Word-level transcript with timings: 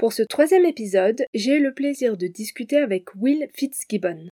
Pour 0.00 0.14
ce 0.14 0.22
troisième 0.22 0.64
épisode, 0.64 1.26
j'ai 1.34 1.58
eu 1.58 1.62
le 1.62 1.74
plaisir 1.74 2.16
de 2.16 2.26
discuter 2.26 2.78
avec 2.78 3.14
Will 3.16 3.50
Fitzgibbon. 3.52 4.30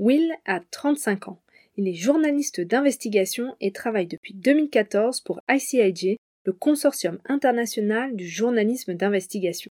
Will 0.00 0.34
a 0.46 0.58
35 0.72 1.28
ans. 1.28 1.40
Il 1.76 1.86
est 1.86 1.94
journaliste 1.94 2.60
d'investigation 2.60 3.54
et 3.60 3.70
travaille 3.70 4.08
depuis 4.08 4.34
2014 4.34 5.20
pour 5.20 5.40
ICIJ, 5.48 6.16
le 6.44 6.52
consortium 6.52 7.20
international 7.26 8.16
du 8.16 8.26
journalisme 8.26 8.94
d'investigation. 8.94 9.70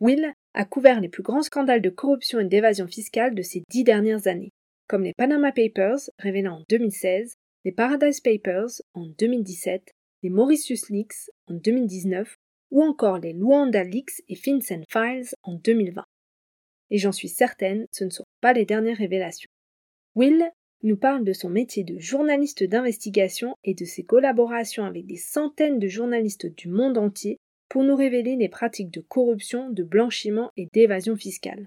Will 0.00 0.32
a 0.54 0.64
couvert 0.64 1.00
les 1.00 1.08
plus 1.08 1.22
grands 1.22 1.44
scandales 1.44 1.80
de 1.80 1.88
corruption 1.88 2.40
et 2.40 2.44
d'évasion 2.44 2.88
fiscale 2.88 3.36
de 3.36 3.42
ces 3.42 3.62
dix 3.70 3.84
dernières 3.84 4.26
années, 4.26 4.50
comme 4.88 5.04
les 5.04 5.14
Panama 5.14 5.52
Papers, 5.52 6.10
révélés 6.18 6.48
en 6.48 6.64
2016, 6.68 7.36
les 7.64 7.72
Paradise 7.72 8.18
Papers 8.18 8.82
en 8.94 9.06
2017, 9.16 9.92
les 10.24 10.30
Mauritius 10.30 10.90
Leaks 10.90 11.30
en 11.46 11.54
2019 11.54 12.36
ou 12.70 12.82
encore 12.82 13.18
les 13.18 13.32
Luanda 13.32 13.84
Leaks 13.84 14.22
et 14.28 14.36
FinCEN 14.36 14.84
Files 14.88 15.34
en 15.42 15.54
2020. 15.54 16.04
Et 16.90 16.98
j'en 16.98 17.12
suis 17.12 17.28
certaine, 17.28 17.86
ce 17.92 18.04
ne 18.04 18.10
sont 18.10 18.26
pas 18.40 18.52
les 18.52 18.64
dernières 18.64 18.96
révélations. 18.96 19.50
Will 20.14 20.50
nous 20.82 20.96
parle 20.96 21.24
de 21.24 21.32
son 21.32 21.50
métier 21.50 21.84
de 21.84 21.98
journaliste 21.98 22.64
d'investigation 22.64 23.54
et 23.64 23.74
de 23.74 23.84
ses 23.84 24.02
collaborations 24.02 24.84
avec 24.84 25.06
des 25.06 25.16
centaines 25.16 25.78
de 25.78 25.88
journalistes 25.88 26.46
du 26.46 26.68
monde 26.68 26.98
entier 26.98 27.38
pour 27.68 27.84
nous 27.84 27.94
révéler 27.94 28.36
les 28.36 28.48
pratiques 28.48 28.90
de 28.90 29.00
corruption, 29.00 29.70
de 29.70 29.82
blanchiment 29.82 30.50
et 30.56 30.68
d'évasion 30.72 31.16
fiscale. 31.16 31.66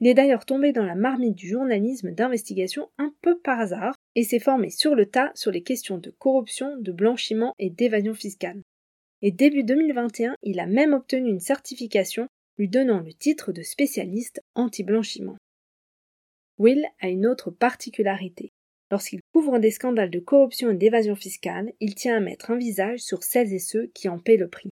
Il 0.00 0.08
est 0.08 0.14
d'ailleurs 0.14 0.46
tombé 0.46 0.72
dans 0.72 0.84
la 0.84 0.94
marmite 0.94 1.36
du 1.36 1.48
journalisme 1.48 2.12
d'investigation 2.12 2.88
un 2.96 3.12
peu 3.20 3.38
par 3.38 3.60
hasard 3.60 3.94
et 4.14 4.24
s'est 4.24 4.38
formé 4.38 4.70
sur 4.70 4.94
le 4.94 5.06
tas 5.06 5.30
sur 5.34 5.50
les 5.50 5.62
questions 5.62 5.98
de 5.98 6.10
corruption, 6.10 6.76
de 6.78 6.90
blanchiment 6.90 7.54
et 7.58 7.68
d'évasion 7.68 8.14
fiscale 8.14 8.62
et 9.22 9.30
début 9.30 9.64
2021, 9.64 10.34
il 10.42 10.60
a 10.60 10.66
même 10.66 10.94
obtenu 10.94 11.28
une 11.28 11.40
certification 11.40 12.26
lui 12.58 12.68
donnant 12.68 13.00
le 13.00 13.12
titre 13.12 13.52
de 13.52 13.62
spécialiste 13.62 14.42
anti-blanchiment. 14.54 15.36
Will 16.58 16.84
a 17.00 17.08
une 17.08 17.26
autre 17.26 17.50
particularité. 17.50 18.50
Lorsqu'il 18.90 19.20
couvre 19.32 19.58
des 19.58 19.70
scandales 19.70 20.10
de 20.10 20.18
corruption 20.18 20.70
et 20.70 20.76
d'évasion 20.76 21.14
fiscale, 21.14 21.72
il 21.80 21.94
tient 21.94 22.16
à 22.16 22.20
mettre 22.20 22.50
un 22.50 22.56
visage 22.56 23.00
sur 23.00 23.22
celles 23.22 23.52
et 23.52 23.58
ceux 23.58 23.86
qui 23.94 24.08
en 24.08 24.18
paient 24.18 24.36
le 24.36 24.48
prix. 24.48 24.70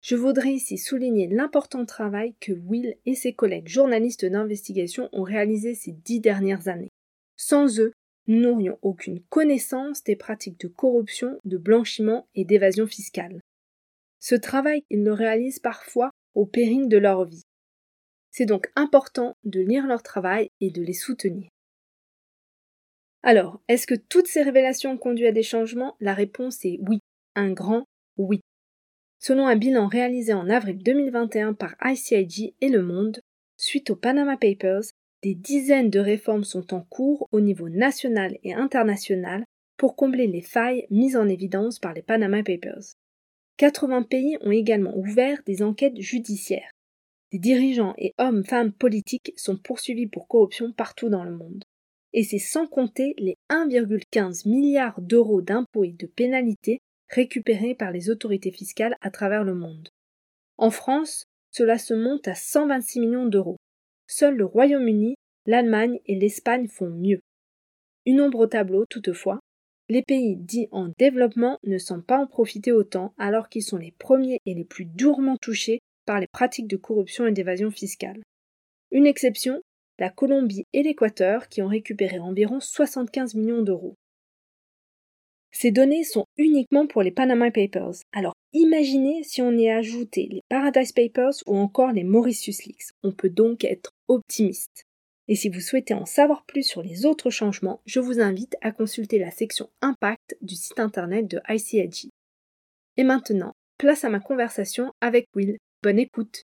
Je 0.00 0.14
voudrais 0.14 0.52
ici 0.52 0.78
souligner 0.78 1.26
l'important 1.26 1.84
travail 1.84 2.34
que 2.40 2.52
Will 2.52 2.96
et 3.04 3.14
ses 3.14 3.34
collègues 3.34 3.68
journalistes 3.68 4.24
d'investigation 4.24 5.08
ont 5.12 5.24
réalisé 5.24 5.74
ces 5.74 5.92
dix 5.92 6.20
dernières 6.20 6.68
années. 6.68 6.90
Sans 7.36 7.78
eux, 7.80 7.92
n'aurions 8.28 8.78
aucune 8.82 9.20
connaissance 9.24 10.04
des 10.04 10.16
pratiques 10.16 10.60
de 10.60 10.68
corruption, 10.68 11.38
de 11.44 11.56
blanchiment 11.56 12.28
et 12.34 12.44
d'évasion 12.44 12.86
fiscale. 12.86 13.40
Ce 14.20 14.34
travail, 14.34 14.84
ils 14.90 15.02
le 15.02 15.12
réalisent 15.12 15.60
parfois 15.60 16.10
au 16.34 16.46
péril 16.46 16.88
de 16.88 16.98
leur 16.98 17.24
vie. 17.24 17.42
C'est 18.30 18.46
donc 18.46 18.70
important 18.76 19.34
de 19.44 19.60
lire 19.60 19.86
leur 19.86 20.02
travail 20.02 20.48
et 20.60 20.70
de 20.70 20.82
les 20.82 20.92
soutenir. 20.92 21.48
Alors, 23.22 23.60
est-ce 23.68 23.86
que 23.86 23.94
toutes 23.94 24.28
ces 24.28 24.42
révélations 24.42 24.92
ont 24.92 24.98
conduit 24.98 25.26
à 25.26 25.32
des 25.32 25.42
changements? 25.42 25.96
La 26.00 26.14
réponse 26.14 26.64
est 26.64 26.78
oui, 26.86 27.00
un 27.34 27.50
grand 27.50 27.84
oui. 28.16 28.40
Selon 29.18 29.46
un 29.48 29.56
bilan 29.56 29.88
réalisé 29.88 30.32
en 30.32 30.48
avril 30.48 30.78
2021 30.78 31.54
par 31.54 31.74
ICIG 31.82 32.54
et 32.60 32.68
Le 32.68 32.82
Monde, 32.82 33.20
suite 33.56 33.90
aux 33.90 33.96
Panama 33.96 34.36
Papers, 34.36 34.84
des 35.22 35.34
dizaines 35.34 35.90
de 35.90 35.98
réformes 35.98 36.44
sont 36.44 36.74
en 36.74 36.82
cours 36.82 37.28
au 37.32 37.40
niveau 37.40 37.68
national 37.68 38.38
et 38.44 38.54
international 38.54 39.44
pour 39.76 39.96
combler 39.96 40.26
les 40.26 40.42
failles 40.42 40.86
mises 40.90 41.16
en 41.16 41.28
évidence 41.28 41.78
par 41.78 41.94
les 41.94 42.02
Panama 42.02 42.42
Papers. 42.42 42.94
80 43.58 44.04
pays 44.04 44.38
ont 44.42 44.52
également 44.52 44.96
ouvert 44.96 45.40
des 45.44 45.62
enquêtes 45.62 46.00
judiciaires. 46.00 46.70
Des 47.32 47.38
dirigeants 47.38 47.94
et 47.98 48.14
hommes-femmes 48.18 48.72
politiques 48.72 49.32
sont 49.36 49.58
poursuivis 49.58 50.06
pour 50.06 50.28
corruption 50.28 50.72
partout 50.72 51.08
dans 51.08 51.24
le 51.24 51.36
monde. 51.36 51.64
Et 52.14 52.22
c'est 52.22 52.38
sans 52.38 52.66
compter 52.66 53.14
les 53.18 53.36
1,15 53.50 54.48
milliards 54.48 55.00
d'euros 55.00 55.42
d'impôts 55.42 55.84
et 55.84 55.92
de 55.92 56.06
pénalités 56.06 56.78
récupérés 57.10 57.74
par 57.74 57.90
les 57.90 58.08
autorités 58.08 58.52
fiscales 58.52 58.96
à 59.02 59.10
travers 59.10 59.44
le 59.44 59.54
monde. 59.54 59.90
En 60.56 60.70
France, 60.70 61.24
cela 61.50 61.76
se 61.78 61.94
monte 61.94 62.28
à 62.28 62.34
126 62.34 63.00
millions 63.00 63.26
d'euros. 63.26 63.57
Seuls 64.10 64.36
le 64.36 64.46
Royaume-Uni, 64.46 65.16
l'Allemagne 65.44 66.00
et 66.06 66.14
l'Espagne 66.14 66.66
font 66.66 66.88
mieux. 66.88 67.20
Une 68.06 68.22
ombre 68.22 68.40
au 68.40 68.46
tableau, 68.46 68.86
toutefois, 68.86 69.38
les 69.90 70.02
pays 70.02 70.36
dits 70.36 70.68
en 70.70 70.88
développement 70.98 71.58
ne 71.64 71.76
sont 71.76 72.00
pas 72.00 72.18
en 72.18 72.26
profiter 72.26 72.72
autant 72.72 73.14
alors 73.18 73.50
qu'ils 73.50 73.62
sont 73.62 73.76
les 73.76 73.92
premiers 73.98 74.40
et 74.46 74.54
les 74.54 74.64
plus 74.64 74.86
durement 74.86 75.36
touchés 75.36 75.80
par 76.06 76.20
les 76.20 76.26
pratiques 76.26 76.68
de 76.68 76.78
corruption 76.78 77.26
et 77.26 77.32
d'évasion 77.32 77.70
fiscale. 77.70 78.22
Une 78.90 79.06
exception, 79.06 79.60
la 79.98 80.08
Colombie 80.08 80.64
et 80.72 80.82
l'Équateur 80.82 81.48
qui 81.48 81.60
ont 81.60 81.68
récupéré 81.68 82.18
environ 82.18 82.60
75 82.60 83.34
millions 83.34 83.62
d'euros. 83.62 83.94
Ces 85.60 85.72
données 85.72 86.04
sont 86.04 86.24
uniquement 86.36 86.86
pour 86.86 87.02
les 87.02 87.10
Panama 87.10 87.50
Papers. 87.50 88.04
Alors 88.12 88.34
imaginez 88.52 89.24
si 89.24 89.42
on 89.42 89.50
y 89.50 89.68
ajoutait 89.68 90.28
les 90.30 90.42
Paradise 90.48 90.92
Papers 90.92 91.34
ou 91.48 91.56
encore 91.56 91.90
les 91.90 92.04
Mauritius 92.04 92.62
Leaks. 92.62 92.92
On 93.02 93.10
peut 93.10 93.28
donc 93.28 93.64
être 93.64 93.90
optimiste. 94.06 94.84
Et 95.26 95.34
si 95.34 95.48
vous 95.48 95.58
souhaitez 95.58 95.94
en 95.94 96.06
savoir 96.06 96.46
plus 96.46 96.62
sur 96.62 96.80
les 96.80 97.06
autres 97.06 97.30
changements, 97.30 97.80
je 97.86 97.98
vous 97.98 98.20
invite 98.20 98.56
à 98.60 98.70
consulter 98.70 99.18
la 99.18 99.32
section 99.32 99.68
Impact 99.82 100.36
du 100.42 100.54
site 100.54 100.78
internet 100.78 101.26
de 101.26 101.40
ICIG. 101.48 102.08
Et 102.96 103.02
maintenant, 103.02 103.50
place 103.78 104.04
à 104.04 104.10
ma 104.10 104.20
conversation 104.20 104.92
avec 105.00 105.26
Will. 105.34 105.58
Bonne 105.82 105.98
écoute. 105.98 106.44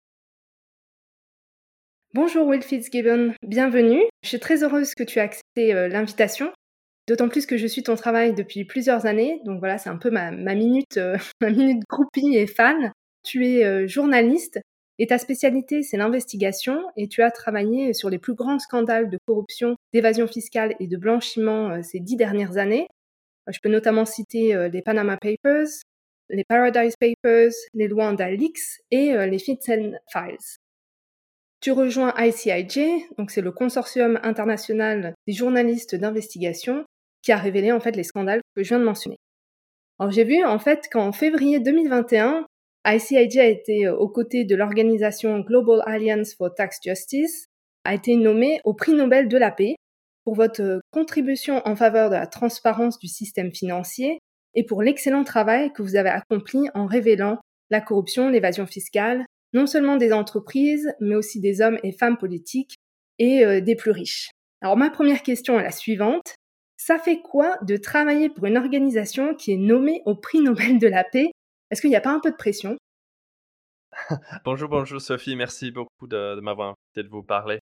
Bonjour 2.15 2.47
Will 2.47 2.63
Fitzgibbon, 2.63 3.35
bienvenue. 3.43 4.03
Je 4.23 4.29
suis 4.29 4.41
très 4.41 4.63
heureuse 4.63 4.95
que 4.95 5.03
tu 5.03 5.19
aies 5.19 5.23
accepté 5.23 5.75
euh, 5.75 5.89
l'invitation. 5.89 6.53
D'autant 7.11 7.29
plus 7.29 7.45
que 7.45 7.57
je 7.57 7.67
suis 7.67 7.83
ton 7.83 7.97
travail 7.97 8.35
depuis 8.35 8.65
plusieurs 8.65 9.05
années, 9.05 9.41
donc 9.45 9.59
voilà, 9.59 9.79
c'est 9.79 9.91
un 9.91 9.97
peu 9.97 10.11
ma, 10.11 10.31
minute, 10.31 10.97
euh, 10.97 11.17
ma 11.41 11.51
minute 11.51 11.83
groupie 11.89 12.37
et 12.37 12.47
fan. 12.47 12.93
Tu 13.25 13.49
es 13.49 13.65
euh, 13.65 13.89
journaliste 13.89 14.61
et 15.01 15.09
ta 15.09 15.19
spécialité, 15.19 15.83
c'est 15.83 15.97
l'investigation 15.97 16.85
et 16.97 17.09
tu 17.09 17.23
as 17.23 17.33
travaillé 17.33 17.95
sur 17.95 18.11
les 18.11 18.21
plus 18.21 18.35
grands 18.35 18.61
scandales 18.61 19.11
de 19.11 19.19
corruption, 19.27 19.75
d'évasion 19.93 20.29
fiscale 20.29 20.77
et 20.79 20.87
de 20.87 20.97
blanchiment 20.97 21.71
euh, 21.71 21.83
ces 21.83 21.99
dix 21.99 22.15
dernières 22.15 22.59
années. 22.59 22.87
Je 23.49 23.59
peux 23.61 23.71
notamment 23.71 24.05
citer 24.05 24.69
les 24.71 24.81
Panama 24.81 25.17
Papers, 25.17 25.67
les 26.29 26.45
Paradise 26.45 26.95
Papers, 26.95 27.51
les 27.75 27.89
Luanda 27.89 28.31
Leaks 28.31 28.83
et 28.93 29.15
les 29.27 29.39
FinCEN 29.41 29.99
Files. 30.13 30.61
Tu 31.61 31.73
rejoins 31.73 32.15
ICIJ, 32.17 33.09
donc 33.19 33.33
c'est 33.33 33.41
le 33.41 33.51
consortium 33.51 34.21
international 34.23 35.15
des 35.27 35.33
journalistes 35.33 35.97
d'investigation, 35.97 36.85
qui 37.23 37.33
a 37.33 37.37
révélé 37.37 37.73
en 37.73 37.81
fait 37.81 37.97
les 37.97 38.03
scandales 38.03 38.41
que 38.55 38.63
je 38.63 38.69
viens 38.69 38.79
de 38.79 38.85
mentionner. 38.85 39.17
Alors 39.99 40.11
j'ai 40.11 40.25
vu 40.25 40.45
en 40.45 40.59
fait 40.59 40.89
qu'en 40.91 41.13
février 41.13 41.61
2021, 41.61 42.47
ICIJ 42.87 43.39
a 43.39 43.47
été 43.47 43.87
euh, 43.87 43.97
aux 43.97 44.09
côtés 44.09 44.45
de 44.45 44.57
l'organisation 44.57 45.41
Global 45.41 45.83
Alliance 45.87 46.35
for 46.35 46.55
Tax 46.55 46.79
Justice, 46.83 47.47
a 47.85 47.95
été 47.95 48.17
nommé 48.17 48.61
au 48.65 48.75
prix 48.75 48.93
Nobel 48.93 49.29
de 49.29 49.37
la 49.37 49.51
paix 49.51 49.77
pour 50.25 50.35
votre 50.35 50.63
euh, 50.63 50.81
contribution 50.91 51.61
en 51.67 51.77
faveur 51.77 52.09
de 52.09 52.15
la 52.15 52.27
transparence 52.27 52.99
du 52.99 53.09
système 53.09 53.53
financier 53.53 54.19
et 54.55 54.65
pour 54.65 54.83
l'excellent 54.83 55.25
travail 55.25 55.73
que 55.73 55.83
vous 55.83 55.97
avez 55.97 56.09
accompli 56.09 56.69
en 56.75 56.87
révélant 56.87 57.39
la 57.71 57.81
corruption, 57.81 58.29
l'évasion 58.29 58.67
fiscale, 58.67 59.25
non 59.53 59.67
seulement 59.67 59.97
des 59.97 60.13
entreprises, 60.13 60.93
mais 61.01 61.15
aussi 61.15 61.41
des 61.41 61.61
hommes 61.61 61.79
et 61.83 61.93
femmes 61.93 62.17
politiques 62.17 62.77
et 63.19 63.45
euh, 63.45 63.61
des 63.61 63.77
plus 63.77 63.91
riches. 63.91 64.31
Alors 64.63 64.77
ma 64.77 64.91
première 64.91 65.23
question 65.23 65.59
est 65.59 65.63
la 65.65 65.71
suivante. 65.71 66.35
Ça 66.91 66.99
fait 66.99 67.23
quoi 67.23 67.57
de 67.63 67.77
travailler 67.77 68.29
pour 68.29 68.47
une 68.47 68.57
organisation 68.57 69.37
qui 69.37 69.53
est 69.53 69.57
nommée 69.57 70.03
au 70.07 70.17
prix 70.17 70.41
Nobel 70.41 70.81
de 70.81 70.89
la 70.89 71.05
paix? 71.05 71.31
Est-ce 71.71 71.81
qu'il 71.81 71.91
n'y 71.91 71.95
a 71.95 72.01
pas 72.01 72.11
un 72.11 72.19
peu 72.19 72.33
de 72.33 72.37
pression? 72.37 72.77
Bonjour, 74.45 74.69
bonjour 74.69 75.01
Sophie, 75.01 75.37
merci 75.37 75.71
beaucoup 75.71 76.09
de, 76.09 76.41
m'avoir 76.41 76.71
invité 76.71 77.09
de 77.09 77.09
vous 77.09 77.23
parler. 77.23 77.61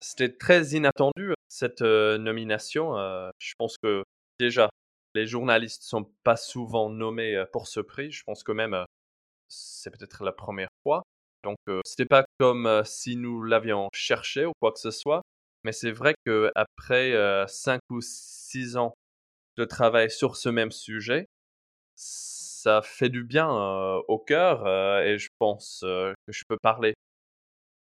C'était 0.00 0.36
très 0.36 0.70
inattendu 0.70 1.34
cette 1.48 1.82
euh, 1.82 2.18
nomination. 2.18 2.98
Euh, 2.98 3.30
je 3.38 3.52
pense 3.58 3.78
que 3.78 4.02
déjà, 4.40 4.70
les 5.14 5.28
journalistes 5.28 5.82
ne 5.82 5.86
sont 5.86 6.12
pas 6.24 6.36
souvent 6.36 6.90
nommés 6.90 7.36
euh, 7.36 7.44
pour 7.52 7.68
ce 7.68 7.78
prix. 7.78 8.10
Je 8.10 8.24
pense 8.26 8.42
que 8.42 8.50
même 8.50 8.76
c'est 9.46 9.96
peut-être 9.96 10.24
la 10.24 10.32
première 10.32 10.70
fois. 10.82 11.04
Donc, 11.44 11.58
ce 11.68 11.80
c'était 11.84 12.06
pas 12.06 12.24
comme 12.40 12.82
si 12.84 13.14
nous 13.14 13.44
l'avions 13.44 13.88
cherché 13.94 14.46
ou 14.46 14.52
quoi 14.60 14.72
que 14.72 14.80
ce 14.80 14.90
soit, 14.90 15.22
mais 15.66 15.72
c'est 15.72 15.90
vrai 15.90 16.14
qu'après 16.24 17.12
cinq 17.48 17.80
ou 17.90 18.00
six 18.00 18.76
ans 18.76 18.94
de 19.56 19.64
travail 19.64 20.12
sur 20.12 20.36
ce 20.36 20.48
même 20.48 20.70
sujet, 20.70 21.26
ça 21.96 22.82
fait 22.82 23.08
du 23.08 23.24
bien 23.24 23.50
au 24.06 24.18
cœur 24.18 24.68
et 25.02 25.18
je 25.18 25.28
pense 25.40 25.80
que 25.82 26.14
je 26.28 26.44
peux 26.48 26.56
parler 26.62 26.94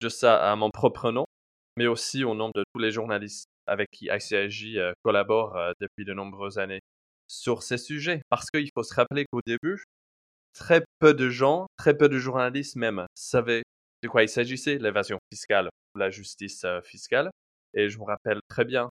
de 0.01 0.09
ça 0.09 0.51
à 0.51 0.55
mon 0.55 0.71
propre 0.71 1.11
nom, 1.11 1.25
mais 1.77 1.85
aussi 1.85 2.23
au 2.23 2.33
nom 2.33 2.49
de 2.55 2.63
tous 2.73 2.79
les 2.79 2.89
journalistes 2.89 3.45
avec 3.67 3.87
qui 3.91 4.09
ICIJ 4.11 4.79
collabore 5.03 5.55
depuis 5.79 6.05
de 6.05 6.13
nombreuses 6.13 6.57
années 6.57 6.81
sur 7.27 7.61
ces 7.61 7.77
sujets. 7.77 8.23
Parce 8.29 8.49
qu'il 8.49 8.71
faut 8.73 8.83
se 8.83 8.95
rappeler 8.95 9.25
qu'au 9.31 9.41
début, 9.45 9.83
très 10.53 10.83
peu 10.97 11.13
de 11.13 11.29
gens, 11.29 11.67
très 11.77 11.95
peu 11.95 12.09
de 12.09 12.17
journalistes 12.17 12.77
même, 12.77 13.05
savaient 13.13 13.61
de 14.01 14.07
quoi 14.07 14.23
il 14.23 14.29
s'agissait, 14.29 14.79
l'évasion 14.79 15.19
fiscale 15.31 15.69
ou 15.93 15.99
la 15.99 16.09
justice 16.09 16.65
fiscale. 16.83 17.29
Et 17.75 17.89
je 17.89 17.99
me 17.99 18.05
rappelle 18.05 18.39
très 18.47 18.65
bien 18.65 18.89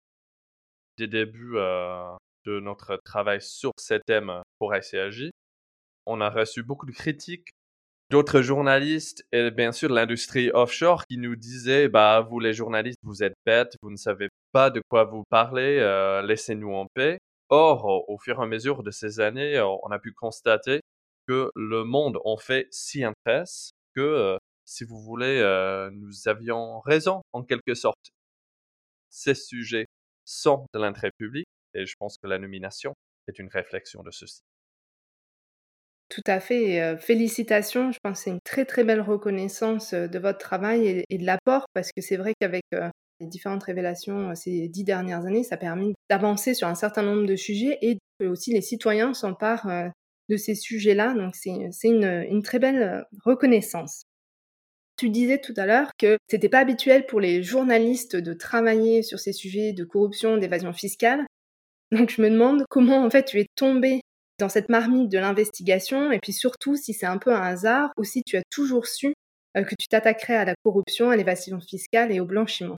des 0.96 1.06
débuts 1.06 1.54
de 1.54 2.60
notre 2.60 2.96
travail 3.04 3.40
sur 3.40 3.72
ces 3.76 4.00
thèmes 4.00 4.42
pour 4.58 4.74
ICAJ. 4.74 5.30
On 6.06 6.20
a 6.20 6.30
reçu 6.30 6.62
beaucoup 6.62 6.86
de 6.86 6.92
critiques 6.92 7.50
d'autres 8.10 8.40
journalistes 8.40 9.24
et 9.32 9.50
bien 9.50 9.72
sûr 9.72 9.90
l'industrie 9.90 10.50
offshore 10.54 11.04
qui 11.06 11.18
nous 11.18 11.36
disaient 11.36 11.88
bah 11.88 12.20
vous 12.20 12.40
les 12.40 12.54
journalistes 12.54 12.98
vous 13.02 13.22
êtes 13.22 13.34
bêtes, 13.44 13.76
vous 13.82 13.90
ne 13.90 13.96
savez 13.96 14.28
pas 14.52 14.70
de 14.70 14.80
quoi 14.88 15.04
vous 15.04 15.24
parlez, 15.30 15.78
euh, 15.80 16.22
laissez-nous 16.22 16.72
en 16.72 16.86
paix. 16.94 17.18
Or, 17.50 18.08
au 18.08 18.18
fur 18.18 18.38
et 18.40 18.42
à 18.42 18.46
mesure 18.46 18.82
de 18.82 18.90
ces 18.90 19.20
années, 19.20 19.56
euh, 19.56 19.66
on 19.82 19.90
a 19.90 19.98
pu 19.98 20.12
constater 20.12 20.80
que 21.26 21.50
le 21.54 21.84
monde 21.84 22.18
en 22.24 22.36
fait 22.36 22.68
si 22.70 23.04
intéresse 23.04 23.72
que, 23.94 24.00
euh, 24.00 24.38
si 24.64 24.84
vous 24.84 24.98
voulez, 24.98 25.40
nous 25.92 26.28
avions 26.28 26.80
raison 26.80 27.22
en 27.32 27.42
quelque 27.42 27.74
sorte. 27.74 28.10
Ces 29.10 29.34
sujets 29.34 29.86
sont 30.24 30.66
de 30.74 30.78
l'intérêt 30.78 31.10
public 31.18 31.46
et 31.74 31.86
je 31.86 31.94
pense 31.98 32.16
que 32.22 32.26
la 32.26 32.38
nomination 32.38 32.94
est 33.28 33.38
une 33.38 33.48
réflexion 33.48 34.02
de 34.02 34.10
ceci. 34.10 34.40
Tout 36.08 36.22
à 36.26 36.40
fait. 36.40 36.96
félicitations. 36.98 37.92
Je 37.92 37.98
pense 38.02 38.18
que 38.18 38.24
c'est 38.24 38.30
une 38.30 38.40
très 38.42 38.64
très 38.64 38.82
belle 38.82 39.02
reconnaissance 39.02 39.92
de 39.92 40.18
votre 40.18 40.38
travail 40.38 41.04
et, 41.08 41.18
de 41.18 41.24
l'apport 41.24 41.66
parce 41.74 41.90
que 41.94 42.00
c'est 42.00 42.16
vrai 42.16 42.32
qu'avec 42.40 42.62
les 43.20 43.26
différentes 43.26 43.64
révélations 43.64 44.34
ces 44.34 44.68
dix 44.68 44.84
dernières 44.84 45.26
années, 45.26 45.44
ça 45.44 45.56
a 45.56 45.58
permis 45.58 45.92
d'avancer 46.08 46.54
sur 46.54 46.66
un 46.66 46.74
certain 46.74 47.02
nombre 47.02 47.26
de 47.26 47.36
sujets 47.36 47.78
et 47.82 47.98
que 48.18 48.26
aussi 48.26 48.52
les 48.52 48.62
citoyens 48.62 49.12
s'emparent 49.12 49.92
de 50.28 50.36
ces 50.36 50.54
sujets-là. 50.54 51.14
Donc 51.14 51.34
c'est 51.34 51.88
une, 51.88 52.42
très 52.42 52.58
belle 52.58 53.04
reconnaissance. 53.24 54.04
Tu 54.98 55.10
disais 55.10 55.38
tout 55.38 55.54
à 55.56 55.64
l'heure 55.64 55.90
que 55.96 56.18
c'était 56.28 56.48
pas 56.48 56.58
habituel 56.58 57.06
pour 57.06 57.20
les 57.20 57.42
journalistes 57.42 58.16
de 58.16 58.32
travailler 58.32 59.02
sur 59.02 59.20
ces 59.20 59.32
sujets 59.32 59.72
de 59.72 59.84
corruption, 59.84 60.36
d'évasion 60.36 60.72
fiscale. 60.72 61.24
Donc 61.92 62.10
je 62.10 62.20
me 62.20 62.28
demande 62.28 62.64
comment 62.68 63.04
en 63.04 63.08
fait 63.08 63.24
tu 63.24 63.38
es 63.38 63.46
tombé 63.54 64.00
dans 64.40 64.48
cette 64.48 64.68
marmite 64.68 65.08
de 65.08 65.18
l'investigation 65.18 66.10
et 66.10 66.18
puis 66.18 66.32
surtout 66.32 66.76
si 66.76 66.92
c'est 66.92 67.06
un 67.06 67.18
peu 67.18 67.32
un 67.32 67.40
hasard 67.40 67.90
ou 67.96 68.04
si 68.04 68.22
tu 68.24 68.36
as 68.36 68.42
toujours 68.50 68.86
su 68.86 69.14
euh, 69.56 69.62
que 69.62 69.74
tu 69.78 69.86
t'attaquerais 69.88 70.36
à 70.36 70.44
la 70.44 70.54
corruption, 70.64 71.10
à 71.10 71.16
l'évasion 71.16 71.60
fiscale 71.60 72.12
et 72.12 72.20
au 72.20 72.24
blanchiment. 72.24 72.76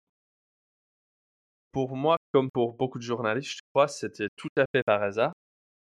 Pour 1.72 1.96
moi, 1.96 2.16
comme 2.32 2.50
pour 2.50 2.74
beaucoup 2.74 2.98
de 2.98 3.04
journalistes, 3.04 3.52
je 3.52 3.62
crois, 3.72 3.88
c'était 3.88 4.28
tout 4.36 4.48
à 4.56 4.64
fait 4.74 4.82
par 4.82 5.02
hasard. 5.02 5.32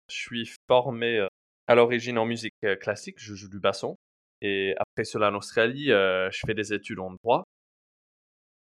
Je 0.10 0.16
suis 0.16 0.50
formé 0.68 1.18
euh, 1.18 1.28
à 1.68 1.76
l'origine 1.76 2.18
en 2.18 2.26
musique 2.26 2.56
euh, 2.64 2.76
classique, 2.76 3.18
je 3.20 3.36
joue 3.36 3.50
du 3.50 3.60
basson. 3.60 3.98
Et 4.42 4.74
après 4.78 5.04
cela 5.04 5.30
en 5.30 5.36
Australie, 5.36 5.88
je 5.88 6.40
fais 6.46 6.54
des 6.54 6.74
études 6.74 7.00
en 7.00 7.12
droit. 7.24 7.44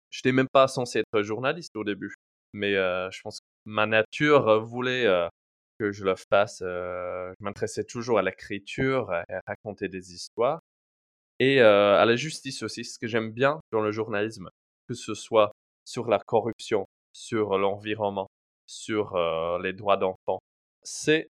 Je 0.10 0.20
n'étais 0.20 0.32
même 0.32 0.50
pas 0.52 0.68
censé 0.68 1.00
être 1.00 1.22
journaliste 1.24 1.76
au 1.76 1.84
début, 1.84 2.14
mais 2.54 2.74
je 2.74 3.22
pense 3.24 3.40
que 3.40 3.46
ma 3.66 3.86
nature 3.86 4.62
voulait 4.62 5.06
que 5.80 5.92
je 5.92 6.06
le 6.06 6.16
fasse. 6.30 6.60
je 6.60 7.34
m'intéressais 7.40 7.84
toujours 7.84 8.20
à 8.20 8.22
l'écriture, 8.22 9.12
à, 9.12 9.24
raconter 9.48 9.88
des 9.88 10.14
histoires 10.14 10.60
et 11.40 11.62
à 11.62 12.06
la 12.06 12.16
justice 12.16 12.64
aussi. 12.64 12.84
Ce 12.86 13.00
que 13.00 13.08
j'aime 13.08 13.32
bien 13.32 13.60
dans 13.72 13.82
le 13.82 13.92
journalisme, 13.92 14.50
que 14.88 14.94
ce 14.94 15.14
soit 15.14 15.52
sur 15.86 16.08
la 16.08 16.20
corruption, 16.20 16.86
sur 17.14 17.58
l'environnement, 17.58 18.28
sur 18.68 19.18
les 19.60 19.74
droits 19.74 19.98
d'enfants, 19.98 20.40
c'est 20.84 21.28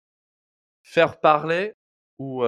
faire 0.83 1.19
parler 1.19 1.73
ou 2.19 2.43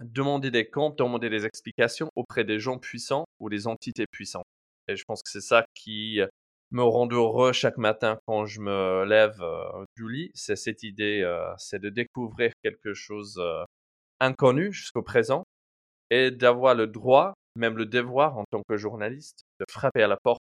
demander 0.00 0.50
des 0.50 0.68
comptes, 0.68 0.98
demander 0.98 1.30
des 1.30 1.46
explications 1.46 2.08
auprès 2.16 2.44
des 2.44 2.58
gens 2.58 2.78
puissants 2.78 3.24
ou 3.40 3.48
des 3.48 3.66
entités 3.66 4.06
puissantes. 4.10 4.46
Et 4.88 4.96
je 4.96 5.04
pense 5.06 5.22
que 5.22 5.30
c'est 5.30 5.40
ça 5.40 5.64
qui 5.74 6.20
me 6.70 6.82
rend 6.82 7.08
heureux 7.10 7.52
chaque 7.52 7.76
matin 7.76 8.18
quand 8.26 8.44
je 8.44 8.60
me 8.60 9.04
lève 9.04 9.40
du 9.96 10.10
lit, 10.10 10.30
c'est 10.34 10.56
cette 10.56 10.82
idée, 10.82 11.24
c'est 11.58 11.78
de 11.78 11.88
découvrir 11.88 12.52
quelque 12.62 12.92
chose 12.94 13.40
inconnu 14.20 14.72
jusqu'au 14.72 15.02
présent 15.02 15.44
et 16.10 16.30
d'avoir 16.30 16.74
le 16.74 16.86
droit, 16.86 17.34
même 17.56 17.76
le 17.76 17.86
devoir 17.86 18.38
en 18.38 18.44
tant 18.50 18.62
que 18.68 18.76
journaliste, 18.76 19.44
de 19.60 19.64
frapper 19.70 20.02
à 20.02 20.08
la 20.08 20.16
porte 20.16 20.40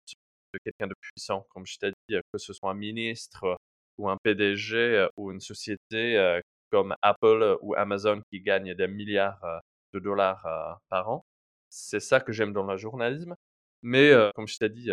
de 0.54 0.60
quelqu'un 0.64 0.88
de 0.88 0.96
puissant, 1.02 1.46
comme 1.50 1.66
je 1.66 1.78
t'ai 1.78 1.92
dit, 2.10 2.16
que 2.32 2.38
ce 2.38 2.54
soit 2.54 2.72
un 2.72 2.76
ministre 2.76 3.58
ou 3.98 4.10
un 4.10 4.18
PDG 4.24 5.08
ou 5.18 5.32
une 5.32 5.40
société 5.40 6.40
comme 6.72 6.96
Apple 7.02 7.58
ou 7.62 7.76
Amazon 7.76 8.22
qui 8.32 8.42
gagne 8.42 8.74
des 8.74 8.88
milliards 8.88 9.44
de 9.94 10.00
dollars 10.00 10.80
par 10.90 11.10
an. 11.10 11.26
C'est 11.70 12.00
ça 12.00 12.20
que 12.20 12.32
j'aime 12.32 12.54
dans 12.54 12.64
le 12.64 12.78
journalisme. 12.78 13.36
Mais 13.82 14.12
comme 14.36 14.48
je 14.48 14.58
t'ai 14.58 14.70
dit, 14.70 14.90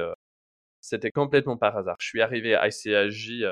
c'était 0.81 1.11
complètement 1.11 1.56
par 1.56 1.76
hasard. 1.76 1.97
Je 2.00 2.06
suis 2.06 2.23
arrivé 2.23 2.55
à 2.55 2.69
ICAJ 2.69 3.44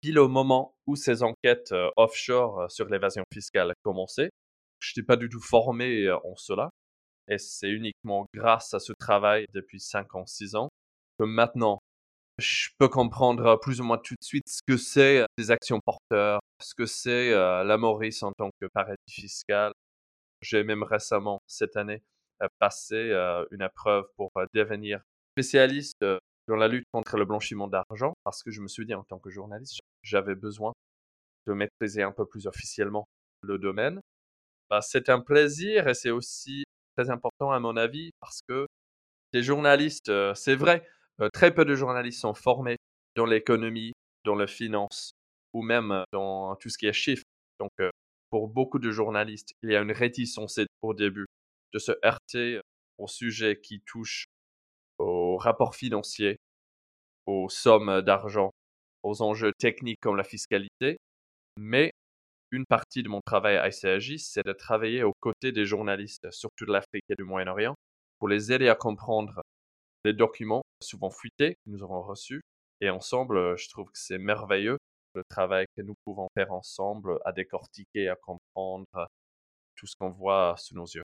pile 0.00 0.18
au 0.18 0.28
moment 0.28 0.74
où 0.86 0.96
ces 0.96 1.22
enquêtes 1.22 1.74
offshore 1.96 2.70
sur 2.70 2.88
l'évasion 2.88 3.22
fiscale 3.32 3.72
commençaient. 3.82 4.30
Je 4.80 4.92
n'étais 4.92 5.06
pas 5.06 5.16
du 5.16 5.28
tout 5.28 5.40
formé 5.40 6.10
en 6.10 6.34
cela. 6.36 6.70
Et 7.28 7.38
c'est 7.38 7.70
uniquement 7.70 8.26
grâce 8.34 8.74
à 8.74 8.80
ce 8.80 8.92
travail 8.92 9.46
depuis 9.52 9.78
5 9.78 10.14
ans, 10.16 10.26
6 10.26 10.56
ans 10.56 10.68
que 11.18 11.24
maintenant, 11.24 11.78
je 12.38 12.70
peux 12.78 12.88
comprendre 12.88 13.60
plus 13.60 13.80
ou 13.80 13.84
moins 13.84 13.98
tout 13.98 14.14
de 14.14 14.24
suite 14.24 14.48
ce 14.48 14.60
que 14.66 14.76
c'est 14.76 15.24
des 15.38 15.50
actions 15.52 15.78
porteurs, 15.84 16.40
ce 16.62 16.74
que 16.74 16.86
c'est 16.86 17.30
la 17.30 17.76
Maurice 17.76 18.22
en 18.22 18.32
tant 18.32 18.50
que 18.60 18.66
paradis 18.72 18.96
fiscal. 19.08 19.72
J'ai 20.40 20.64
même 20.64 20.82
récemment, 20.82 21.40
cette 21.46 21.76
année, 21.76 22.02
passé 22.58 23.12
une 23.50 23.62
épreuve 23.62 24.04
pour 24.16 24.30
devenir 24.54 25.00
spécialiste 25.34 26.04
dans 26.48 26.56
la 26.56 26.68
lutte 26.68 26.86
contre 26.92 27.16
le 27.16 27.24
blanchiment 27.24 27.68
d'argent 27.68 28.14
parce 28.24 28.42
que 28.42 28.50
je 28.50 28.60
me 28.60 28.68
suis 28.68 28.84
dit 28.84 28.94
en 28.94 29.04
tant 29.04 29.18
que 29.18 29.30
journaliste, 29.30 29.80
j'avais 30.02 30.34
besoin 30.34 30.72
de 31.46 31.52
maîtriser 31.52 32.02
un 32.02 32.12
peu 32.12 32.26
plus 32.26 32.46
officiellement 32.46 33.06
le 33.42 33.58
domaine. 33.58 34.00
Bah, 34.70 34.80
c'est 34.80 35.08
un 35.08 35.20
plaisir 35.20 35.88
et 35.88 35.94
c'est 35.94 36.10
aussi 36.10 36.64
très 36.96 37.10
important 37.10 37.52
à 37.52 37.60
mon 37.60 37.76
avis 37.76 38.10
parce 38.20 38.40
que 38.48 38.66
les 39.32 39.42
journalistes, 39.42 40.12
c'est 40.34 40.56
vrai, 40.56 40.86
très 41.32 41.54
peu 41.54 41.64
de 41.64 41.74
journalistes 41.74 42.20
sont 42.20 42.34
formés 42.34 42.76
dans 43.16 43.26
l'économie, 43.26 43.92
dans 44.24 44.34
la 44.34 44.46
finance 44.46 45.12
ou 45.52 45.62
même 45.62 46.04
dans 46.12 46.56
tout 46.56 46.68
ce 46.68 46.78
qui 46.78 46.86
est 46.86 46.92
chiffres. 46.92 47.24
Donc, 47.58 47.70
pour 48.30 48.48
beaucoup 48.48 48.78
de 48.78 48.90
journalistes, 48.90 49.52
il 49.62 49.70
y 49.70 49.76
a 49.76 49.80
une 49.80 49.92
réticence 49.92 50.58
au 50.82 50.94
début 50.94 51.26
de 51.72 51.78
se 51.78 51.92
heurter 52.04 52.60
au 52.98 53.06
sujet 53.06 53.60
qui 53.60 53.80
touche 53.80 54.26
aux 54.98 55.36
rapports 55.36 55.74
financiers, 55.74 56.36
aux 57.26 57.48
sommes 57.48 58.02
d'argent, 58.02 58.50
aux 59.02 59.22
enjeux 59.22 59.52
techniques 59.58 60.00
comme 60.00 60.16
la 60.16 60.24
fiscalité, 60.24 60.98
mais 61.58 61.92
une 62.50 62.66
partie 62.66 63.02
de 63.02 63.08
mon 63.08 63.20
travail 63.24 63.56
à 63.56 63.68
ICAJ, 63.68 64.18
c'est 64.18 64.44
de 64.44 64.52
travailler 64.52 65.02
aux 65.02 65.14
côtés 65.20 65.52
des 65.52 65.64
journalistes, 65.64 66.30
surtout 66.30 66.66
de 66.66 66.72
l'Afrique 66.72 67.04
et 67.08 67.14
du 67.16 67.24
Moyen-Orient, 67.24 67.74
pour 68.18 68.28
les 68.28 68.52
aider 68.52 68.68
à 68.68 68.74
comprendre 68.74 69.40
les 70.04 70.12
documents 70.12 70.62
souvent 70.82 71.10
fuités 71.10 71.54
que 71.54 71.70
nous 71.70 71.82
avons 71.82 72.02
reçus. 72.02 72.42
Et 72.80 72.90
ensemble, 72.90 73.56
je 73.56 73.68
trouve 73.68 73.86
que 73.86 73.98
c'est 73.98 74.18
merveilleux 74.18 74.76
le 75.14 75.24
travail 75.24 75.66
que 75.76 75.82
nous 75.82 75.94
pouvons 76.04 76.28
faire 76.34 76.52
ensemble 76.52 77.18
à 77.24 77.32
décortiquer, 77.32 78.08
à 78.08 78.16
comprendre 78.16 79.08
tout 79.76 79.86
ce 79.86 79.94
qu'on 79.96 80.10
voit 80.10 80.54
sous 80.58 80.74
nos 80.74 80.86
yeux 80.86 81.02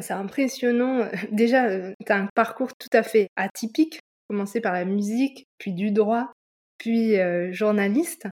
c'est 0.00 0.14
impressionnant. 0.14 1.08
Déjà, 1.32 1.66
euh, 1.66 1.92
tu 2.04 2.12
as 2.12 2.16
un 2.16 2.28
parcours 2.34 2.70
tout 2.78 2.88
à 2.92 3.02
fait 3.02 3.28
atypique, 3.36 4.00
commencé 4.28 4.60
par 4.60 4.72
la 4.72 4.84
musique, 4.84 5.46
puis 5.58 5.72
du 5.72 5.90
droit, 5.90 6.32
puis 6.78 7.18
euh, 7.18 7.52
journaliste. 7.52 8.28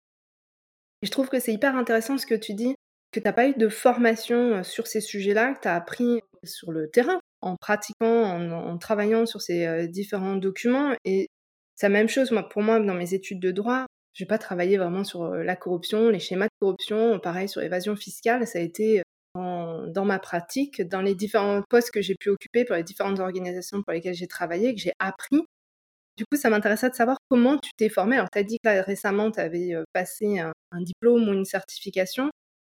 Je 1.03 1.11
trouve 1.11 1.29
que 1.29 1.41
c'est 1.41 1.53
hyper 1.53 1.77
intéressant 1.77 2.17
ce 2.17 2.27
que 2.27 2.35
tu 2.35 2.55
dis, 2.55 2.75
que 3.13 3.21
tu 3.21 3.25
n'as 3.25 3.33
pas 3.33 3.49
eu 3.49 3.55
de 3.55 3.69
formation 3.69 4.37
euh, 4.37 4.63
sur 4.63 4.87
ces 4.87 5.01
sujets-là, 5.01 5.55
que 5.55 5.61
tu 5.63 5.69
as 5.69 5.75
appris 5.75 6.21
sur 6.45 6.73
le 6.73 6.89
terrain, 6.89 7.21
en 7.43 7.57
pratiquant, 7.57 8.07
en, 8.07 8.79
travaillant 8.79 9.27
sur 9.27 9.43
ces 9.43 9.89
différents 9.89 10.37
documents. 10.37 10.95
Et 11.05 11.29
c'est 11.75 11.87
la 11.87 11.93
même 11.93 12.09
chose 12.09 12.31
moi, 12.31 12.49
pour 12.49 12.63
moi 12.63 12.81
dans 12.81 12.95
mes 12.95 13.15
études 13.15 13.41
de 13.41 13.51
droit. 13.51 13.87
Je 14.21 14.27
n'ai 14.27 14.29
pas 14.29 14.37
travaillé 14.37 14.77
vraiment 14.77 15.03
sur 15.03 15.31
la 15.31 15.57
corruption, 15.57 16.11
les 16.11 16.19
schémas 16.19 16.45
de 16.45 16.51
corruption, 16.61 17.19
pareil 17.21 17.49
sur 17.49 17.63
l'évasion 17.63 17.97
fiscale. 17.97 18.47
Ça 18.47 18.59
a 18.59 18.61
été 18.61 19.03
dans, 19.35 20.05
ma 20.05 20.19
pratique, 20.19 20.83
dans 20.83 21.01
les 21.01 21.15
différents 21.15 21.63
postes 21.71 21.91
que 21.91 22.03
j'ai 22.03 22.17
pu 22.21 22.29
occuper 22.29 22.67
pour 22.67 22.77
les 22.77 22.83
différentes 22.83 23.19
organisations 23.19 23.83
pour 23.83 23.95
lesquelles 23.95 24.13
j'ai 24.13 24.27
travaillé, 24.27 24.75
que 24.75 24.81
j'ai 24.83 24.93
appris. 24.99 25.41
Du 26.19 26.27
coup, 26.27 26.37
ça 26.37 26.51
m'intéressait 26.51 26.91
de 26.91 26.95
savoir 26.95 27.17
comment 27.31 27.57
tu 27.57 27.71
t'es 27.79 27.89
formé. 27.89 28.17
Alors, 28.17 28.29
tu 28.31 28.39
as 28.39 28.43
dit 28.43 28.59
que 28.63 28.85
récemment, 28.85 29.31
tu 29.31 29.41
avais 29.41 29.73
euh, 29.73 29.85
passé 29.95 30.39
un, 30.39 30.53
diplôme 30.83 31.27
ou 31.27 31.33
une 31.33 31.47
certification 31.47 32.29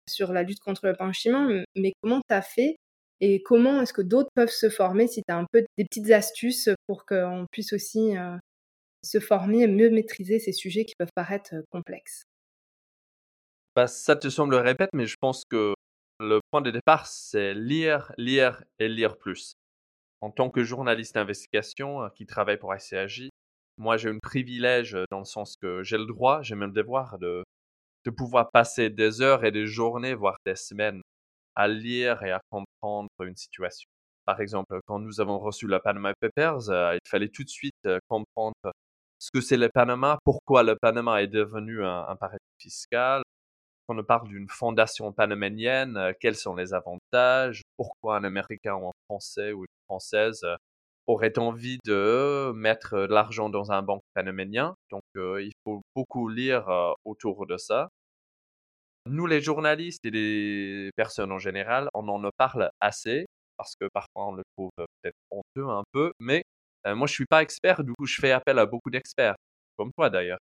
sur 0.07 0.31
la 0.31 0.43
lutte 0.43 0.59
contre 0.59 0.85
le 0.85 0.93
blanchiment, 0.93 1.49
mais 1.75 1.93
comment 2.03 2.19
tu 2.29 2.35
as 2.35 2.43
fait 2.43 2.75
et 3.21 3.41
comment 3.41 3.81
est-ce 3.81 3.93
que 3.93 4.03
d'autres 4.03 4.29
peuvent 4.35 4.51
se 4.51 4.69
former 4.69 5.07
si 5.07 5.23
tu 5.27 5.33
as 5.33 5.37
un 5.37 5.45
peu 5.51 5.65
des 5.79 5.85
petites 5.85 6.11
astuces 6.11 6.69
pour 6.85 7.07
qu'on 7.07 7.47
puisse 7.51 7.73
aussi 7.73 8.15
euh, 8.15 8.37
se 9.03 9.19
former 9.19 9.63
et 9.63 9.67
mieux 9.67 9.89
maîtriser 9.89 10.39
ces 10.39 10.51
sujets 10.51 10.85
qui 10.85 10.95
peuvent 10.95 11.13
paraître 11.15 11.55
euh, 11.55 11.61
complexes 11.71 12.23
bah, 13.75 13.87
Ça 13.87 14.15
te 14.15 14.29
semble 14.29 14.55
répète, 14.55 14.89
mais 14.93 15.05
je 15.05 15.15
pense 15.19 15.45
que 15.45 15.73
le 16.19 16.39
point 16.51 16.61
de 16.61 16.71
départ, 16.71 17.07
c'est 17.07 17.53
lire, 17.53 18.11
lire 18.17 18.63
et 18.79 18.89
lire 18.89 19.17
plus. 19.17 19.53
En 20.21 20.31
tant 20.31 20.49
que 20.49 20.63
journaliste 20.63 21.15
d'investigation 21.15 22.03
euh, 22.03 22.09
qui 22.09 22.25
travaille 22.25 22.57
pour 22.57 22.75
ICAJ, 22.75 23.29
moi 23.77 23.95
j'ai 23.97 24.09
un 24.09 24.19
privilège 24.19 24.95
euh, 24.95 25.05
dans 25.11 25.19
le 25.19 25.25
sens 25.25 25.55
que 25.61 25.83
j'ai 25.83 25.97
le 25.97 26.05
droit, 26.05 26.41
j'ai 26.41 26.55
même 26.55 26.69
le 26.69 26.75
devoir 26.75 27.19
de, 27.19 27.43
pouvoir 28.17 28.49
passer 28.51 28.89
des 28.89 29.21
heures 29.21 29.45
et 29.45 29.51
des 29.51 29.67
journées, 29.67 30.15
voire 30.15 30.37
des 30.43 30.55
semaines, 30.55 30.99
à 31.55 31.67
lire 31.67 32.23
et 32.23 32.31
à 32.31 32.41
comprendre 32.49 33.09
une 33.21 33.35
situation. 33.35 33.87
Par 34.25 34.41
exemple, 34.41 34.79
quand 34.87 34.97
nous 34.97 35.21
avons 35.21 35.37
reçu 35.37 35.67
la 35.67 35.79
Panama 35.79 36.13
Papers, 36.19 36.71
il 36.95 37.07
fallait 37.07 37.29
tout 37.29 37.43
de 37.43 37.49
suite 37.49 37.87
comprendre 38.07 38.55
ce 39.19 39.31
que 39.31 39.41
c'est 39.41 39.57
le 39.57 39.69
Panama, 39.69 40.19
pourquoi 40.23 40.63
le 40.63 40.75
Panama 40.75 41.21
est 41.21 41.27
devenu 41.27 41.85
un, 41.85 42.15
paradis 42.15 42.39
fiscal, 42.57 43.21
quand 43.88 43.97
on 43.99 44.03
parle 44.03 44.29
d'une 44.29 44.47
fondation 44.49 45.11
panaménienne, 45.11 45.97
euh, 45.97 46.13
quels 46.19 46.35
sont 46.35 46.55
les 46.55 46.73
avantages, 46.73 47.63
pourquoi 47.77 48.17
un 48.17 48.23
Américain 48.23 48.75
ou 48.75 48.88
un 48.88 48.91
Français 49.09 49.51
ou 49.51 49.61
une 49.61 49.67
Française 49.88 50.41
euh, 50.43 50.55
aurait 51.07 51.39
envie 51.39 51.79
de 51.85 52.51
mettre 52.55 53.07
de 53.07 53.13
l'argent 53.13 53.49
dans 53.49 53.71
un 53.71 53.81
banque 53.81 54.03
panaménien. 54.13 54.75
Donc, 54.91 55.01
euh, 55.17 55.41
il 55.43 55.53
faut 55.65 55.81
beaucoup 55.95 56.29
lire 56.29 56.67
autour 57.03 57.47
de 57.47 57.57
ça. 57.57 57.89
Nous, 59.07 59.25
les 59.25 59.41
journalistes 59.41 60.05
et 60.05 60.11
les 60.11 60.91
personnes 60.95 61.31
en 61.31 61.39
général, 61.39 61.89
on 61.95 62.07
en 62.07 62.29
parle 62.38 62.69
assez 62.79 63.25
parce 63.57 63.75
que 63.75 63.88
parfois 63.93 64.27
on 64.27 64.31
le 64.33 64.43
trouve 64.55 64.71
peut-être 64.77 65.17
honteux 65.31 65.67
un 65.67 65.83
peu, 65.91 66.13
mais 66.19 66.43
moi 66.86 67.07
je 67.07 67.13
suis 67.13 67.25
pas 67.25 67.41
expert, 67.41 67.83
du 67.83 67.93
coup 67.93 68.05
je 68.05 68.15
fais 68.19 68.31
appel 68.31 68.59
à 68.59 68.65
beaucoup 68.65 68.89
d'experts, 68.89 69.36
comme 69.77 69.91
toi 69.93 70.09
d'ailleurs. 70.09 70.39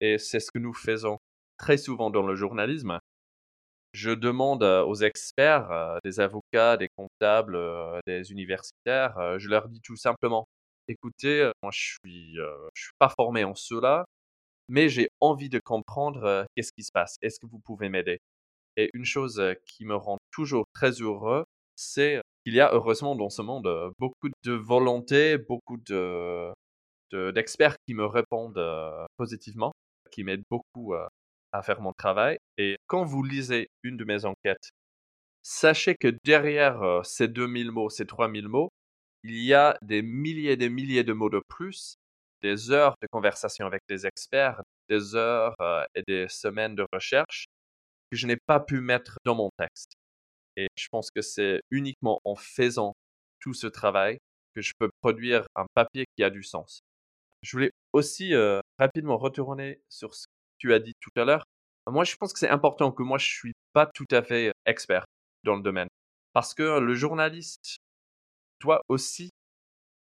Et 0.00 0.18
c'est 0.18 0.40
ce 0.40 0.50
que 0.52 0.58
nous 0.58 0.74
faisons 0.74 1.18
très 1.58 1.78
souvent 1.78 2.10
dans 2.10 2.26
le 2.26 2.34
journalisme, 2.34 2.98
je 3.92 4.10
demande 4.10 4.62
aux 4.62 4.94
experts, 4.96 5.98
des 6.04 6.20
avocats, 6.20 6.76
des 6.76 6.88
comptables, 6.96 7.58
des 8.06 8.32
universitaires, 8.32 9.38
je 9.38 9.48
leur 9.48 9.68
dis 9.68 9.80
tout 9.82 9.96
simplement, 9.96 10.46
écoutez, 10.88 11.50
moi 11.62 11.70
je 11.74 11.80
suis, 11.80 12.34
je 12.74 12.82
suis 12.82 12.92
pas 12.98 13.10
formé 13.10 13.44
en 13.44 13.54
cela, 13.54 14.04
mais 14.68 14.88
j'ai 14.88 15.08
envie 15.20 15.50
de 15.50 15.60
comprendre 15.62 16.46
qu'est-ce 16.56 16.72
qui 16.72 16.84
se 16.84 16.92
passe. 16.92 17.16
Est-ce 17.22 17.38
que 17.40 17.46
vous 17.46 17.60
pouvez 17.60 17.88
m'aider? 17.90 18.18
Et 18.76 18.90
une 18.94 19.04
chose 19.04 19.42
qui 19.66 19.84
me 19.84 19.96
rend 19.96 20.18
toujours 20.32 20.64
très 20.74 20.92
heureux, 20.92 21.44
c'est 21.76 22.20
qu'il 22.44 22.54
y 22.54 22.60
a 22.60 22.72
heureusement 22.72 23.16
dans 23.16 23.30
ce 23.30 23.42
monde 23.42 23.68
beaucoup 23.98 24.28
de 24.44 24.52
volonté, 24.52 25.38
beaucoup 25.38 25.78
de 25.78 26.52
d'experts 27.12 27.76
qui 27.86 27.94
me 27.94 28.06
répondent 28.06 28.60
positivement, 29.18 29.72
qui 30.10 30.24
m'aident 30.24 30.44
beaucoup 30.50 30.94
à 31.52 31.62
faire 31.62 31.80
mon 31.80 31.92
travail. 31.92 32.38
Et 32.58 32.76
quand 32.86 33.04
vous 33.04 33.22
lisez 33.22 33.68
une 33.82 33.96
de 33.96 34.04
mes 34.04 34.24
enquêtes, 34.24 34.70
sachez 35.42 35.96
que 35.96 36.16
derrière 36.24 36.82
euh, 36.82 37.02
ces 37.04 37.28
2000 37.28 37.70
mots, 37.72 37.90
ces 37.90 38.06
3000 38.06 38.48
mots, 38.48 38.70
il 39.24 39.36
y 39.38 39.54
a 39.54 39.78
des 39.82 40.02
milliers 40.02 40.52
et 40.52 40.56
des 40.56 40.68
milliers 40.70 41.04
de 41.04 41.12
mots 41.12 41.30
de 41.30 41.42
plus, 41.48 41.96
des 42.42 42.70
heures 42.70 42.96
de 43.02 43.08
conversation 43.10 43.66
avec 43.66 43.82
des 43.88 44.06
experts, 44.06 44.62
des 44.88 45.14
heures 45.14 45.54
euh, 45.60 45.84
et 45.94 46.02
des 46.06 46.28
semaines 46.28 46.74
de 46.76 46.86
recherche 46.92 47.46
que 48.10 48.16
je 48.18 48.26
n'ai 48.26 48.38
pas 48.46 48.60
pu 48.60 48.80
mettre 48.80 49.18
dans 49.24 49.34
mon 49.34 49.50
texte. 49.58 49.94
Et 50.56 50.68
je 50.76 50.88
pense 50.90 51.10
que 51.10 51.22
c'est 51.22 51.60
uniquement 51.70 52.20
en 52.24 52.36
faisant 52.36 52.94
tout 53.40 53.54
ce 53.54 53.66
travail 53.66 54.18
que 54.54 54.60
je 54.60 54.72
peux 54.78 54.90
produire 55.00 55.46
un 55.56 55.66
papier 55.74 56.04
qui 56.16 56.22
a 56.22 56.30
du 56.30 56.42
sens. 56.42 56.80
Je 57.42 57.52
voulais 57.52 57.70
aussi 57.92 58.34
euh, 58.34 58.60
rapidement 58.78 59.16
retourner 59.16 59.80
sur 59.88 60.14
ce 60.14 60.26
tu 60.58 60.72
as 60.72 60.78
dit 60.78 60.94
tout 61.00 61.10
à 61.16 61.24
l'heure, 61.24 61.44
moi 61.88 62.04
je 62.04 62.14
pense 62.14 62.32
que 62.32 62.38
c'est 62.38 62.48
important 62.48 62.92
que 62.92 63.02
moi 63.02 63.18
je 63.18 63.26
suis 63.26 63.52
pas 63.72 63.84
tout 63.84 64.06
à 64.12 64.22
fait 64.22 64.52
expert 64.64 65.04
dans 65.42 65.56
le 65.56 65.62
domaine. 65.62 65.88
Parce 66.32 66.54
que 66.54 66.78
le 66.78 66.94
journaliste 66.94 67.78
doit 68.60 68.80
aussi 68.88 69.30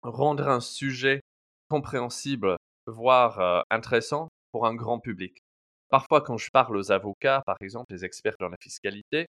rendre 0.02 0.50
un 0.50 0.60
sujet 0.60 1.22
compréhensible, 1.70 2.58
voire 2.88 3.64
intéressant 3.70 4.28
pour 4.52 4.68
un 4.68 4.76
grand 4.76 5.00
public. 5.00 5.38
Parfois, 5.90 6.20
quand 6.22 6.38
je 6.38 6.50
parle 6.52 6.76
aux 6.76 6.92
avocats, 6.92 7.42
par 7.46 7.56
exemple, 7.62 7.94
les 7.94 8.04
experts 8.04 8.36
dans 8.40 8.50
la 8.50 8.58
fiscalité, 8.62 9.28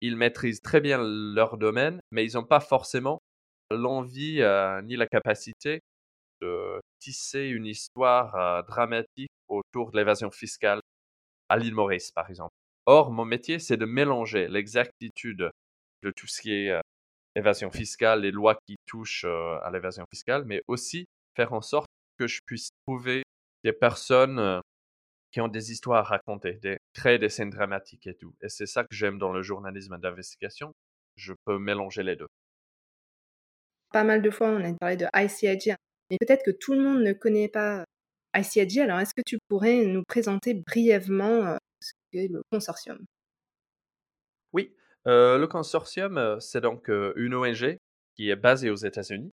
ils 0.00 0.16
maîtrisent 0.16 0.62
très 0.62 0.80
bien 0.80 0.98
leur 1.02 1.56
domaine, 1.56 2.00
mais 2.10 2.24
ils 2.24 2.34
n'ont 2.34 2.44
pas 2.44 2.60
forcément 2.60 3.20
l'envie 3.70 4.42
ni 4.84 4.96
la 4.96 5.06
capacité 5.06 5.80
de 6.40 6.80
tisser 7.00 7.44
une 7.44 7.66
histoire 7.66 8.64
dramatique 8.64 9.30
autour 9.48 9.90
de 9.90 9.96
l'évasion 9.96 10.30
fiscale 10.30 10.80
à 11.48 11.56
l'île 11.56 11.74
Maurice, 11.74 12.10
par 12.12 12.28
exemple. 12.28 12.52
Or, 12.86 13.10
mon 13.10 13.24
métier, 13.24 13.58
c'est 13.58 13.76
de 13.76 13.86
mélanger 13.86 14.48
l'exactitude 14.48 15.50
de 16.02 16.12
tout 16.14 16.26
ce 16.26 16.42
qui 16.42 16.52
est 16.52 16.80
évasion 17.34 17.70
fiscale, 17.70 18.20
les 18.20 18.30
lois 18.30 18.56
qui 18.66 18.76
touchent 18.86 19.24
à 19.24 19.70
l'évasion 19.72 20.04
fiscale, 20.12 20.44
mais 20.44 20.62
aussi 20.68 21.06
faire 21.34 21.52
en 21.52 21.62
sorte 21.62 21.86
que 22.18 22.26
je 22.26 22.40
puisse 22.46 22.70
trouver 22.86 23.22
des 23.64 23.72
personnes 23.72 24.60
qui 25.36 25.42
ont 25.42 25.48
des 25.48 25.70
histoires 25.70 25.98
à 25.98 26.02
raconter, 26.02 26.54
des, 26.62 26.78
créer 26.94 27.18
des 27.18 27.28
scènes 27.28 27.50
dramatiques 27.50 28.06
et 28.06 28.14
tout. 28.14 28.34
Et 28.40 28.48
c'est 28.48 28.64
ça 28.64 28.84
que 28.84 28.94
j'aime 28.94 29.18
dans 29.18 29.32
le 29.32 29.42
journalisme 29.42 29.98
d'investigation. 29.98 30.72
Je 31.14 31.34
peux 31.44 31.58
mélanger 31.58 32.02
les 32.02 32.16
deux. 32.16 32.28
Pas 33.92 34.02
mal 34.02 34.22
de 34.22 34.30
fois, 34.30 34.48
on 34.48 34.64
a 34.64 34.72
parlé 34.80 34.96
de 34.96 35.04
ICIG, 35.14 35.74
mais 36.10 36.16
peut-être 36.18 36.42
que 36.42 36.52
tout 36.52 36.72
le 36.72 36.80
monde 36.80 37.02
ne 37.02 37.12
connaît 37.12 37.50
pas 37.50 37.84
ICIG. 38.34 38.78
Alors, 38.78 38.98
est-ce 38.98 39.12
que 39.14 39.20
tu 39.26 39.36
pourrais 39.46 39.84
nous 39.84 40.04
présenter 40.08 40.54
brièvement 40.54 41.44
euh, 41.44 41.56
ce 41.82 41.92
qu'est 42.10 42.28
le 42.28 42.40
consortium? 42.50 42.96
Oui, 44.54 44.74
euh, 45.06 45.36
le 45.36 45.46
consortium, 45.46 46.16
euh, 46.16 46.40
c'est 46.40 46.62
donc 46.62 46.88
une 46.88 47.34
ONG 47.34 47.76
qui 48.14 48.30
est 48.30 48.36
basée 48.36 48.70
aux 48.70 48.76
États-Unis, 48.76 49.32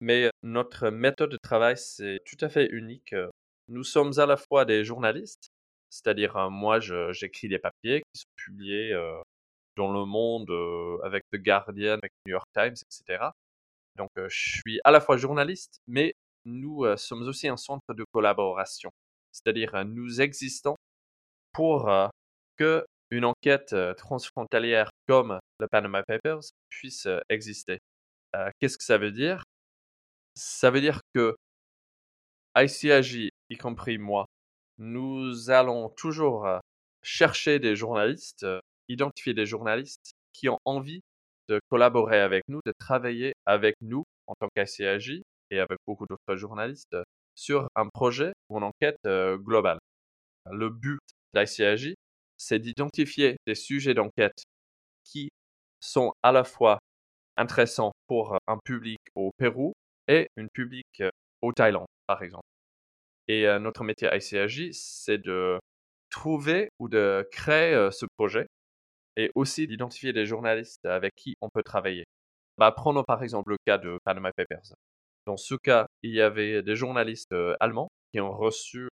mais 0.00 0.28
notre 0.42 0.90
méthode 0.90 1.30
de 1.30 1.38
travail, 1.38 1.78
c'est 1.78 2.20
tout 2.26 2.44
à 2.44 2.50
fait 2.50 2.66
unique. 2.66 3.14
Nous 3.68 3.84
sommes 3.84 4.12
à 4.18 4.26
la 4.26 4.36
fois 4.36 4.64
des 4.64 4.84
journalistes, 4.84 5.48
c'est-à-dire 5.90 6.50
moi, 6.50 6.80
j'écris 6.80 7.48
des 7.48 7.58
papiers 7.58 8.02
qui 8.02 8.20
sont 8.20 8.34
publiés 8.36 8.92
dans 9.76 9.92
le 9.92 10.04
monde 10.04 10.50
avec 11.02 11.24
The 11.32 11.36
Guardian, 11.36 11.94
avec 11.94 12.12
New 12.26 12.32
York 12.32 12.46
Times, 12.54 12.74
etc. 12.74 13.30
Donc, 13.96 14.10
je 14.16 14.60
suis 14.62 14.80
à 14.84 14.90
la 14.90 15.00
fois 15.00 15.16
journaliste, 15.16 15.78
mais 15.86 16.14
nous 16.44 16.84
sommes 16.96 17.22
aussi 17.22 17.48
un 17.48 17.56
centre 17.56 17.94
de 17.94 18.04
collaboration. 18.12 18.90
C'est-à-dire, 19.32 19.84
nous 19.84 20.20
existons 20.20 20.76
pour 21.52 21.90
que 22.56 22.84
une 23.10 23.24
enquête 23.24 23.74
transfrontalière 23.96 24.90
comme 25.06 25.38
le 25.60 25.68
Panama 25.68 26.02
Papers 26.02 26.40
puisse 26.68 27.08
exister. 27.28 27.78
Qu'est-ce 28.58 28.76
que 28.76 28.84
ça 28.84 28.98
veut 28.98 29.12
dire? 29.12 29.42
Ça 30.36 30.70
veut 30.70 30.80
dire 30.80 31.00
que 31.14 31.36
ICAJ, 32.56 33.30
y 33.50 33.56
compris 33.56 33.98
moi, 33.98 34.26
nous 34.78 35.50
allons 35.50 35.88
toujours 35.90 36.46
chercher 37.02 37.58
des 37.58 37.76
journalistes, 37.76 38.46
identifier 38.88 39.34
des 39.34 39.46
journalistes 39.46 40.12
qui 40.32 40.48
ont 40.48 40.58
envie 40.64 41.00
de 41.48 41.60
collaborer 41.68 42.20
avec 42.20 42.44
nous, 42.48 42.60
de 42.64 42.72
travailler 42.78 43.34
avec 43.46 43.74
nous 43.80 44.04
en 44.26 44.34
tant 44.38 44.48
qu'ICAJ 44.54 45.22
et 45.50 45.60
avec 45.60 45.78
beaucoup 45.86 46.06
d'autres 46.06 46.36
journalistes 46.36 46.96
sur 47.34 47.68
un 47.74 47.88
projet 47.88 48.32
ou 48.48 48.58
une 48.58 48.64
enquête 48.64 48.98
globale. 49.04 49.78
Le 50.50 50.70
but 50.70 51.00
d'ICAJ, 51.34 51.94
c'est 52.36 52.58
d'identifier 52.58 53.36
des 53.46 53.54
sujets 53.54 53.94
d'enquête 53.94 54.44
qui 55.04 55.30
sont 55.80 56.12
à 56.22 56.32
la 56.32 56.44
fois 56.44 56.78
intéressants 57.36 57.92
pour 58.06 58.38
un 58.46 58.58
public 58.64 58.98
au 59.14 59.30
Pérou 59.36 59.72
et 60.08 60.28
un 60.36 60.46
public 60.52 61.02
au 61.42 61.52
Thaïlande, 61.52 61.86
par 62.06 62.22
exemple. 62.22 62.46
Et 63.28 63.46
notre 63.58 63.84
métier 63.84 64.08
ICAJ, 64.12 64.70
c'est 64.72 65.18
de 65.18 65.58
trouver 66.10 66.68
ou 66.78 66.88
de 66.88 67.26
créer 67.32 67.88
ce 67.90 68.06
projet 68.16 68.46
et 69.16 69.30
aussi 69.34 69.66
d'identifier 69.66 70.12
des 70.12 70.26
journalistes 70.26 70.84
avec 70.84 71.14
qui 71.16 71.34
on 71.40 71.48
peut 71.48 71.62
travailler. 71.62 72.04
Bah, 72.58 72.72
prenons 72.72 73.04
par 73.04 73.22
exemple 73.22 73.50
le 73.52 73.56
cas 73.66 73.78
de 73.78 73.98
Panama 74.04 74.30
Papers. 74.32 74.74
Dans 75.26 75.36
ce 75.36 75.54
cas, 75.54 75.86
il 76.02 76.12
y 76.12 76.20
avait 76.20 76.62
des 76.62 76.76
journalistes 76.76 77.34
allemands 77.60 77.88
qui 78.12 78.20
ont 78.20 78.32
reçu 78.32 78.88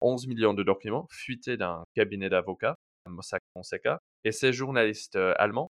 11 0.00 0.26
millions 0.26 0.54
de 0.54 0.62
documents 0.62 1.06
fuités 1.10 1.56
d'un 1.56 1.84
cabinet 1.94 2.28
d'avocats 2.28 2.74
Mossack 3.08 3.42
Fonseca. 3.54 4.00
Et 4.24 4.32
ces 4.32 4.52
journalistes 4.52 5.16
allemands, 5.36 5.70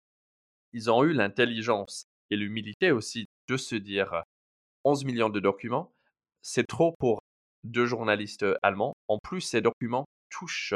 ils 0.74 0.89
ont 0.91 1.03
eu 1.03 1.13
l'intelligence 1.13 2.05
et 2.31 2.36
l'humilité 2.36 2.91
aussi 2.91 3.27
de 3.48 3.58
se 3.58 3.75
dire 3.75 4.24
11 4.84 5.05
millions 5.05 5.29
de 5.29 5.39
documents, 5.39 5.91
c'est 6.41 6.67
trop 6.67 6.96
pour 7.00 7.22
deux 7.63 7.86
journalistes 7.86 8.46
allemands. 8.63 8.93
En 9.08 9.17
plus, 9.17 9.41
ces 9.41 9.62
documents 9.62 10.05
touchent 10.29 10.74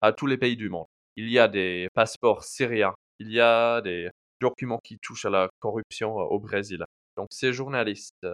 à 0.00 0.12
tous 0.12 0.26
les 0.26 0.38
pays 0.38 0.56
du 0.56 0.68
monde. 0.68 0.86
Il 1.16 1.30
y 1.30 1.38
a 1.38 1.48
des 1.48 1.88
passeports 1.94 2.44
syriens, 2.44 2.94
il 3.18 3.32
y 3.32 3.40
a 3.40 3.80
des 3.80 4.10
documents 4.40 4.78
qui 4.82 4.98
touchent 4.98 5.24
à 5.24 5.30
la 5.30 5.48
corruption 5.58 6.14
au 6.16 6.38
Brésil. 6.38 6.84
Donc 7.16 7.28
ces 7.30 7.52
journalistes 7.52 8.26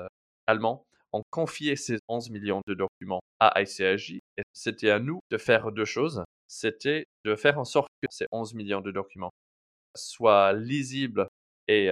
allemands 0.47 0.85
ont 1.13 1.23
confié 1.31 1.77
ces 1.77 1.99
11 2.09 2.31
millions 2.31 2.61
de 2.67 2.75
documents 2.75 3.21
à 3.41 3.61
ICAJ 3.63 4.21
et 4.37 4.43
c'était 4.53 4.91
à 4.91 4.99
nous 4.99 5.21
de 5.31 5.39
faire 5.39 5.73
deux 5.73 5.85
choses. 5.85 6.23
C'était 6.49 7.07
de 7.25 7.37
faire 7.37 7.59
en 7.59 7.65
sorte 7.65 7.89
que 8.03 8.09
ces 8.11 8.27
11 8.33 8.55
millions 8.55 8.81
de 8.83 8.91
documents 8.91 9.33
soient 9.97 10.53
lisibles 10.53 11.29
et 11.69 11.91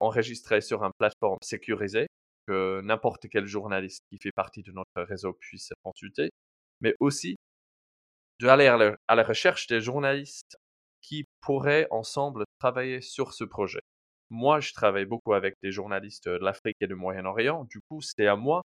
enregistrés 0.00 0.60
sur 0.62 0.82
une 0.82 0.92
plateforme 0.98 1.38
sécurisée 1.42 2.06
n'importe 2.48 3.28
quel 3.30 3.46
journaliste 3.46 4.02
qui 4.10 4.18
fait 4.18 4.32
partie 4.32 4.62
de 4.62 4.72
notre 4.72 5.02
réseau 5.02 5.32
puisse 5.34 5.72
consulter, 5.82 6.30
mais 6.80 6.94
aussi 7.00 7.36
d'aller 8.40 8.66
à, 8.66 8.96
à 9.08 9.14
la 9.14 9.22
recherche 9.22 9.66
des 9.66 9.80
journalistes 9.80 10.56
qui 11.00 11.24
pourraient 11.40 11.86
ensemble 11.90 12.44
travailler 12.58 13.00
sur 13.00 13.32
ce 13.32 13.44
projet. 13.44 13.80
Moi, 14.30 14.60
je 14.60 14.72
travaille 14.72 15.06
beaucoup 15.06 15.34
avec 15.34 15.54
des 15.62 15.70
journalistes 15.70 16.28
de 16.28 16.38
l'Afrique 16.44 16.76
et 16.80 16.86
du 16.88 16.96
Moyen-Orient. 16.96 17.64
Du 17.64 17.80
coup, 17.88 18.00
c'était 18.02 18.26
à 18.26 18.36
moi 18.36 18.62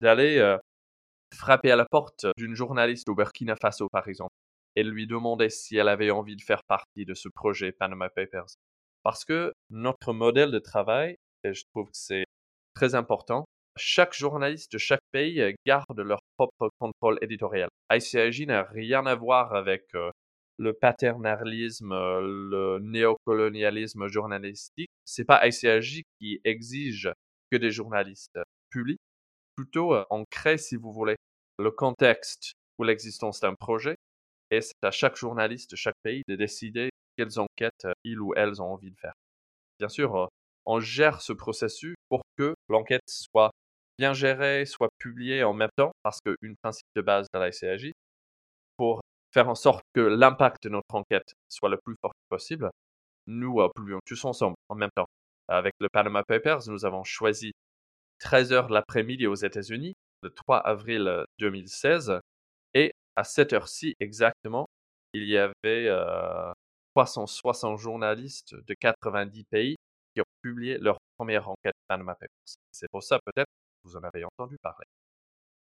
d'aller 0.00 0.56
frapper 1.34 1.70
à 1.70 1.76
la 1.76 1.86
porte 1.86 2.26
d'une 2.36 2.54
journaliste 2.54 3.08
au 3.08 3.14
Burkina 3.14 3.56
Faso, 3.56 3.88
par 3.90 4.08
exemple, 4.08 4.34
et 4.76 4.82
lui 4.82 5.06
demander 5.06 5.50
si 5.50 5.76
elle 5.76 5.88
avait 5.88 6.10
envie 6.10 6.36
de 6.36 6.42
faire 6.42 6.62
partie 6.64 7.04
de 7.04 7.14
ce 7.14 7.28
projet 7.28 7.72
Panama 7.72 8.08
Papers. 8.08 8.54
Parce 9.02 9.24
que 9.24 9.52
notre 9.70 10.12
modèle 10.12 10.50
de 10.50 10.58
travail, 10.58 11.16
et 11.44 11.54
je 11.54 11.64
trouve 11.72 11.86
que 11.86 11.96
c'est 11.96 12.24
très 12.74 12.94
important, 12.94 13.44
chaque 13.76 14.14
journaliste 14.14 14.72
de 14.72 14.78
chaque 14.78 15.00
pays 15.12 15.54
garde 15.66 15.98
leur 15.98 16.20
propre 16.36 16.70
contrôle 16.78 17.18
éditorial. 17.22 17.68
ICIJ 17.92 18.46
n'a 18.46 18.62
rien 18.64 19.06
à 19.06 19.14
voir 19.14 19.54
avec 19.54 19.84
le 20.58 20.72
paternalisme, 20.72 21.94
le 21.94 22.78
néocolonialisme 22.80 24.08
journalistique. 24.08 24.90
C'est 25.04 25.24
pas 25.24 25.46
ICIJ 25.46 26.02
qui 26.18 26.40
exige 26.44 27.10
que 27.50 27.56
des 27.56 27.70
journalistes 27.70 28.38
publient. 28.70 28.98
Plutôt, 29.56 29.94
on 30.10 30.24
crée, 30.30 30.58
si 30.58 30.76
vous 30.76 30.92
voulez, 30.92 31.16
le 31.58 31.70
contexte 31.70 32.52
ou 32.78 32.84
l'existence 32.84 33.40
d'un 33.40 33.54
projet 33.54 33.96
et 34.50 34.60
c'est 34.60 34.82
à 34.82 34.90
chaque 34.90 35.16
journaliste 35.16 35.70
de 35.70 35.76
chaque 35.76 35.98
pays 36.02 36.22
de 36.28 36.34
décider 36.34 36.90
quelles 37.16 37.38
enquêtes 37.38 37.86
ils 38.04 38.20
ou 38.20 38.34
elles 38.34 38.60
ont 38.60 38.72
envie 38.72 38.90
de 38.90 38.96
faire. 38.96 39.12
Bien 39.78 39.88
sûr, 39.88 40.28
on 40.66 40.80
gère 40.80 41.20
ce 41.20 41.32
processus 41.32 41.94
pour 42.10 42.20
que 42.36 42.54
l'enquête 42.68 43.08
soit 43.08 43.50
bien 43.98 44.12
gérée, 44.12 44.66
soit 44.66 44.90
publiée 44.98 45.42
en 45.44 45.54
même 45.54 45.70
temps, 45.76 45.92
parce 46.02 46.20
qu'une 46.20 46.56
principe 46.62 46.86
de 46.96 47.00
base 47.00 47.26
de 47.32 47.38
la 47.38 47.48
ICAJ, 47.48 47.92
pour 48.76 49.00
faire 49.32 49.48
en 49.48 49.54
sorte 49.54 49.82
que 49.94 50.00
l'impact 50.00 50.64
de 50.64 50.68
notre 50.70 50.94
enquête 50.94 51.32
soit 51.48 51.70
le 51.70 51.78
plus 51.84 51.94
fort 52.02 52.12
possible, 52.28 52.70
nous 53.26 53.66
publions 53.74 54.00
tous 54.04 54.24
ensemble 54.24 54.56
en 54.68 54.74
même 54.74 54.90
temps. 54.94 55.06
Avec 55.48 55.74
le 55.80 55.88
Panama 55.88 56.22
Papers, 56.26 56.68
nous 56.68 56.84
avons 56.84 57.04
choisi 57.04 57.52
13 58.20 58.52
heures 58.52 58.68
l'après-midi 58.70 59.26
aux 59.26 59.34
États-Unis, 59.34 59.94
le 60.22 60.30
3 60.30 60.58
avril 60.58 61.24
2016, 61.38 62.18
et 62.74 62.92
à 63.16 63.24
cette 63.24 63.52
heure-ci 63.52 63.94
exactement, 64.00 64.66
il 65.12 65.24
y 65.24 65.36
avait 65.36 65.88
360 66.94 67.78
journalistes 67.78 68.54
de 68.54 68.74
90 68.74 69.44
pays 69.50 69.76
qui 70.14 70.20
ont 70.20 70.32
publié 70.42 70.78
leur 70.78 70.98
première 71.20 71.50
enquête 71.50 71.74
Panama 71.86 72.14
Papers. 72.14 72.30
C'est 72.72 72.88
pour 72.90 73.02
ça 73.02 73.18
peut-être 73.26 73.44
que 73.44 73.90
vous 73.90 73.96
en 73.96 74.00
avez 74.02 74.24
entendu 74.24 74.56
parler. 74.62 74.86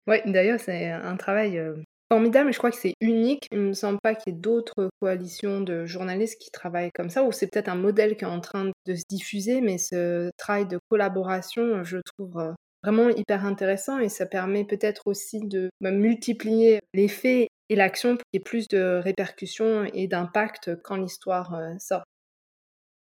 Oui, 0.09 0.17
d'ailleurs, 0.27 0.59
c'est 0.59 0.91
un 0.91 1.17
travail 1.17 1.63
formidable, 2.11 2.47
mais 2.47 2.53
je 2.53 2.59
crois 2.59 2.73
que 2.73 2.77
c'est 2.77 2.95
unique. 3.01 3.47
Il 3.53 3.59
ne 3.59 3.69
me 3.69 3.73
semble 3.73 4.01
pas 4.03 4.17
qu'il 4.17 4.33
y 4.33 4.37
ait 4.37 4.41
d'autres 4.41 4.91
coalitions 5.01 5.61
de 5.61 5.87
journalistes 5.87 6.41
qui 6.41 6.51
travaillent 6.51 6.91
comme 6.93 7.09
ça, 7.09 7.23
ou 7.23 7.31
c'est 7.31 7.47
peut-être 7.47 7.69
un 7.69 7.77
modèle 7.77 8.17
qui 8.17 8.25
est 8.25 8.29
en 8.29 8.41
train 8.41 8.65
de 8.65 8.95
se 8.97 9.05
diffuser, 9.09 9.61
mais 9.61 9.79
ce 9.79 10.29
travail 10.39 10.67
de 10.67 10.81
collaboration, 10.91 11.85
je 11.85 11.99
trouve 11.99 12.53
vraiment 12.83 13.11
hyper 13.11 13.47
intéressant 13.47 14.01
et 14.01 14.09
ça 14.09 14.27
permet 14.27 14.65
peut-être 14.65 15.03
aussi 15.07 15.39
de 15.39 15.71
bah, 15.81 15.93
multiplier 15.93 16.81
l'effet 16.95 17.47
et 17.69 17.77
l'action 17.77 18.17
pour 18.17 18.25
qu'il 18.25 18.41
y 18.41 18.43
ait 18.43 18.45
plus 18.45 18.67
de 18.67 19.01
répercussions 19.03 19.85
et 19.95 20.09
d'impact 20.09 20.83
quand 20.83 20.97
l'histoire 20.97 21.57
sort. 21.79 22.03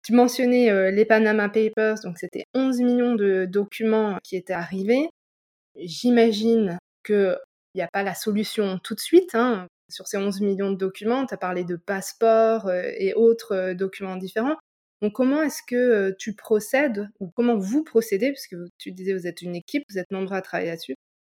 Tu 0.07 0.13
mentionnais 0.13 0.89
les 0.89 1.03
Panama 1.03 1.49
Papers, 1.49 1.99
donc 2.01 2.17
c'était 2.17 2.45
11 2.53 2.79
millions 2.79 3.15
de 3.15 3.43
documents 3.43 4.17
qui 4.23 4.37
étaient 4.37 4.53
arrivés. 4.53 5.09
J'imagine 5.75 6.77
qu'il 7.05 7.37
n'y 7.75 7.81
a 7.81 7.89
pas 7.91 8.03
la 8.03 8.15
solution 8.15 8.79
tout 8.81 8.95
de 8.95 9.01
suite. 9.01 9.35
Hein. 9.35 9.67
Sur 9.89 10.07
ces 10.07 10.15
11 10.15 10.39
millions 10.39 10.71
de 10.71 10.77
documents, 10.77 11.25
tu 11.25 11.33
as 11.33 11.37
parlé 11.37 11.65
de 11.65 11.75
passeports 11.75 12.71
et 12.71 13.15
autres 13.15 13.73
documents 13.73 14.15
différents. 14.15 14.55
Donc 15.01 15.11
comment 15.11 15.43
est-ce 15.43 15.61
que 15.67 16.15
tu 16.17 16.35
procèdes, 16.35 17.09
ou 17.19 17.27
comment 17.35 17.57
vous 17.57 17.83
procédez, 17.83 18.31
puisque 18.31 18.55
tu 18.77 18.93
disais 18.93 19.11
vous 19.11 19.27
êtes 19.27 19.41
une 19.41 19.57
équipe, 19.57 19.83
vous 19.89 19.99
êtes 19.99 20.09
nombreux 20.11 20.37
à 20.37 20.41
travailler 20.41 20.69
là-dessus, 20.69 20.95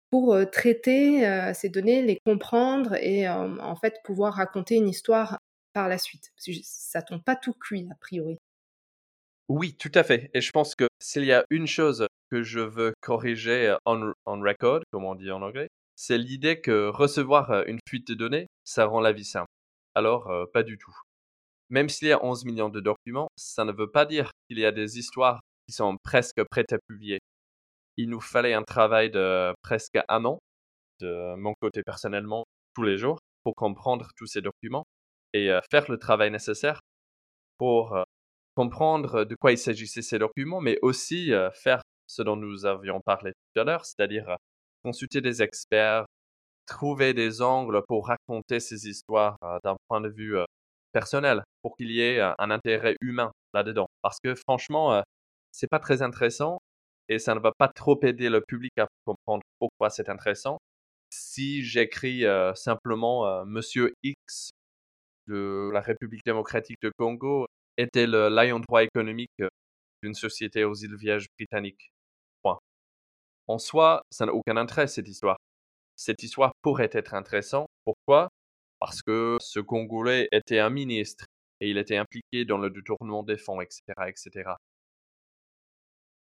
pour 0.09 0.37
traiter 0.51 1.21
ces 1.53 1.69
données, 1.69 2.01
les 2.01 2.19
comprendre 2.25 2.95
et 2.95 3.29
en 3.29 3.77
fait 3.77 4.01
pouvoir 4.03 4.33
raconter 4.33 4.75
une 4.75 4.89
histoire 4.89 5.39
par 5.71 5.87
la 5.87 5.97
suite? 5.97 6.33
Parce 6.35 6.47
que 6.47 6.61
ça 6.65 7.01
tombe 7.01 7.23
pas 7.23 7.37
tout 7.37 7.53
cuit, 7.53 7.87
a 7.89 7.95
priori. 8.01 8.37
Oui, 9.49 9.75
tout 9.77 9.91
à 9.93 10.03
fait. 10.03 10.29
Et 10.33 10.41
je 10.41 10.51
pense 10.51 10.75
que 10.75 10.87
s'il 10.99 11.23
y 11.23 11.31
a 11.31 11.45
une 11.49 11.67
chose 11.67 12.05
que 12.29 12.43
je 12.43 12.59
veux 12.59 12.93
corriger 13.01 13.75
on, 13.85 14.13
on 14.25 14.41
record, 14.41 14.81
comme 14.91 15.05
on 15.05 15.15
dit 15.15 15.31
en 15.31 15.41
anglais, 15.41 15.69
c'est 15.95 16.17
l'idée 16.17 16.59
que 16.59 16.89
recevoir 16.89 17.65
une 17.67 17.79
fuite 17.87 18.07
de 18.09 18.13
données, 18.13 18.47
ça 18.65 18.85
rend 18.85 18.99
la 18.99 19.13
vie 19.13 19.25
simple. 19.25 19.47
Alors, 19.95 20.29
pas 20.53 20.63
du 20.63 20.77
tout. 20.77 20.93
Même 21.69 21.89
s'il 21.89 22.09
y 22.09 22.11
a 22.11 22.23
11 22.23 22.45
millions 22.45 22.69
de 22.69 22.79
documents, 22.81 23.29
ça 23.37 23.65
ne 23.65 23.71
veut 23.71 23.89
pas 23.89 24.05
dire 24.05 24.31
qu'il 24.47 24.59
y 24.59 24.65
a 24.65 24.71
des 24.71 24.99
histoires 24.99 25.39
qui 25.67 25.73
sont 25.73 25.97
presque 26.03 26.43
prêtes 26.49 26.73
à 26.73 26.77
publier. 26.87 27.19
Il 27.97 28.09
nous 28.09 28.21
fallait 28.21 28.53
un 28.53 28.63
travail 28.63 29.09
de 29.11 29.53
presque 29.63 29.97
un 30.07 30.25
an, 30.25 30.39
de 30.99 31.35
mon 31.35 31.53
côté 31.61 31.83
personnellement, 31.83 32.45
tous 32.75 32.83
les 32.83 32.97
jours, 32.97 33.19
pour 33.43 33.55
comprendre 33.55 34.09
tous 34.17 34.27
ces 34.27 34.41
documents 34.41 34.83
et 35.33 35.51
faire 35.71 35.89
le 35.89 35.97
travail 35.97 36.31
nécessaire 36.31 36.79
pour 37.57 37.97
comprendre 38.57 39.23
de 39.23 39.35
quoi 39.35 39.51
il 39.51 39.57
s'agissait 39.59 40.01
ces 40.01 40.17
documents, 40.17 40.61
mais 40.61 40.79
aussi 40.81 41.31
faire 41.53 41.83
ce 42.07 42.23
dont 42.23 42.35
nous 42.35 42.65
avions 42.65 42.99
parlé 43.05 43.31
tout 43.31 43.61
à 43.61 43.63
l'heure, 43.63 43.85
c'est-à-dire 43.85 44.35
consulter 44.83 45.21
des 45.21 45.43
experts, 45.43 46.05
trouver 46.65 47.13
des 47.13 47.43
angles 47.43 47.83
pour 47.87 48.07
raconter 48.07 48.59
ces 48.59 48.89
histoires 48.89 49.37
d'un 49.63 49.75
point 49.87 50.01
de 50.01 50.09
vue 50.09 50.37
personnel 50.91 51.43
pour 51.61 51.77
qu'il 51.77 51.91
y 51.91 52.01
ait 52.01 52.19
un 52.19 52.49
intérêt 52.49 52.95
humain 52.99 53.31
là-dedans. 53.53 53.85
Parce 54.01 54.17
que 54.23 54.33
franchement, 54.33 55.03
c'est 55.51 55.69
pas 55.69 55.79
très 55.79 56.01
intéressant 56.01 56.57
et 57.09 57.19
ça 57.19 57.35
ne 57.35 57.39
va 57.39 57.51
pas 57.55 57.67
trop 57.67 57.99
aider 58.01 58.29
le 58.29 58.41
public 58.41 58.71
à 58.79 58.87
comprendre 59.05 59.43
pourquoi 59.59 59.91
c'est 59.91 60.09
intéressant. 60.09 60.57
Si 61.11 61.63
j'écris 61.63 62.23
simplement 62.55 63.45
Monsieur 63.45 63.93
X 64.01 64.49
de 65.27 65.69
la 65.71 65.81
République 65.81 66.25
démocratique 66.25 66.77
de 66.81 66.91
Congo 66.97 67.45
était 67.77 68.07
le 68.07 68.29
lion 68.29 68.59
droit 68.59 68.83
économique 68.83 69.31
d'une 70.03 70.13
société 70.13 70.63
aux 70.63 70.75
îles 70.75 70.95
Vierges 70.95 71.27
britanniques. 71.37 71.91
En 73.47 73.59
soi, 73.59 74.01
ça 74.11 74.25
n'a 74.25 74.33
aucun 74.33 74.57
intérêt 74.57 74.87
cette 74.87 75.07
histoire. 75.07 75.37
Cette 75.95 76.21
histoire 76.21 76.51
pourrait 76.61 76.89
être 76.91 77.13
intéressante. 77.13 77.67
Pourquoi? 77.85 78.29
Parce 78.79 79.01
que 79.01 79.37
ce 79.39 79.59
Congolais 79.61 80.27
était 80.33 80.59
un 80.59 80.69
ministre 80.69 81.25
et 81.61 81.69
il 81.69 81.77
était 81.77 81.97
impliqué 81.97 82.45
dans 82.45 82.57
le 82.57 82.69
détournement 82.69 83.23
des 83.23 83.37
fonds, 83.37 83.61
etc., 83.61 83.81
etc. 84.07 84.51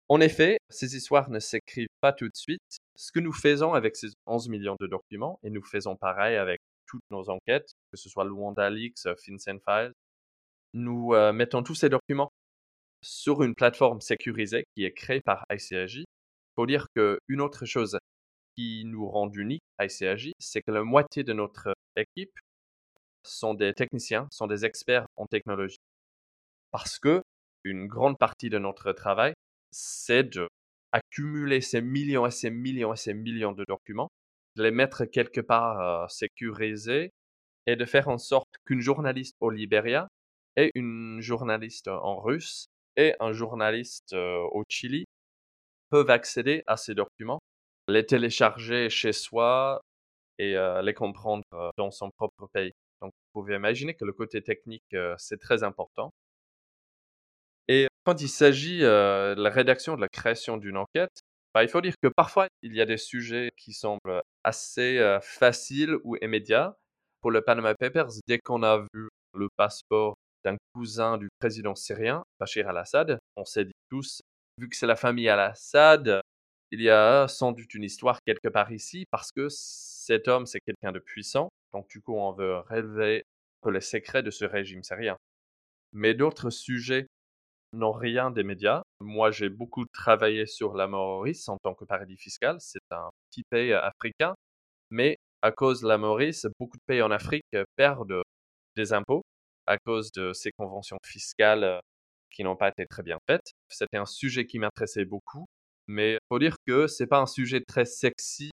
En 0.09 0.19
effet, 0.19 0.57
ces 0.69 0.95
histoires 0.95 1.29
ne 1.29 1.39
s'écrivent 1.39 1.87
pas 2.01 2.11
tout 2.11 2.27
de 2.27 2.35
suite. 2.35 2.61
Ce 2.95 3.11
que 3.11 3.19
nous 3.19 3.31
faisons 3.31 3.73
avec 3.73 3.95
ces 3.95 4.09
11 4.27 4.49
millions 4.49 4.75
de 4.79 4.87
documents, 4.87 5.39
et 5.43 5.49
nous 5.49 5.63
faisons 5.63 5.95
pareil 5.95 6.35
avec 6.35 6.59
toutes 6.85 7.09
nos 7.09 7.29
enquêtes, 7.29 7.71
que 7.91 7.97
ce 7.97 8.09
soit 8.09 8.25
Luanda 8.25 8.69
Leaks, 8.69 9.07
FinCEN 9.25 9.59
Files, 9.65 9.93
nous 10.73 11.13
euh, 11.13 11.33
mettons 11.33 11.63
tous 11.63 11.75
ces 11.75 11.89
documents 11.89 12.31
sur 13.01 13.43
une 13.43 13.55
plateforme 13.55 14.01
sécurisée 14.01 14.65
qui 14.75 14.85
est 14.85 14.93
créée 14.93 15.21
par 15.21 15.45
ICAJ. 15.51 16.03
Pour 16.55 16.67
dire 16.67 16.87
qu'une 16.95 17.41
autre 17.41 17.65
chose 17.65 17.97
qui 18.55 18.83
nous 18.85 19.07
rend 19.07 19.29
unique 19.31 19.63
à 19.77 19.85
ICAJ, 19.85 20.31
c'est 20.39 20.61
que 20.61 20.71
la 20.71 20.83
moitié 20.83 21.23
de 21.23 21.33
notre 21.33 21.73
équipe 21.95 22.37
sont 23.23 23.53
des 23.53 23.73
techniciens, 23.73 24.27
sont 24.31 24.47
des 24.47 24.65
experts 24.65 25.05
en 25.15 25.25
technologie. 25.25 25.79
Parce 26.71 26.99
que 26.99 27.21
une 27.63 27.87
grande 27.87 28.17
partie 28.17 28.49
de 28.49 28.59
notre 28.59 28.91
travail, 28.91 29.33
c'est 29.71 30.23
d'accumuler 30.23 31.61
ces 31.61 31.81
millions 31.81 32.25
et 32.25 32.31
ces 32.31 32.49
millions 32.49 32.93
et 32.93 32.97
ces 32.97 33.13
millions 33.13 33.53
de 33.53 33.63
documents, 33.67 34.11
de 34.55 34.63
les 34.63 34.71
mettre 34.71 35.05
quelque 35.05 35.41
part 35.41 35.79
euh, 35.79 36.07
sécurisés 36.09 37.11
est 37.65 37.75
de 37.75 37.85
faire 37.85 38.09
en 38.09 38.17
sorte 38.17 38.49
qu'une 38.65 38.81
journaliste 38.81 39.35
au 39.39 39.49
Libéria 39.49 40.07
et 40.57 40.71
une 40.75 41.19
journaliste 41.21 41.87
en 41.87 42.19
russe 42.19 42.67
et 42.95 43.15
un 43.19 43.33
journaliste 43.33 44.13
au 44.13 44.63
Chili 44.69 45.05
peuvent 45.89 46.09
accéder 46.09 46.63
à 46.67 46.77
ces 46.77 46.95
documents, 46.95 47.39
les 47.87 48.05
télécharger 48.05 48.89
chez 48.89 49.13
soi 49.13 49.81
et 50.39 50.55
les 50.83 50.93
comprendre 50.93 51.43
dans 51.77 51.91
son 51.91 52.11
propre 52.11 52.47
pays. 52.53 52.71
Donc, 53.01 53.11
vous 53.33 53.41
pouvez 53.41 53.55
imaginer 53.55 53.93
que 53.93 54.05
le 54.05 54.13
côté 54.13 54.41
technique, 54.41 54.95
c'est 55.17 55.39
très 55.39 55.63
important. 55.63 56.11
Et 57.67 57.87
quand 58.05 58.21
il 58.21 58.29
s'agit 58.29 58.79
de 58.79 59.35
la 59.37 59.49
rédaction, 59.49 59.95
de 59.95 60.01
la 60.01 60.09
création 60.09 60.57
d'une 60.57 60.77
enquête, 60.77 61.21
bah, 61.53 61.63
il 61.63 61.69
faut 61.69 61.81
dire 61.81 61.93
que 62.01 62.07
parfois, 62.09 62.47
il 62.61 62.75
y 62.75 62.81
a 62.81 62.85
des 62.85 62.97
sujets 62.97 63.51
qui 63.57 63.73
semblent 63.73 64.21
assez 64.43 65.19
faciles 65.21 65.97
ou 66.03 66.15
immédiats. 66.21 66.75
Pour 67.21 67.31
le 67.31 67.41
Panama 67.41 67.73
Papers, 67.75 68.09
dès 68.27 68.39
qu'on 68.39 68.63
a 68.63 68.79
vu 68.93 69.09
le 69.33 69.47
passeport 69.55 70.15
d'un 70.43 70.57
cousin 70.73 71.17
du 71.17 71.29
président 71.39 71.75
syrien, 71.75 72.23
Bachir 72.39 72.67
al-Assad, 72.67 73.19
on 73.35 73.45
s'est 73.45 73.65
dit 73.65 73.71
tous, 73.89 74.21
vu 74.57 74.69
que 74.69 74.75
c'est 74.75 74.87
la 74.87 74.95
famille 74.95 75.29
al-Assad, 75.29 76.21
il 76.71 76.81
y 76.81 76.89
a 76.89 77.27
sans 77.27 77.51
doute 77.51 77.73
une 77.73 77.83
histoire 77.83 78.19
quelque 78.25 78.49
part 78.49 78.71
ici, 78.71 79.05
parce 79.11 79.31
que 79.31 79.47
cet 79.49 80.27
homme, 80.27 80.45
c'est 80.45 80.59
quelqu'un 80.59 80.91
de 80.91 80.99
puissant, 80.99 81.49
donc 81.73 81.87
du 81.89 82.01
coup, 82.01 82.15
on 82.15 82.31
veut 82.31 82.57
révéler 82.57 83.19
un 83.19 83.67
peu 83.67 83.71
les 83.71 83.81
secrets 83.81 84.23
de 84.23 84.31
ce 84.31 84.45
régime 84.45 84.83
syrien. 84.83 85.17
Mais 85.93 86.13
d'autres 86.13 86.49
sujets 86.49 87.07
n'ont 87.73 87.91
rien 87.91 88.31
des 88.31 88.43
médias. 88.43 88.81
Moi, 88.99 89.31
j'ai 89.31 89.49
beaucoup 89.49 89.85
travaillé 89.93 90.45
sur 90.45 90.75
la 90.75 90.87
Maurice 90.87 91.47
en 91.49 91.57
tant 91.63 91.73
que 91.73 91.85
paradis 91.85 92.17
fiscal. 92.17 92.57
C'est 92.59 92.79
un 92.91 93.09
petit 93.29 93.43
pays 93.49 93.73
africain, 93.73 94.35
mais 94.89 95.17
à 95.41 95.51
cause 95.51 95.81
de 95.81 95.87
la 95.87 95.97
Maurice, 95.97 96.47
beaucoup 96.59 96.77
de 96.77 96.83
pays 96.87 97.01
en 97.01 97.11
Afrique 97.11 97.45
perdent 97.75 98.21
des 98.75 98.93
impôts 98.93 99.23
à 99.65 99.77
cause 99.77 100.11
de 100.11 100.33
ces 100.33 100.51
conventions 100.51 100.97
fiscales 101.05 101.79
qui 102.31 102.43
n'ont 102.43 102.55
pas 102.55 102.69
été 102.69 102.85
très 102.87 103.03
bien 103.03 103.19
faites. 103.27 103.53
C'était 103.69 103.97
un 103.97 104.05
sujet 104.05 104.45
qui 104.45 104.59
m'intéressait 104.59 105.05
beaucoup, 105.05 105.45
mais 105.87 106.17
faut 106.29 106.39
dire 106.39 106.55
que 106.65 106.87
c'est 106.87 107.07
pas 107.07 107.19
un 107.19 107.27
sujet 107.27 107.61
très 107.61 107.85
sexy 107.85 108.51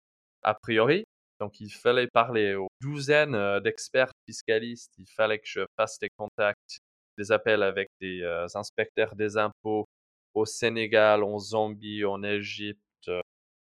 a 0.42 0.54
priori. 0.54 1.04
Donc 1.40 1.60
il 1.60 1.70
fallait 1.70 2.06
parler 2.06 2.54
aux 2.54 2.68
douzaines 2.80 3.60
d'experts 3.60 4.12
fiscalistes, 4.26 4.92
il 4.98 5.06
fallait 5.16 5.38
que 5.38 5.48
je 5.48 5.60
fasse 5.76 5.98
des 5.98 6.10
contacts, 6.16 6.78
des 7.18 7.32
appels 7.32 7.62
avec 7.62 7.88
des 8.00 8.24
inspecteurs 8.54 9.16
des 9.16 9.36
impôts 9.36 9.86
au 10.34 10.46
Sénégal, 10.46 11.22
en 11.22 11.38
Zambie, 11.38 12.04
en 12.04 12.22
Égypte, 12.22 13.10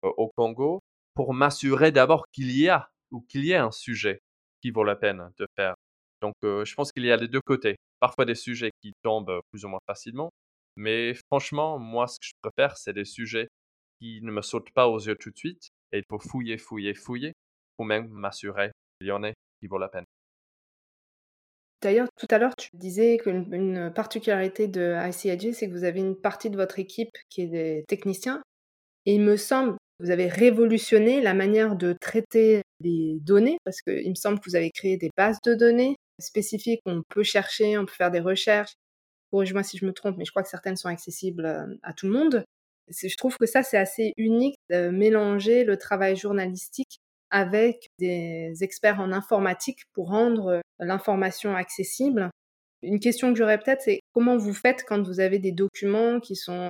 au 0.02 0.30
Congo, 0.36 0.80
pour 1.14 1.34
m'assurer 1.34 1.92
d'abord 1.92 2.26
qu'il 2.32 2.50
y 2.56 2.68
a 2.68 2.88
ou 3.10 3.20
qu'il 3.22 3.44
y 3.44 3.52
ait 3.52 3.56
un 3.56 3.70
sujet 3.70 4.20
qui 4.60 4.70
vaut 4.70 4.84
la 4.84 4.96
peine 4.96 5.30
de 5.38 5.46
faire. 5.56 5.74
Donc 6.22 6.34
je 6.42 6.74
pense 6.74 6.92
qu'il 6.92 7.04
y 7.04 7.12
a 7.12 7.16
les 7.16 7.28
deux 7.28 7.42
côtés. 7.44 7.76
Parfois 8.00 8.24
des 8.24 8.34
sujets 8.34 8.70
qui 8.80 8.92
tombent 9.02 9.40
plus 9.50 9.64
ou 9.64 9.68
moins 9.68 9.80
facilement, 9.86 10.30
mais 10.76 11.14
franchement, 11.30 11.78
moi 11.78 12.06
ce 12.06 12.18
que 12.18 12.26
je 12.26 12.32
préfère, 12.40 12.78
c'est 12.78 12.94
des 12.94 13.04
sujets 13.04 13.48
qui 14.00 14.20
ne 14.22 14.32
me 14.32 14.42
sautent 14.42 14.72
pas 14.72 14.88
aux 14.88 14.98
yeux 14.98 15.16
tout 15.16 15.30
de 15.30 15.36
suite, 15.36 15.68
et 15.92 15.98
il 15.98 16.04
faut 16.08 16.18
fouiller, 16.18 16.58
fouiller, 16.58 16.94
fouiller, 16.94 17.32
pour 17.76 17.84
même 17.84 18.08
m'assurer 18.08 18.70
qu'il 18.98 19.08
y 19.08 19.12
en 19.12 19.22
ait 19.22 19.34
qui 19.60 19.68
vaut 19.68 19.78
la 19.78 19.88
peine. 19.88 20.04
D'ailleurs, 21.82 22.08
tout 22.16 22.28
à 22.30 22.38
l'heure, 22.38 22.54
tu 22.56 22.68
disais 22.74 23.18
qu'une 23.18 23.92
particularité 23.92 24.68
de 24.68 24.96
ICIG, 25.08 25.52
c'est 25.52 25.68
que 25.68 25.72
vous 25.72 25.84
avez 25.84 25.98
une 26.00 26.16
partie 26.16 26.48
de 26.48 26.56
votre 26.56 26.78
équipe 26.78 27.10
qui 27.28 27.42
est 27.42 27.48
des 27.48 27.84
techniciens. 27.88 28.40
Et 29.04 29.14
il 29.14 29.20
me 29.20 29.36
semble 29.36 29.72
que 29.72 30.04
vous 30.04 30.10
avez 30.10 30.28
révolutionné 30.28 31.20
la 31.20 31.34
manière 31.34 31.74
de 31.74 31.92
traiter 32.00 32.62
les 32.80 33.18
données, 33.20 33.58
parce 33.64 33.82
qu'il 33.82 34.08
me 34.08 34.14
semble 34.14 34.38
que 34.38 34.48
vous 34.48 34.56
avez 34.56 34.70
créé 34.70 34.96
des 34.96 35.10
bases 35.16 35.40
de 35.44 35.54
données 35.54 35.96
spécifiques 36.18 36.80
on 36.86 37.02
peut 37.08 37.22
chercher, 37.22 37.78
on 37.78 37.86
peut 37.86 37.92
faire 37.92 38.10
des 38.10 38.20
recherches. 38.20 38.74
Corrige-moi 39.30 39.62
si 39.62 39.78
je 39.78 39.86
me 39.86 39.92
trompe, 39.92 40.16
mais 40.18 40.24
je 40.24 40.30
crois 40.30 40.42
que 40.42 40.48
certaines 40.48 40.76
sont 40.76 40.88
accessibles 40.88 41.46
euh, 41.46 41.66
à 41.82 41.92
tout 41.92 42.06
le 42.06 42.12
monde. 42.12 42.44
Je 42.88 43.16
trouve 43.16 43.38
que 43.38 43.46
ça, 43.46 43.62
c'est 43.62 43.78
assez 43.78 44.12
unique 44.16 44.56
de 44.70 44.90
mélanger 44.90 45.64
le 45.64 45.78
travail 45.78 46.16
journalistique 46.16 46.98
avec 47.30 47.88
des 47.98 48.52
experts 48.60 49.00
en 49.00 49.10
informatique 49.12 49.80
pour 49.94 50.08
rendre 50.08 50.48
euh, 50.48 50.60
l'information 50.78 51.56
accessible. 51.56 52.30
Une 52.82 53.00
question 53.00 53.32
que 53.32 53.38
j'aurais 53.38 53.58
peut-être, 53.58 53.82
c'est 53.82 54.00
comment 54.12 54.36
vous 54.36 54.52
faites 54.52 54.84
quand 54.86 55.02
vous 55.02 55.20
avez 55.20 55.38
des 55.38 55.52
documents 55.52 56.20
qui 56.20 56.36
sont 56.36 56.68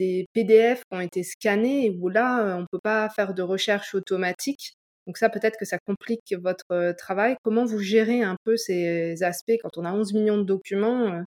des 0.00 0.26
PDF 0.32 0.82
qui 0.90 0.96
ont 0.96 1.00
été 1.00 1.22
scannés 1.22 1.86
et 1.86 1.90
où 1.90 2.08
là, 2.08 2.44
euh, 2.44 2.56
on 2.56 2.60
ne 2.62 2.66
peut 2.70 2.80
pas 2.82 3.08
faire 3.10 3.34
de 3.34 3.42
recherche 3.42 3.94
automatique. 3.94 4.74
Donc 5.06 5.18
ça, 5.18 5.28
peut-être 5.28 5.58
que 5.58 5.64
ça 5.64 5.78
complique 5.78 6.34
votre 6.40 6.70
euh, 6.70 6.92
travail. 6.92 7.36
Comment 7.42 7.64
vous 7.64 7.80
gérez 7.80 8.22
un 8.22 8.36
peu 8.44 8.56
ces 8.56 9.22
aspects 9.22 9.58
quand 9.60 9.76
on 9.76 9.84
a 9.84 9.92
11 9.92 10.12
millions 10.14 10.38
de 10.38 10.44
documents 10.44 11.22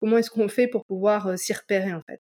Comment 0.00 0.18
est-ce 0.18 0.30
qu'on 0.30 0.48
fait 0.48 0.68
pour 0.68 0.84
pouvoir 0.84 1.38
s'y 1.38 1.52
repérer 1.52 1.94
en 1.94 2.02
fait? 2.02 2.20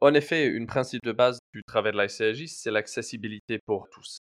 En 0.00 0.14
effet, 0.14 0.46
une 0.46 0.66
principe 0.66 1.02
de 1.02 1.12
base 1.12 1.38
du 1.52 1.62
travail 1.64 1.92
de 1.92 1.98
la 1.98 2.08
c'est 2.08 2.70
l'accessibilité 2.70 3.58
pour 3.66 3.88
tous. 3.90 4.18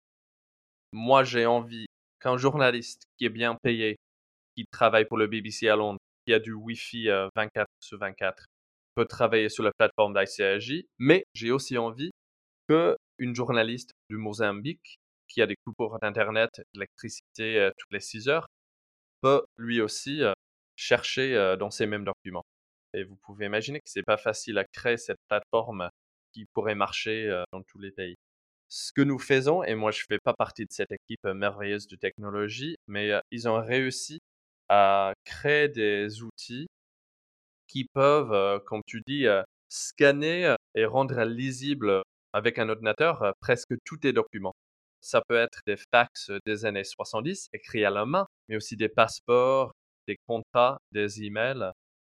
Moi, 0.92 1.24
j'ai 1.24 1.46
envie 1.46 1.86
qu'un 2.20 2.36
journaliste 2.36 3.02
qui 3.16 3.26
est 3.26 3.30
bien 3.30 3.56
payé, 3.62 3.96
qui 4.56 4.64
travaille 4.70 5.04
pour 5.04 5.18
le 5.18 5.26
BBC 5.26 5.68
à 5.68 5.76
Londres, 5.76 5.98
qui 6.26 6.34
a 6.34 6.38
du 6.38 6.52
Wi-Fi 6.52 7.08
24 7.36 7.58
euh, 7.58 7.64
sur 7.80 7.98
24, 7.98 8.46
peut 8.94 9.04
travailler 9.04 9.48
sur 9.48 9.62
la 9.62 9.70
plateforme 9.76 10.14
d'ICAJ, 10.14 10.82
mais 10.98 11.24
j'ai 11.34 11.50
aussi 11.50 11.78
envie 11.78 12.10
qu'une 13.18 13.34
journaliste 13.34 13.92
du 14.10 14.16
Mozambique, 14.16 14.98
qui 15.28 15.42
a 15.42 15.46
des 15.46 15.56
coupures 15.64 15.98
d'Internet, 16.00 16.62
d'électricité 16.74 17.58
euh, 17.58 17.70
toutes 17.78 17.92
les 17.92 18.00
6 18.00 18.28
heures, 18.28 18.46
peut 19.20 19.42
lui 19.56 19.80
aussi 19.80 20.22
euh, 20.22 20.32
chercher 20.76 21.56
dans 21.58 21.70
ces 21.70 21.86
mêmes 21.86 22.04
documents. 22.04 22.44
Et 22.94 23.02
vous 23.02 23.16
pouvez 23.16 23.46
imaginer 23.46 23.80
que 23.80 23.90
c'est 23.90 24.04
pas 24.04 24.16
facile 24.16 24.58
à 24.58 24.64
créer 24.64 24.96
cette 24.96 25.18
plateforme 25.28 25.90
qui 26.32 26.46
pourrait 26.54 26.76
marcher 26.76 27.42
dans 27.52 27.62
tous 27.64 27.78
les 27.80 27.90
pays. 27.90 28.14
Ce 28.68 28.92
que 28.92 29.02
nous 29.02 29.18
faisons, 29.18 29.64
et 29.64 29.74
moi 29.74 29.90
je 29.90 30.04
fais 30.08 30.18
pas 30.22 30.34
partie 30.34 30.64
de 30.64 30.70
cette 30.70 30.92
équipe 30.92 31.24
merveilleuse 31.24 31.88
de 31.88 31.96
technologie, 31.96 32.76
mais 32.86 33.10
ils 33.32 33.48
ont 33.48 33.60
réussi 33.60 34.20
à 34.68 35.14
créer 35.24 35.68
des 35.68 36.22
outils 36.22 36.68
qui 37.66 37.86
peuvent, 37.92 38.62
comme 38.64 38.82
tu 38.86 39.02
dis, 39.04 39.26
scanner 39.68 40.54
et 40.74 40.84
rendre 40.84 41.24
lisible 41.24 42.02
avec 42.32 42.58
un 42.58 42.68
ordinateur 42.68 43.32
presque 43.40 43.74
tous 43.84 43.98
tes 43.98 44.12
documents. 44.12 44.54
Ça 45.00 45.22
peut 45.28 45.36
être 45.36 45.60
des 45.66 45.76
fax 45.92 46.30
des 46.44 46.64
années 46.64 46.84
70 46.84 47.48
écrits 47.52 47.84
à 47.84 47.90
la 47.90 48.04
main, 48.04 48.26
mais 48.48 48.56
aussi 48.56 48.76
des 48.76 48.88
passeports, 48.88 49.72
des 50.06 50.16
contrats, 50.26 50.78
des 50.92 51.22
emails, 51.22 51.70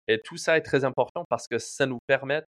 et 0.08 0.19
tout 0.24 0.38
ça 0.38 0.58
est 0.58 0.62
très 0.62 0.84
important 0.84 1.26
parce 1.30 1.47
que 1.47 1.58
ça 1.58 1.86
nous 1.86 2.00
permet 2.08 2.43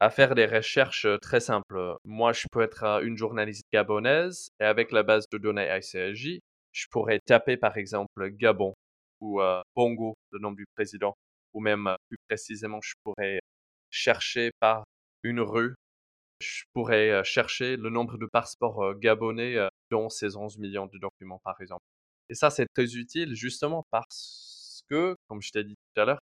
à 0.00 0.10
faire 0.10 0.34
des 0.34 0.46
recherches 0.46 1.06
très 1.20 1.40
simples. 1.40 1.96
Moi, 2.04 2.32
je 2.32 2.46
peux 2.50 2.62
être 2.62 3.02
une 3.02 3.16
journaliste 3.16 3.64
gabonaise 3.72 4.48
et 4.60 4.64
avec 4.64 4.92
la 4.92 5.02
base 5.02 5.26
de 5.30 5.38
données 5.38 5.68
ICRJ, 5.68 6.38
je 6.72 6.86
pourrais 6.90 7.20
taper 7.24 7.56
par 7.56 7.76
exemple 7.76 8.30
Gabon 8.30 8.74
ou 9.20 9.40
Bongo, 9.74 10.14
le 10.30 10.38
nom 10.38 10.52
du 10.52 10.64
président, 10.76 11.14
ou 11.52 11.60
même 11.60 11.94
plus 12.08 12.18
précisément, 12.28 12.80
je 12.82 12.94
pourrais 13.02 13.40
chercher 13.90 14.50
par 14.60 14.84
une 15.24 15.40
rue. 15.40 15.74
Je 16.40 16.62
pourrais 16.72 17.22
chercher 17.24 17.76
le 17.76 17.90
nombre 17.90 18.16
de 18.18 18.26
passeports 18.26 18.94
gabonais 18.94 19.56
dans 19.90 20.08
ces 20.08 20.36
11 20.36 20.58
millions 20.58 20.86
de 20.86 20.98
documents, 20.98 21.40
par 21.44 21.60
exemple. 21.60 21.84
Et 22.28 22.34
ça, 22.34 22.50
c'est 22.50 22.66
très 22.74 22.94
utile 22.94 23.34
justement 23.34 23.84
parce 23.90 24.82
que, 24.88 25.16
comme 25.28 25.42
je 25.42 25.50
t'ai 25.50 25.64
dit 25.64 25.74
tout 25.74 26.00
à 26.00 26.04
l'heure, 26.04 26.20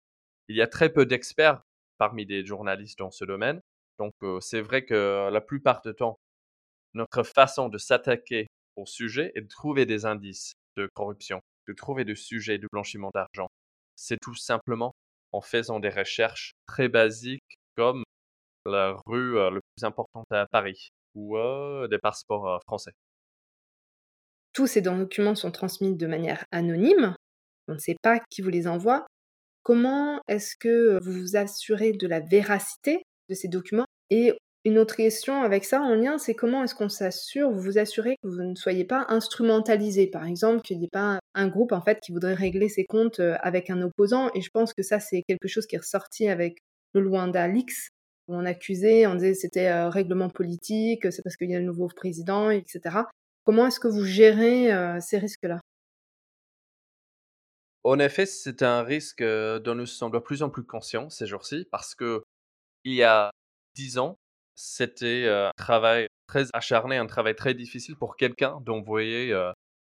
il 0.50 0.56
y 0.56 0.62
a 0.62 0.68
très 0.68 0.92
peu 0.92 1.06
d'experts 1.06 1.62
parmi 1.98 2.26
les 2.26 2.46
journalistes 2.46 2.98
dans 3.00 3.12
ce 3.12 3.24
domaine. 3.24 3.62
Donc, 4.00 4.14
c'est 4.42 4.62
vrai 4.62 4.84
que 4.84 5.30
la 5.32 5.42
plupart 5.42 5.82
du 5.82 5.94
temps, 5.94 6.18
notre 6.94 7.24
façon 7.24 7.70
de 7.70 7.78
s'attaquer 7.78 8.48
au 8.76 8.86
sujet 8.86 9.32
est 9.36 9.42
de 9.42 9.48
trouver 9.48 9.86
des 9.86 10.06
indices 10.06 10.54
de 10.76 10.90
corruption, 10.94 11.40
de 11.68 11.74
trouver 11.74 12.04
des 12.04 12.16
sujets 12.16 12.58
de 12.58 12.68
blanchiment 12.72 13.12
d'argent. 13.14 13.48
C'est 13.96 14.18
tout 14.22 14.36
simplement 14.36 14.94
en 15.32 15.42
faisant 15.42 15.80
des 15.80 15.90
recherches 15.90 16.54
très 16.66 16.90
basiques 16.90 17.58
comme 17.76 18.04
la 18.66 18.96
rue 19.06 19.34
le 19.34 19.60
plus 19.76 19.84
importante 19.84 20.32
à 20.32 20.46
Paris 20.52 20.90
ou 21.16 21.38
des 21.90 21.98
passeports 21.98 22.62
français. 22.64 22.92
Tous 24.54 24.68
ces 24.68 24.82
documents 24.82 25.36
sont 25.36 25.52
transmis 25.52 25.96
de 25.96 26.08
manière 26.08 26.46
anonyme. 26.52 27.16
On 27.68 27.74
ne 27.74 27.80
sait 27.80 27.96
pas 28.02 28.20
qui 28.30 28.42
vous 28.42 28.50
les 28.50 28.68
envoie. 28.68 29.06
Comment 29.64 30.20
est-ce 30.28 30.56
que 30.60 31.00
vous 31.04 31.12
vous 31.12 31.36
assurez 31.36 31.94
de 31.94 32.08
la 32.08 32.20
véracité 32.20 33.04
de 33.30 33.36
ces 33.36 33.48
documents? 33.48 33.86
Et 34.10 34.34
une 34.66 34.78
autre 34.78 34.96
question 34.96 35.42
avec 35.42 35.64
ça 35.64 35.82
en 35.82 35.96
lien, 35.96 36.18
c'est 36.18 36.34
comment 36.34 36.64
est-ce 36.64 36.76
qu'on 36.76 36.90
s'assure, 36.90 37.50
vous 37.50 37.62
vous 37.62 37.78
assurez 37.78 38.18
que 38.22 38.28
vous 38.28 38.44
ne 38.44 38.56
soyez 38.56 38.86
pas 38.86 39.06
instrumentalisé, 39.10 40.08
par 40.08 40.26
exemple, 40.26 40.62
qu'il 40.62 40.80
n'y 40.80 40.86
ait 40.86 40.90
pas 40.92 41.20
un 41.34 41.48
groupe 41.48 41.72
en 41.72 41.82
fait 41.82 42.00
qui 42.00 42.12
voudrait 42.12 42.34
régler 42.34 42.70
ses 42.70 42.86
comptes 42.86 43.20
avec 43.20 43.70
un 43.70 43.82
opposant. 43.82 44.30
Et 44.36 44.42
je 44.42 44.50
pense 44.52 44.74
que 44.74 44.84
ça, 44.84 45.00
c'est 45.00 45.24
quelque 45.28 45.48
chose 45.48 45.66
qui 45.66 45.76
est 45.76 45.80
ressorti 45.80 46.28
avec 46.28 46.58
le 46.94 47.02
Luanda 47.02 47.48
Leaks, 47.48 47.90
on 48.32 48.46
accusait, 48.46 49.08
on 49.08 49.16
disait 49.16 49.34
c'était 49.34 49.84
règlement 49.88 50.30
politique, 50.30 51.12
c'est 51.12 51.22
parce 51.22 51.36
qu'il 51.36 51.50
y 51.50 51.56
a 51.56 51.60
le 51.60 51.66
nouveau 51.66 51.88
président, 51.88 52.50
etc. 52.50 53.00
Comment 53.46 53.68
est-ce 53.68 53.80
que 53.80 53.88
vous 53.88 54.06
gérez 54.06 54.70
ces 55.02 55.18
risques-là? 55.18 55.60
En 57.84 57.98
effet, 57.98 58.28
c'est 58.28 58.62
un 58.62 58.84
risque 58.84 59.24
dont 59.24 59.76
nous 59.76 59.88
sommes 59.88 60.12
de 60.12 60.20
plus 60.20 60.44
en 60.44 60.50
plus 60.50 60.64
conscients 60.64 61.10
ces 61.10 61.26
jours-ci 61.26 61.68
parce 61.72 61.96
que 61.96 62.22
il 62.84 62.94
y 62.94 63.04
a 63.04 63.32
dix 63.76 63.98
ans, 63.98 64.18
c'était 64.56 65.28
un 65.28 65.52
travail 65.58 66.08
très 66.28 66.46
acharné, 66.54 66.98
un 66.98 67.08
travail 67.08 67.36
très 67.36 67.54
difficile 67.54 67.96
pour 67.96 68.16
quelqu'un 68.16 68.60
d'envoyer 68.62 69.36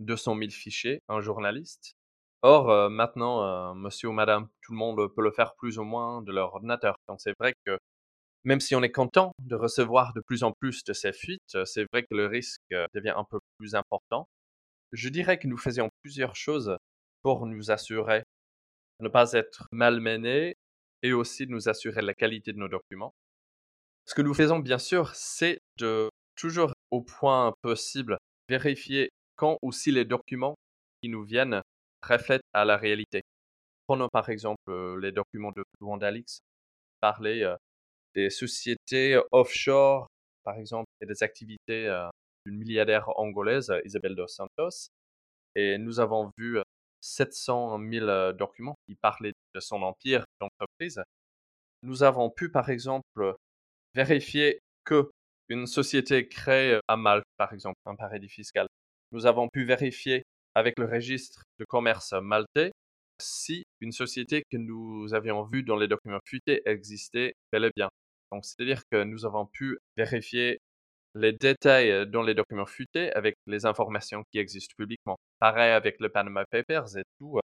200 0.01 0.37
000 0.37 0.49
fichiers, 0.51 0.99
un 1.07 1.21
journaliste. 1.21 1.93
Or, 2.41 2.89
maintenant, 2.89 3.73
monsieur 3.75 4.09
ou 4.09 4.11
madame, 4.11 4.49
tout 4.61 4.73
le 4.73 4.77
monde 4.77 5.07
peut 5.15 5.23
le 5.23 5.31
faire 5.31 5.55
plus 5.55 5.79
ou 5.79 5.83
moins 5.83 6.21
de 6.21 6.33
leur 6.33 6.53
ordinateur. 6.53 6.97
Donc 7.07 7.21
c'est 7.21 7.33
vrai 7.39 7.53
que 7.65 7.77
même 8.45 8.59
si 8.59 8.75
on 8.75 8.83
est 8.83 8.91
content 8.91 9.31
de 9.39 9.55
recevoir 9.55 10.13
de 10.13 10.21
plus 10.21 10.43
en 10.43 10.51
plus 10.53 10.83
de 10.83 10.93
ces 10.93 11.11
fuites, 11.11 11.57
c'est 11.65 11.85
vrai 11.91 12.03
que 12.03 12.15
le 12.15 12.27
risque 12.27 12.61
devient 12.93 13.13
un 13.17 13.25
peu 13.25 13.39
plus 13.57 13.75
important. 13.75 14.27
Je 14.91 15.09
dirais 15.09 15.37
que 15.37 15.47
nous 15.47 15.57
faisions 15.57 15.89
plusieurs 16.03 16.35
choses 16.35 16.77
pour 17.23 17.47
nous 17.47 17.71
assurer 17.71 18.19
de 18.99 19.05
ne 19.05 19.09
pas 19.09 19.33
être 19.33 19.67
malmenés 19.71 20.55
et 21.01 21.11
aussi 21.11 21.47
de 21.47 21.51
nous 21.51 21.67
assurer 21.67 22.01
la 22.01 22.13
qualité 22.13 22.53
de 22.53 22.57
nos 22.57 22.67
documents. 22.67 23.13
Ce 24.05 24.13
que 24.13 24.21
nous 24.21 24.33
faisons, 24.33 24.59
bien 24.59 24.77
sûr, 24.77 25.13
c'est 25.15 25.59
de 25.77 26.09
toujours 26.35 26.71
au 26.91 27.01
point 27.01 27.51
possible 27.61 28.17
vérifier 28.47 29.09
quand 29.35 29.57
ou 29.63 29.71
si 29.71 29.91
les 29.91 30.05
documents 30.05 30.55
qui 31.01 31.09
nous 31.09 31.23
viennent 31.23 31.61
reflètent 32.03 32.45
à 32.53 32.63
la 32.63 32.77
réalité. 32.77 33.23
Prenons 33.87 34.07
par 34.09 34.29
exemple 34.29 34.97
les 34.99 35.11
documents 35.11 35.51
de 35.51 35.63
Wandalix, 35.81 36.39
parler 37.01 37.55
des 38.15 38.29
sociétés 38.29 39.19
offshore, 39.31 40.07
par 40.43 40.57
exemple, 40.57 40.87
et 41.01 41.05
des 41.05 41.23
activités 41.23 42.07
d'une 42.45 42.57
milliardaire 42.57 43.09
angolaise, 43.19 43.73
Isabelle 43.83 44.15
dos 44.15 44.27
Santos. 44.27 44.87
Et 45.55 45.77
nous 45.77 45.99
avons 45.99 46.31
vu 46.37 46.59
700 47.01 47.79
000 47.91 48.33
documents 48.33 48.75
qui 48.87 48.95
parlaient 48.95 49.33
de 49.53 49.59
son 49.59 49.81
empire 49.83 50.25
d'entreprise. 50.39 51.01
Nous 51.83 52.03
avons 52.03 52.29
pu, 52.29 52.49
par 52.51 52.69
exemple, 52.69 53.35
vérifier 53.93 54.59
que 54.85 55.11
une 55.49 55.67
société 55.67 56.27
créée 56.27 56.79
à 56.87 56.97
Malte, 56.97 57.25
par 57.37 57.53
exemple, 57.53 57.77
un 57.85 57.95
paradis 57.95 58.29
fiscal. 58.29 58.67
Nous 59.11 59.25
avons 59.25 59.47
pu 59.49 59.63
vérifier 59.65 60.23
avec 60.55 60.79
le 60.79 60.85
registre 60.85 61.43
de 61.59 61.65
commerce 61.65 62.13
maltais 62.13 62.71
si 63.21 63.63
une 63.81 63.91
société 63.91 64.43
que 64.49 64.57
nous 64.57 65.13
avions 65.13 65.43
vue 65.43 65.63
dans 65.63 65.77
les 65.77 65.87
documents 65.87 66.19
fuités 66.25 66.61
existait 66.65 67.33
bel 67.51 67.65
et 67.65 67.71
bien. 67.75 67.89
Donc, 68.31 68.45
c'est-à-dire 68.45 68.81
que 68.91 69.03
nous 69.03 69.25
avons 69.25 69.45
pu 69.45 69.77
vérifier 69.97 70.59
les 71.13 71.31
détails 71.31 72.07
dans 72.09 72.21
les 72.21 72.33
documents 72.33 72.65
fuités 72.65 73.11
avec 73.13 73.35
les 73.47 73.65
informations 73.65 74.23
qui 74.31 74.39
existent 74.39 74.73
publiquement. 74.77 75.17
Pareil 75.39 75.71
avec 75.71 75.99
le 75.99 76.09
Panama 76.09 76.43
Papers 76.51 76.97
et 76.97 77.03
tout. 77.19 77.39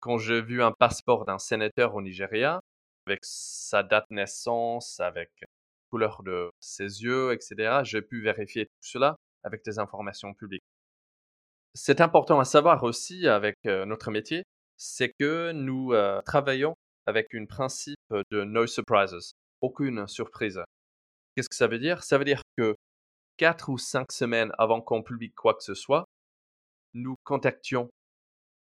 Quand 0.00 0.18
j'ai 0.18 0.40
vu 0.40 0.62
un 0.62 0.72
passeport 0.72 1.24
d'un 1.24 1.38
sénateur 1.38 1.94
au 1.94 2.02
Nigeria, 2.02 2.60
avec 3.06 3.20
sa 3.22 3.82
date 3.82 4.06
de 4.10 4.16
naissance, 4.16 4.98
avec 5.00 5.28
la 5.40 5.46
couleur 5.90 6.22
de 6.22 6.50
ses 6.60 7.02
yeux, 7.02 7.32
etc., 7.32 7.80
j'ai 7.84 8.00
pu 8.00 8.22
vérifier 8.22 8.64
tout 8.66 8.80
cela 8.80 9.16
avec 9.42 9.64
des 9.64 9.78
informations 9.78 10.32
publiques. 10.34 10.64
C'est 11.74 12.00
important 12.00 12.40
à 12.40 12.44
savoir 12.44 12.82
aussi 12.82 13.28
avec 13.28 13.56
notre 13.64 14.10
métier, 14.10 14.44
c'est 14.76 15.12
que 15.18 15.52
nous 15.52 15.92
travaillons 16.24 16.74
avec 17.06 17.34
un 17.34 17.44
principe 17.44 17.98
de 18.30 18.44
no 18.44 18.66
surprises 18.66 19.32
aucune 19.62 20.06
surprise. 20.06 20.60
Qu'est-ce 21.34 21.48
que 21.48 21.56
ça 21.56 21.66
veut 21.66 21.78
dire? 21.78 22.02
Ça 22.04 22.18
veut 22.18 22.24
dire 22.24 22.42
que 22.58 22.76
quatre 23.38 23.70
ou 23.70 23.78
cinq 23.78 24.12
semaines 24.12 24.52
avant 24.58 24.82
qu'on 24.82 25.02
publie 25.02 25.32
quoi 25.32 25.54
que 25.54 25.62
ce 25.62 25.74
soit, 25.74 26.04
nous 26.94 27.16
contactions 27.24 27.88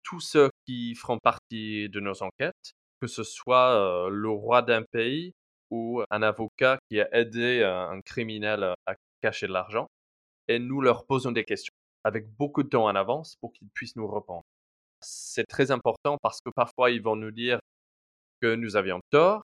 tous 0.04 0.20
ceux 0.20 0.50
qui 0.66 0.96
feront 0.96 1.18
partie 1.18 1.90
de 1.90 2.00
nos 2.00 2.22
enquêtes, 2.22 2.72
que 3.02 3.08
ce 3.08 3.24
soit 3.24 4.08
le 4.10 4.30
roi 4.30 4.62
d'un 4.62 4.84
pays 4.84 5.34
ou 5.72 6.04
un 6.10 6.22
avocat 6.22 6.80
qui 6.90 7.00
a 7.00 7.08
aidé 7.16 7.64
un 7.64 8.02
criminel 8.02 8.76
à 8.86 8.96
cacher 9.22 9.48
de 9.48 9.54
l'argent, 9.54 9.88
et 10.48 10.60
nous 10.60 10.82
leur 10.82 11.06
posons 11.06 11.32
des 11.32 11.44
questions 11.44 11.74
avec 12.04 12.28
beaucoup 12.38 12.64
de 12.64 12.70
temps 12.70 12.86
en 12.86 12.96
avance 12.96 13.36
pour 13.42 13.52
qu'ils 13.52 13.70
puissent 13.74 13.96
nous 13.96 14.08
répondre. 14.08 14.44
C'est 15.02 15.46
très 15.46 15.72
important 15.72 16.18
parce 16.22 16.42
que 16.42 16.50
parfois 16.50 16.92
ils 16.92 17.02
vont 17.02 17.16
nous 17.16 17.32
dire 17.32 17.60
que 18.42 18.56
nous 18.56 18.76
avions 18.76 19.00
tort, 19.12 19.42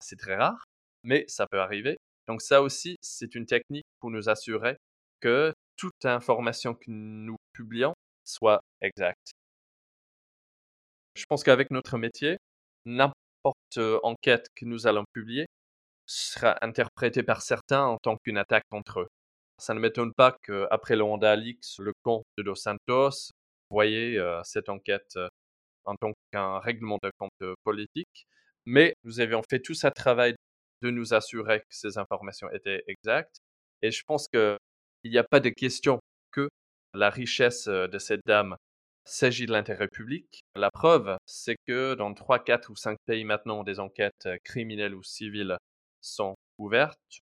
c'est 0.00 0.18
très 0.18 0.36
rare, 0.36 0.64
mais 1.04 1.24
ça 1.28 1.46
peut 1.46 1.60
arriver. 1.60 1.96
Donc 2.26 2.42
ça 2.42 2.62
aussi, 2.62 2.96
c'est 3.00 3.34
une 3.34 3.46
technique 3.46 3.86
pour 4.00 4.10
nous 4.10 4.28
assurer 4.28 4.76
que 5.20 5.52
toute 5.76 6.04
information 6.04 6.74
que 6.74 6.86
nous 6.88 7.36
publions 7.52 7.94
soit 8.24 8.60
exacte. 8.80 9.32
Je 11.14 11.24
pense 11.26 11.44
qu'avec 11.44 11.70
notre 11.70 11.98
métier, 11.98 12.38
n'importe 12.86 13.78
enquête 14.02 14.48
que 14.56 14.64
nous 14.64 14.86
allons 14.86 15.04
publier 15.12 15.46
sera 16.06 16.56
interprétée 16.62 17.22
par 17.22 17.42
certains 17.42 17.84
en 17.84 17.98
tant 18.02 18.16
qu'une 18.16 18.38
attaque 18.38 18.64
contre 18.70 19.00
eux. 19.00 19.08
Ça 19.58 19.74
ne 19.74 19.80
m'étonne 19.80 20.12
pas 20.12 20.36
qu'après 20.42 20.96
le 20.96 21.04
Honda 21.04 21.32
Alix, 21.32 21.78
le 21.78 21.92
compte 22.02 22.24
de 22.36 22.42
Dos 22.42 22.56
Santos, 22.56 23.30
voyez 23.70 24.20
cette 24.42 24.68
enquête 24.68 25.18
en 25.84 25.94
tant 25.96 26.12
qu'un 26.32 26.58
règlement 26.58 26.98
de 27.02 27.10
compte 27.18 27.54
politique. 27.62 28.26
Mais 28.66 28.94
nous 29.04 29.20
avions 29.20 29.42
fait 29.48 29.60
tout 29.60 29.74
ce 29.74 29.86
travail 29.88 30.34
de 30.84 30.90
nous 30.90 31.14
assurer 31.14 31.60
que 31.60 31.66
ces 31.70 31.96
informations 31.96 32.50
étaient 32.50 32.84
exactes. 32.86 33.38
Et 33.80 33.90
je 33.90 34.02
pense 34.06 34.28
qu'il 34.28 34.58
n'y 35.04 35.18
a 35.18 35.24
pas 35.24 35.40
de 35.40 35.48
question 35.48 35.98
que 36.30 36.48
la 36.92 37.08
richesse 37.08 37.66
de 37.66 37.98
cette 37.98 38.20
dame 38.26 38.56
s'agit 39.06 39.46
de 39.46 39.52
l'intérêt 39.52 39.88
public. 39.88 40.42
La 40.54 40.70
preuve, 40.70 41.16
c'est 41.26 41.56
que 41.66 41.94
dans 41.94 42.12
3, 42.12 42.44
4 42.44 42.70
ou 42.70 42.76
5 42.76 42.98
pays 43.06 43.24
maintenant, 43.24 43.64
des 43.64 43.80
enquêtes 43.80 44.28
criminelles 44.44 44.94
ou 44.94 45.02
civiles 45.02 45.56
sont 46.02 46.34
ouvertes. 46.58 47.20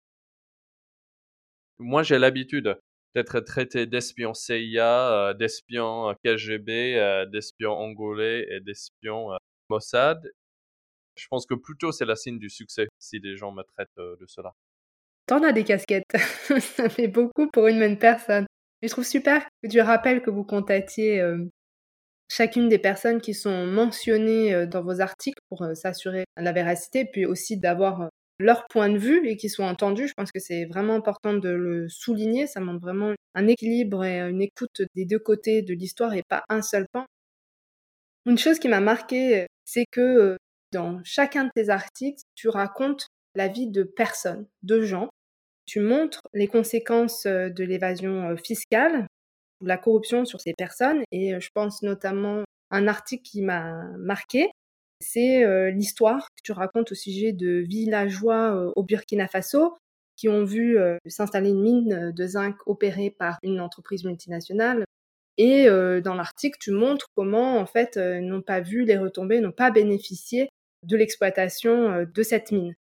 Moi, 1.78 2.02
j'ai 2.02 2.18
l'habitude 2.18 2.76
d'être 3.14 3.40
traité 3.40 3.86
d'espion 3.86 4.34
CIA, 4.34 5.34
d'espion 5.34 6.14
KGB, 6.24 7.26
d'espion 7.30 7.72
angolais 7.72 8.46
et 8.50 8.60
d'espion 8.60 9.36
Mossad. 9.68 10.20
Je 11.16 11.26
pense 11.28 11.46
que 11.46 11.54
plutôt 11.54 11.92
c'est 11.92 12.04
la 12.04 12.16
signe 12.16 12.38
du 12.38 12.50
succès 12.50 12.88
si 12.98 13.20
des 13.20 13.36
gens 13.36 13.52
me 13.52 13.62
traitent 13.62 13.96
de 13.96 14.26
cela. 14.26 14.54
T'en 15.26 15.42
as 15.42 15.52
des 15.52 15.64
casquettes. 15.64 16.04
ça 16.60 16.88
fait 16.88 17.08
beaucoup 17.08 17.48
pour 17.52 17.68
une 17.68 17.78
même 17.78 17.98
personne. 17.98 18.46
je 18.82 18.88
trouve 18.88 19.04
super 19.04 19.46
que 19.62 19.68
tu 19.68 19.80
rappelles 19.80 20.22
que 20.22 20.30
vous 20.30 20.44
contactiez 20.44 21.22
chacune 22.28 22.68
des 22.68 22.78
personnes 22.78 23.20
qui 23.20 23.34
sont 23.34 23.66
mentionnées 23.66 24.66
dans 24.66 24.82
vos 24.82 25.00
articles 25.00 25.40
pour 25.48 25.66
s'assurer 25.74 26.24
la 26.36 26.52
véracité, 26.52 27.04
puis 27.04 27.26
aussi 27.26 27.58
d'avoir 27.58 28.08
leur 28.38 28.66
point 28.68 28.88
de 28.88 28.98
vue 28.98 29.26
et 29.28 29.36
qu'ils 29.36 29.50
soient 29.50 29.66
entendus. 29.66 30.08
Je 30.08 30.14
pense 30.14 30.32
que 30.32 30.40
c'est 30.40 30.64
vraiment 30.66 30.94
important 30.94 31.34
de 31.34 31.48
le 31.48 31.88
souligner. 31.88 32.46
Ça 32.46 32.60
montre 32.60 32.80
vraiment 32.80 33.12
un 33.34 33.46
équilibre 33.46 34.04
et 34.04 34.20
une 34.20 34.42
écoute 34.42 34.82
des 34.94 35.04
deux 35.04 35.18
côtés 35.18 35.62
de 35.62 35.74
l'histoire 35.74 36.14
et 36.14 36.22
pas 36.28 36.44
un 36.48 36.62
seul 36.62 36.86
pan. 36.92 37.06
Une 38.26 38.38
chose 38.38 38.58
qui 38.58 38.68
m'a 38.68 38.80
marqué, 38.80 39.46
c'est 39.64 39.84
que 39.90 40.36
dans 40.72 41.00
chacun 41.04 41.44
de 41.44 41.50
tes 41.54 41.68
articles, 41.68 42.22
tu 42.34 42.48
racontes 42.48 43.08
la 43.34 43.48
vie 43.48 43.68
de 43.68 43.82
personnes, 43.82 44.46
de 44.62 44.82
gens. 44.82 45.08
Tu 45.66 45.80
montres 45.80 46.22
les 46.32 46.48
conséquences 46.48 47.26
euh, 47.26 47.48
de 47.48 47.64
l'évasion 47.64 48.30
euh, 48.30 48.36
fiscale, 48.36 49.06
de 49.60 49.68
la 49.68 49.78
corruption 49.78 50.24
sur 50.24 50.40
ces 50.40 50.54
personnes. 50.54 51.02
Et 51.12 51.34
euh, 51.34 51.40
je 51.40 51.50
pense 51.54 51.82
notamment 51.82 52.42
à 52.70 52.78
un 52.78 52.88
article 52.88 53.22
qui 53.22 53.42
m'a 53.42 53.84
marqué. 53.98 54.50
C'est 55.00 55.72
l'histoire 55.72 56.28
que 56.28 56.42
tu 56.44 56.52
racontes 56.52 56.92
au 56.92 56.94
sujet 56.94 57.32
de 57.32 57.64
villageois 57.68 58.72
au 58.76 58.84
Burkina 58.84 59.26
Faso 59.26 59.76
qui 60.16 60.28
ont 60.28 60.44
vu 60.44 60.78
s'installer 61.06 61.50
une 61.50 61.60
mine 61.60 62.12
de 62.12 62.26
zinc 62.28 62.54
opérée 62.66 63.10
par 63.10 63.40
une 63.42 63.60
entreprise 63.60 64.04
multinationale. 64.04 64.84
Et 65.38 65.66
dans 65.66 66.14
l'article, 66.14 66.56
tu 66.60 66.70
montres 66.70 67.06
comment, 67.16 67.58
en 67.58 67.66
fait, 67.66 67.96
n'ont 67.96 68.42
pas 68.42 68.60
vu 68.60 68.84
les 68.84 68.96
retombées, 68.96 69.40
n'ont 69.40 69.50
pas 69.50 69.72
bénéficié 69.72 70.48
de 70.82 70.96
l'exploitation 70.96 71.90
euh, 71.90 72.04
de 72.04 72.22
cette 72.22 72.52
mine. 72.52 72.74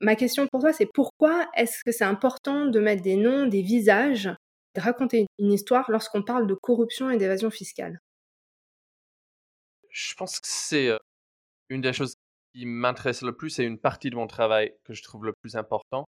Ma 0.00 0.16
question 0.16 0.46
pour 0.48 0.60
toi, 0.60 0.72
c'est 0.72 0.88
pourquoi 0.92 1.48
est-ce 1.56 1.84
que 1.84 1.92
c'est 1.92 2.04
important 2.04 2.66
de 2.66 2.80
mettre 2.80 3.02
des 3.02 3.16
noms, 3.16 3.46
des 3.46 3.62
visages, 3.62 4.30
de 4.74 4.80
raconter 4.80 5.26
une 5.38 5.52
histoire 5.52 5.90
lorsqu'on 5.90 6.22
parle 6.22 6.46
de 6.46 6.54
corruption 6.54 7.10
et 7.10 7.18
d'évasion 7.18 7.50
fiscale? 7.50 8.00
Je 9.90 10.14
pense 10.14 10.40
que 10.40 10.48
c'est 10.48 10.88
euh, 10.88 10.98
une 11.68 11.82
des 11.82 11.92
choses 11.92 12.14
qui 12.54 12.66
m'intéresse 12.66 13.22
le 13.22 13.36
plus 13.36 13.58
et 13.58 13.64
une 13.64 13.78
partie 13.78 14.10
de 14.10 14.16
mon 14.16 14.26
travail 14.26 14.74
que 14.84 14.94
je 14.94 15.02
trouve 15.02 15.24
le 15.24 15.34
plus 15.40 15.56
important 15.56 16.04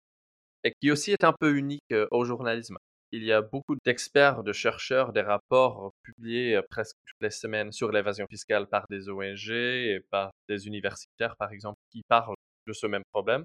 et 0.65 0.73
qui 0.81 0.91
aussi 0.91 1.13
est 1.13 1.25
un 1.25 1.33
peu 1.33 1.57
unique 1.57 1.93
euh, 1.93 2.07
au 2.11 2.25
journalisme. 2.25 2.77
Il 3.11 3.25
y 3.25 3.33
a 3.33 3.41
beaucoup 3.41 3.75
d'experts, 3.87 4.43
de 4.43 4.53
chercheurs, 4.53 5.15
des 5.15 5.23
rapports 5.23 5.93
publiés 6.03 6.61
presque 6.69 6.97
toutes 7.07 7.23
les 7.23 7.31
semaines 7.31 7.73
sur 7.73 7.91
l'évasion 7.91 8.27
fiscale 8.29 8.67
par 8.67 8.85
des 8.91 9.09
ONG 9.09 9.49
et 9.49 10.01
par 10.11 10.31
des 10.47 10.67
universitaires, 10.67 11.35
par 11.39 11.51
exemple, 11.53 11.79
qui 11.91 12.03
parlent 12.07 12.35
de 12.67 12.73
ce 12.75 12.87
même 12.87 13.05
problème. 13.13 13.45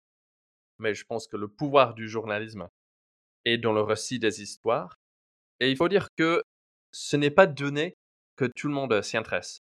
Mais 0.79 0.93
je 0.93 1.05
pense 1.05 1.27
que 1.27 1.37
le 1.37 1.47
pouvoir 1.47 1.93
du 1.93 2.09
journalisme 2.09 2.67
est 3.45 3.57
dans 3.57 3.71
le 3.71 3.81
récit 3.81 4.19
des 4.19 4.41
histoires. 4.41 4.97
Et 5.61 5.71
il 5.71 5.77
faut 5.77 5.87
dire 5.87 6.07
que 6.17 6.43
ce 6.91 7.15
n'est 7.15 7.31
pas 7.31 7.47
donné 7.47 7.95
que 8.35 8.45
tout 8.45 8.67
le 8.67 8.73
monde 8.73 9.01
s'y 9.01 9.15
intéresse. 9.15 9.59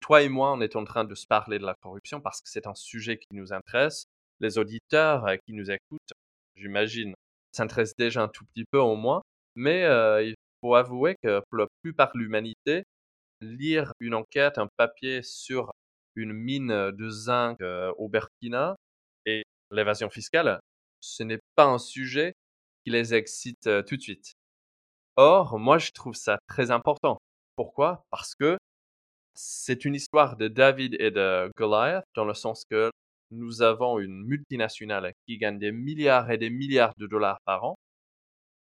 toi 0.00 0.22
et 0.22 0.28
moi, 0.28 0.52
on 0.52 0.60
est 0.60 0.76
en 0.76 0.84
train 0.84 1.04
de 1.04 1.14
se 1.14 1.26
parler 1.26 1.58
de 1.58 1.64
la 1.64 1.74
corruption 1.80 2.20
parce 2.20 2.40
que 2.40 2.48
c'est 2.50 2.66
un 2.66 2.74
sujet 2.74 3.18
qui 3.18 3.34
nous 3.34 3.52
intéresse. 3.52 4.06
Les 4.40 4.58
auditeurs 4.58 5.26
qui 5.46 5.52
nous 5.52 5.70
écoutent, 5.70 6.12
j'imagine, 6.56 7.14
s'intéressent 7.52 7.96
déjà 7.96 8.22
un 8.22 8.28
tout 8.28 8.44
petit 8.46 8.64
peu 8.64 8.78
au 8.78 8.96
moins. 8.96 9.22
Mais 9.56 9.82
il 10.24 10.34
faut 10.60 10.74
avouer 10.74 11.16
que 11.22 11.40
pour 11.50 11.58
la 11.58 11.66
plupart 11.82 12.12
de 12.14 12.18
l'humanité, 12.18 12.84
lire 13.40 13.92
une 14.00 14.14
enquête, 14.14 14.58
un 14.58 14.68
papier 14.76 15.22
sur 15.22 15.70
une 16.16 16.32
mine 16.32 16.90
de 16.92 17.08
zinc 17.08 17.58
au 17.98 18.08
Burkina 18.08 18.76
et 19.26 19.44
l'évasion 19.70 20.10
fiscale, 20.10 20.60
ce 21.00 21.22
n'est 21.22 21.40
pas 21.56 21.66
un 21.66 21.78
sujet 21.78 22.34
qui 22.84 22.90
les 22.90 23.14
excite 23.14 23.68
tout 23.86 23.96
de 23.96 24.02
suite. 24.02 24.34
Or, 25.16 25.58
moi, 25.58 25.78
je 25.78 25.90
trouve 25.92 26.14
ça 26.14 26.38
très 26.48 26.70
important. 26.70 27.18
Pourquoi? 27.56 28.02
Parce 28.10 28.34
que 28.34 28.58
c'est 29.34 29.84
une 29.84 29.94
histoire 29.94 30.36
de 30.36 30.48
David 30.48 30.96
et 31.00 31.10
de 31.10 31.50
Goliath, 31.56 32.04
dans 32.14 32.24
le 32.24 32.34
sens 32.34 32.64
que 32.70 32.90
nous 33.30 33.62
avons 33.62 33.98
une 33.98 34.24
multinationale 34.24 35.12
qui 35.26 35.38
gagne 35.38 35.58
des 35.58 35.72
milliards 35.72 36.30
et 36.30 36.38
des 36.38 36.50
milliards 36.50 36.94
de 36.98 37.06
dollars 37.06 37.38
par 37.44 37.64
an. 37.64 37.73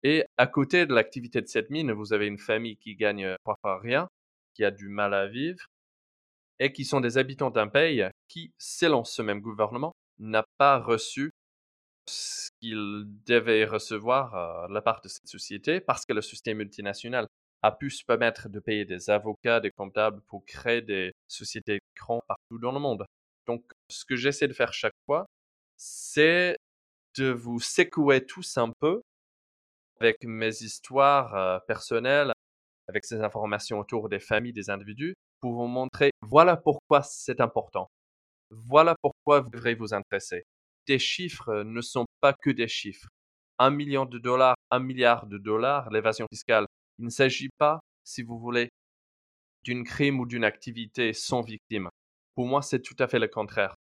Et 0.07 0.23
à 0.37 0.45
côté 0.45 0.85
de 0.85 0.93
l'activité 0.93 1.41
de 1.41 1.47
cette 1.47 1.71
mine, 1.71 1.91
vous 1.91 2.13
avez 2.13 2.27
une 2.27 2.37
famille 2.37 2.77
qui 2.77 2.95
gagne 2.95 3.35
parfois 3.43 3.79
rien, 3.79 4.07
qui 4.53 4.63
a 4.63 4.69
du 4.69 4.87
mal 4.87 5.15
à 5.15 5.25
vivre, 5.25 5.65
et 6.59 6.71
qui 6.71 6.85
sont 6.85 7.01
des 7.01 7.17
habitants 7.17 7.49
d'un 7.49 7.67
pays 7.67 8.05
qui, 8.27 8.53
selon 8.59 9.03
ce 9.03 9.23
même 9.23 9.41
gouvernement, 9.41 9.95
n'a 10.19 10.45
pas 10.59 10.77
reçu 10.77 11.31
ce 12.07 12.51
qu'il 12.61 13.05
devait 13.25 13.65
recevoir 13.65 14.67
de 14.69 14.75
la 14.75 14.81
part 14.83 15.01
de 15.01 15.07
cette 15.07 15.27
société 15.27 15.79
parce 15.79 16.05
que 16.05 16.13
le 16.13 16.21
système 16.21 16.57
multinational 16.57 17.25
a 17.63 17.71
pu 17.71 17.89
se 17.89 18.05
permettre 18.05 18.47
de 18.47 18.59
payer 18.59 18.85
des 18.85 19.09
avocats, 19.09 19.59
des 19.59 19.71
comptables 19.71 20.21
pour 20.27 20.45
créer 20.45 20.83
des 20.83 21.13
sociétés 21.27 21.79
grandes 21.95 22.21
partout 22.27 22.59
dans 22.59 22.71
le 22.71 22.79
monde. 22.79 23.07
Donc, 23.47 23.63
ce 23.89 24.05
que 24.05 24.15
j'essaie 24.15 24.47
de 24.47 24.53
faire 24.53 24.71
chaque 24.71 24.93
fois, 25.07 25.25
c'est 25.77 26.57
de 27.17 27.31
vous 27.31 27.59
secouer 27.59 28.23
tous 28.23 28.59
un 28.59 28.71
peu 28.79 29.01
avec 29.99 30.17
mes 30.23 30.49
histoires 30.61 31.61
personnelles, 31.65 32.31
avec 32.87 33.05
ces 33.05 33.21
informations 33.21 33.79
autour 33.79 34.09
des 34.09 34.19
familles, 34.19 34.53
des 34.53 34.69
individus, 34.69 35.15
pour 35.41 35.53
vous 35.53 35.67
montrer 35.67 36.11
voilà 36.21 36.57
pourquoi 36.57 37.01
c'est 37.03 37.39
important. 37.41 37.87
Voilà 38.49 38.95
pourquoi 39.01 39.41
vous 39.41 39.49
devrez 39.49 39.75
vous 39.75 39.93
intéresser. 39.93 40.43
Des 40.87 40.99
chiffres 40.99 41.63
ne 41.63 41.81
sont 41.81 42.05
pas 42.21 42.33
que 42.33 42.49
des 42.49 42.67
chiffres. 42.67 43.07
Un 43.57 43.71
million 43.71 44.05
de 44.05 44.19
dollars, 44.19 44.55
un 44.71 44.79
milliard 44.79 45.27
de 45.27 45.37
dollars, 45.37 45.89
l'évasion 45.89 46.27
fiscale. 46.31 46.65
Il 46.99 47.05
ne 47.05 47.09
s'agit 47.09 47.49
pas, 47.57 47.79
si 48.03 48.21
vous 48.23 48.37
voulez, 48.39 48.69
d'une 49.63 49.83
crime 49.83 50.19
ou 50.19 50.25
d'une 50.25 50.43
activité 50.43 51.13
sans 51.13 51.41
victime. 51.41 51.89
Pour 52.35 52.47
moi, 52.47 52.61
c'est 52.61 52.81
tout 52.81 52.95
à 52.99 53.07
fait 53.07 53.19
le 53.19 53.27
contraire. 53.27 53.75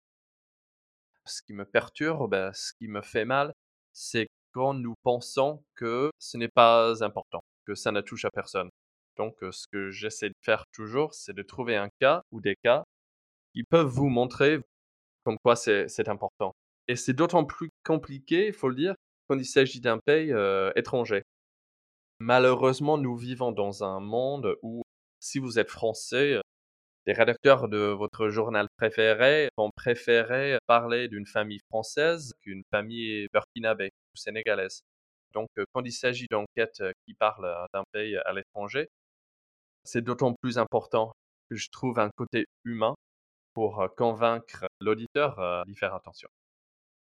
Ce 1.26 1.42
qui 1.42 1.52
me 1.52 1.64
perturbe, 1.64 2.30
ben, 2.30 2.52
ce 2.52 2.72
qui 2.78 2.88
me 2.88 3.02
fait 3.02 3.24
mal, 3.24 3.52
c'est 3.92 4.26
quand 4.52 4.74
nous 4.74 4.94
pensons 5.02 5.62
que 5.74 6.10
ce 6.18 6.36
n'est 6.36 6.48
pas 6.48 7.04
important, 7.04 7.40
que 7.66 7.74
ça 7.74 7.92
ne 7.92 8.00
touche 8.00 8.24
à 8.24 8.30
personne. 8.30 8.70
Donc, 9.16 9.36
ce 9.40 9.66
que 9.70 9.90
j'essaie 9.90 10.28
de 10.28 10.34
faire 10.40 10.64
toujours, 10.72 11.14
c'est 11.14 11.34
de 11.34 11.42
trouver 11.42 11.76
un 11.76 11.88
cas 12.00 12.22
ou 12.30 12.40
des 12.40 12.56
cas 12.62 12.84
qui 13.52 13.64
peuvent 13.64 13.86
vous 13.86 14.08
montrer 14.08 14.60
comme 15.24 15.36
quoi 15.44 15.56
c'est 15.56 16.08
important. 16.08 16.52
Et 16.88 16.96
c'est 16.96 17.12
d'autant 17.12 17.44
plus 17.44 17.70
compliqué, 17.84 18.48
il 18.48 18.52
faut 18.52 18.68
le 18.68 18.74
dire, 18.74 18.94
quand 19.28 19.38
il 19.38 19.44
s'agit 19.44 19.80
d'un 19.80 19.98
pays 19.98 20.32
étranger. 20.74 21.22
Malheureusement, 22.18 22.98
nous 22.98 23.16
vivons 23.16 23.52
dans 23.52 23.84
un 23.84 24.00
monde 24.00 24.56
où, 24.62 24.82
si 25.20 25.38
vous 25.38 25.58
êtes 25.58 25.70
français, 25.70 26.40
les 27.06 27.12
rédacteurs 27.12 27.68
de 27.68 27.78
votre 27.78 28.28
journal 28.28 28.68
préféré 28.76 29.48
vont 29.56 29.70
préférer 29.74 30.58
parler 30.66 31.08
d'une 31.08 31.26
famille 31.26 31.60
française 31.70 32.34
qu'une 32.40 32.62
famille 32.70 33.26
burkinabé 33.32 33.90
sénégalaise. 34.14 34.80
Donc, 35.32 35.48
quand 35.72 35.82
il 35.84 35.92
s'agit 35.92 36.26
d'enquêtes 36.30 36.82
qui 37.06 37.14
parlent 37.14 37.66
d'un 37.72 37.84
pays 37.92 38.16
à 38.16 38.32
l'étranger, 38.32 38.88
c'est 39.84 40.02
d'autant 40.02 40.34
plus 40.42 40.58
important 40.58 41.12
que 41.48 41.56
je 41.56 41.68
trouve 41.70 41.98
un 41.98 42.10
côté 42.16 42.46
humain 42.64 42.94
pour 43.54 43.86
convaincre 43.96 44.66
l'auditeur 44.80 45.64
d'y 45.66 45.74
faire 45.74 45.94
attention. 45.94 46.28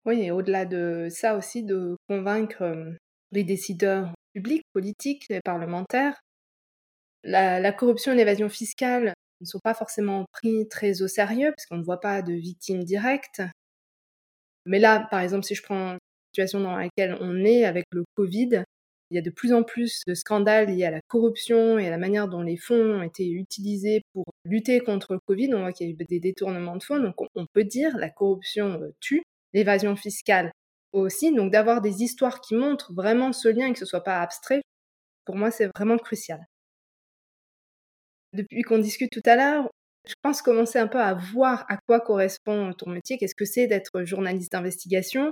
Oui, 0.05 0.21
et 0.21 0.31
au-delà 0.31 0.65
de 0.65 1.07
ça 1.09 1.35
aussi, 1.35 1.63
de 1.63 1.95
convaincre 2.09 2.95
les 3.31 3.43
décideurs 3.43 4.13
publics, 4.33 4.63
politiques 4.73 5.29
et 5.29 5.39
parlementaires. 5.43 6.19
La, 7.23 7.71
corruption 7.71 8.11
et 8.11 8.15
l'évasion 8.15 8.49
fiscale 8.49 9.13
ne 9.39 9.45
sont 9.45 9.59
pas 9.63 9.73
forcément 9.73 10.25
pris 10.33 10.67
très 10.67 11.01
au 11.01 11.07
sérieux 11.07 11.51
parce 11.55 11.65
qu'on 11.65 11.77
ne 11.77 11.83
voit 11.83 12.01
pas 12.01 12.21
de 12.21 12.33
victimes 12.33 12.83
directes. 12.83 13.41
Mais 14.65 14.79
là, 14.79 15.07
par 15.09 15.21
exemple, 15.21 15.45
si 15.45 15.55
je 15.55 15.63
prends 15.63 15.93
la 15.93 15.99
situation 16.33 16.59
dans 16.59 16.75
laquelle 16.75 17.15
on 17.21 17.45
est 17.45 17.63
avec 17.63 17.85
le 17.91 18.03
Covid, 18.15 18.63
il 19.11 19.15
y 19.15 19.19
a 19.19 19.21
de 19.21 19.29
plus 19.29 19.53
en 19.53 19.61
plus 19.61 20.01
de 20.07 20.15
scandales 20.15 20.75
liés 20.75 20.85
à 20.85 20.91
la 20.91 21.01
corruption 21.07 21.77
et 21.77 21.87
à 21.87 21.91
la 21.91 21.99
manière 21.99 22.27
dont 22.27 22.41
les 22.41 22.57
fonds 22.57 22.99
ont 22.99 23.03
été 23.03 23.29
utilisés 23.29 24.01
pour 24.11 24.25
lutter 24.43 24.79
contre 24.79 25.13
le 25.13 25.19
Covid. 25.27 25.53
On 25.53 25.59
voit 25.59 25.71
qu'il 25.71 25.87
y 25.87 25.89
a 25.91 25.93
eu 25.93 26.05
des 26.09 26.19
détournements 26.19 26.75
de 26.75 26.83
fonds. 26.83 26.99
Donc 26.99 27.15
on 27.35 27.45
peut 27.53 27.63
dire 27.63 27.95
la 27.97 28.09
corruption 28.09 28.81
euh, 28.81 28.89
tue, 28.99 29.21
l'évasion 29.53 29.95
fiscale 29.95 30.51
aussi. 30.93 31.31
Donc 31.31 31.51
d'avoir 31.51 31.81
des 31.81 32.01
histoires 32.01 32.41
qui 32.41 32.55
montrent 32.55 32.91
vraiment 32.93 33.33
ce 33.33 33.49
lien 33.49 33.67
et 33.67 33.73
que 33.73 33.79
ce 33.79 33.85
soit 33.85 34.03
pas 34.03 34.19
abstrait, 34.19 34.63
pour 35.25 35.35
moi 35.35 35.51
c'est 35.51 35.69
vraiment 35.75 35.97
crucial. 35.97 36.43
Depuis 38.33 38.63
qu'on 38.63 38.79
discute 38.79 39.11
tout 39.11 39.21
à 39.27 39.35
l'heure, 39.35 39.69
je 40.07 40.15
pense 40.23 40.41
commencer 40.41 40.79
un 40.79 40.87
peu 40.87 40.99
à 40.99 41.13
voir 41.13 41.65
à 41.69 41.77
quoi 41.77 41.99
correspond 41.99 42.73
ton 42.73 42.89
métier, 42.89 43.17
qu'est-ce 43.17 43.35
que 43.35 43.45
c'est 43.45 43.67
d'être 43.67 44.03
journaliste 44.05 44.51
d'investigation, 44.51 45.31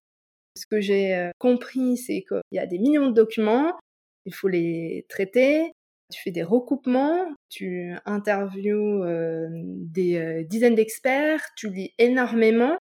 ce 0.56 0.66
que 0.66 0.82
j'ai 0.82 1.16
euh, 1.16 1.32
compris, 1.38 1.98
c'est 1.98 2.24
qu'il 2.24 2.42
y 2.52 2.60
a 2.60 2.66
des 2.66 2.80
millions 2.80 3.08
de 3.08 3.14
documents, 3.14 3.80
il 4.26 4.34
faut 4.34 4.48
les 4.48 5.06
traiter, 5.10 5.72
tu 6.14 6.22
fais 6.22 6.32
des 6.32 6.44
recoupements, 6.44 7.34
tu 7.50 7.94
interviews 8.06 9.04
euh, 9.04 9.48
des 9.52 10.18
euh, 10.18 10.44
dizaines 10.44 10.76
d'experts, 10.76 11.42
tu 11.56 11.70
lis 11.70 11.94
énormément, 11.98 12.78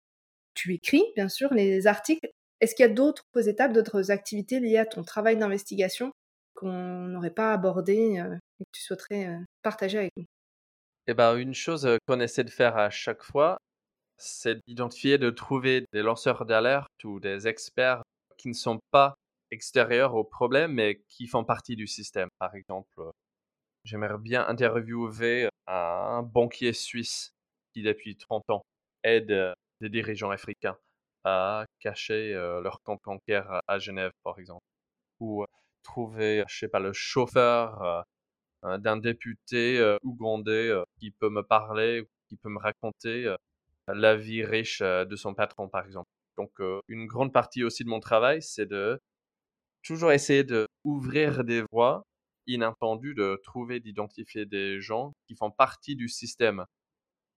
tu 0.53 0.73
écris 0.73 1.03
bien 1.15 1.29
sûr 1.29 1.53
les 1.53 1.87
articles. 1.87 2.29
Est-ce 2.61 2.75
qu'il 2.75 2.85
y 2.85 2.89
a 2.89 2.93
d'autres 2.93 3.25
étapes, 3.47 3.73
d'autres 3.73 4.11
activités 4.11 4.59
liées 4.59 4.77
à 4.77 4.85
ton 4.85 5.03
travail 5.03 5.37
d'investigation 5.37 6.11
qu'on 6.53 7.07
n'aurait 7.07 7.33
pas 7.33 7.51
abordé 7.51 8.15
et 8.15 8.63
que 8.63 8.69
tu 8.71 8.81
souhaiterais 8.81 9.37
partager 9.61 9.97
avec 9.97 10.11
nous? 10.15 10.23
Eh 11.07 11.13
ben, 11.13 11.35
une 11.35 11.53
chose 11.53 11.87
qu'on 12.07 12.21
essaie 12.21 12.45
de 12.45 12.49
faire 12.49 12.77
à 12.77 12.89
chaque 12.89 13.23
fois, 13.23 13.57
c'est 14.17 14.59
d'identifier, 14.67 15.17
de 15.17 15.29
trouver 15.29 15.85
des 15.93 16.01
lanceurs 16.01 16.45
d'alerte 16.45 17.03
ou 17.03 17.19
des 17.19 17.47
experts 17.47 18.03
qui 18.37 18.47
ne 18.49 18.53
sont 18.53 18.79
pas 18.91 19.15
extérieurs 19.51 20.15
au 20.15 20.23
problème, 20.23 20.73
mais 20.73 21.01
qui 21.09 21.27
font 21.27 21.43
partie 21.43 21.75
du 21.75 21.87
système. 21.87 22.29
Par 22.39 22.55
exemple, 22.55 23.11
j'aimerais 23.83 24.17
bien 24.17 24.47
interviewer 24.47 25.49
un 25.67 26.23
banquier 26.23 26.73
suisse 26.73 27.31
qui, 27.73 27.83
depuis 27.83 28.17
30 28.17 28.49
ans, 28.49 28.63
aide 29.03 29.53
des 29.81 29.89
dirigeants 29.89 30.31
africains 30.31 30.77
à 31.23 31.65
cacher 31.79 32.33
leur 32.33 32.81
compte 32.83 33.01
bancaire 33.03 33.59
à 33.67 33.79
Genève, 33.79 34.11
par 34.23 34.39
exemple. 34.39 34.63
Ou 35.19 35.45
trouver, 35.83 36.43
je 36.47 36.57
sais 36.59 36.67
pas, 36.67 36.79
le 36.79 36.93
chauffeur 36.93 38.05
d'un 38.63 38.97
député 38.97 39.97
ougandais 40.03 40.71
qui 40.99 41.11
peut 41.11 41.29
me 41.29 41.43
parler, 41.43 42.07
qui 42.27 42.37
peut 42.37 42.49
me 42.49 42.59
raconter 42.59 43.33
la 43.87 44.15
vie 44.15 44.43
riche 44.43 44.81
de 44.81 45.15
son 45.15 45.33
patron, 45.33 45.69
par 45.69 45.85
exemple. 45.85 46.09
Donc, 46.37 46.51
une 46.87 47.05
grande 47.05 47.31
partie 47.31 47.63
aussi 47.63 47.83
de 47.83 47.89
mon 47.89 47.99
travail, 47.99 48.41
c'est 48.41 48.65
de 48.65 48.99
toujours 49.83 50.11
essayer 50.11 50.43
de 50.43 50.67
ouvrir 50.83 51.43
des 51.43 51.63
voies 51.71 52.03
inattendues, 52.47 53.15
de 53.15 53.39
trouver, 53.43 53.79
d'identifier 53.79 54.45
des 54.45 54.81
gens 54.81 55.13
qui 55.27 55.35
font 55.35 55.51
partie 55.51 55.95
du 55.95 56.09
système 56.09 56.65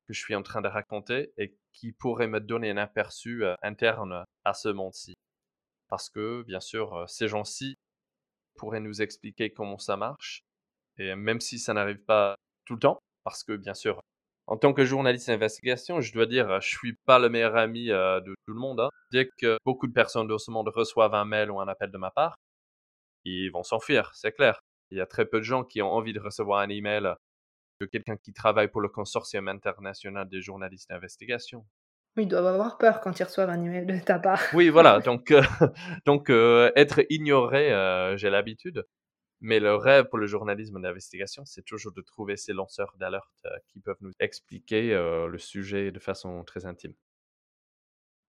que 0.06 0.14
je 0.14 0.20
suis 0.20 0.34
en 0.34 0.42
train 0.42 0.62
de 0.62 0.68
raconter 0.68 1.32
et 1.36 1.54
qui 1.72 1.92
pourraient 1.92 2.28
me 2.28 2.40
donner 2.40 2.70
un 2.70 2.76
aperçu 2.78 3.44
interne 3.62 4.24
à 4.44 4.54
ce 4.54 4.68
monde-ci. 4.68 5.14
Parce 5.88 6.10
que, 6.10 6.42
bien 6.42 6.60
sûr, 6.60 7.04
ces 7.08 7.28
gens-ci 7.28 7.74
pourraient 8.56 8.80
nous 8.80 9.00
expliquer 9.02 9.52
comment 9.52 9.78
ça 9.78 9.96
marche. 9.96 10.40
Et 10.98 11.14
même 11.14 11.40
si 11.40 11.58
ça 11.58 11.74
n'arrive 11.74 12.02
pas 12.04 12.34
tout 12.64 12.74
le 12.74 12.80
temps, 12.80 12.98
parce 13.24 13.44
que, 13.44 13.56
bien 13.56 13.74
sûr, 13.74 14.00
en 14.48 14.56
tant 14.56 14.72
que 14.72 14.84
journaliste 14.84 15.28
d'investigation, 15.28 16.00
je 16.00 16.12
dois 16.12 16.24
dire, 16.24 16.60
je 16.62 16.68
suis 16.68 16.94
pas 17.04 17.18
le 17.18 17.28
meilleur 17.28 17.54
ami 17.56 17.90
euh, 17.90 18.20
de 18.20 18.34
tout 18.46 18.54
le 18.54 18.58
monde. 18.58 18.80
Hein. 18.80 18.88
Dès 19.12 19.28
que 19.38 19.58
beaucoup 19.66 19.86
de 19.86 19.92
personnes 19.92 20.26
de 20.26 20.38
ce 20.38 20.50
monde 20.50 20.68
reçoivent 20.74 21.14
un 21.14 21.26
mail 21.26 21.50
ou 21.50 21.60
un 21.60 21.68
appel 21.68 21.90
de 21.90 21.98
ma 21.98 22.10
part, 22.10 22.34
ils 23.24 23.50
vont 23.50 23.62
s'enfuir, 23.62 24.10
c'est 24.14 24.32
clair. 24.32 24.60
Il 24.90 24.96
y 24.96 25.02
a 25.02 25.06
très 25.06 25.26
peu 25.26 25.38
de 25.38 25.44
gens 25.44 25.64
qui 25.64 25.82
ont 25.82 25.92
envie 25.92 26.14
de 26.14 26.20
recevoir 26.20 26.60
un 26.60 26.70
email 26.70 27.12
de 27.82 27.86
quelqu'un 27.86 28.16
qui 28.16 28.32
travaille 28.32 28.68
pour 28.68 28.80
le 28.80 28.88
consortium 28.88 29.48
international 29.48 30.26
des 30.30 30.40
journalistes 30.40 30.88
d'investigation. 30.88 31.66
Oui, 32.16 32.22
ils 32.22 32.28
doivent 32.28 32.46
avoir 32.46 32.78
peur 32.78 33.02
quand 33.02 33.20
ils 33.20 33.24
reçoivent 33.24 33.50
un 33.50 33.62
email 33.62 33.84
de 33.84 33.98
ta 33.98 34.18
part. 34.18 34.40
Oui, 34.54 34.70
voilà. 34.70 34.98
Donc, 35.04 35.30
euh, 35.30 35.42
donc 36.06 36.30
euh, 36.30 36.72
être 36.74 37.02
ignoré, 37.10 37.68
j'ai 38.16 38.30
l'habitude. 38.30 38.82
Mais 39.40 39.60
le 39.60 39.74
rêve 39.74 40.06
pour 40.08 40.18
le 40.18 40.26
journalisme 40.26 40.80
d'investigation, 40.80 41.44
c'est 41.44 41.62
toujours 41.62 41.92
de 41.92 42.02
trouver 42.02 42.36
ces 42.36 42.52
lanceurs 42.52 42.94
d'alerte 42.98 43.46
qui 43.68 43.80
peuvent 43.80 43.98
nous 44.00 44.12
expliquer 44.18 44.94
le 44.94 45.38
sujet 45.38 45.92
de 45.92 45.98
façon 46.00 46.42
très 46.44 46.66
intime. 46.66 46.94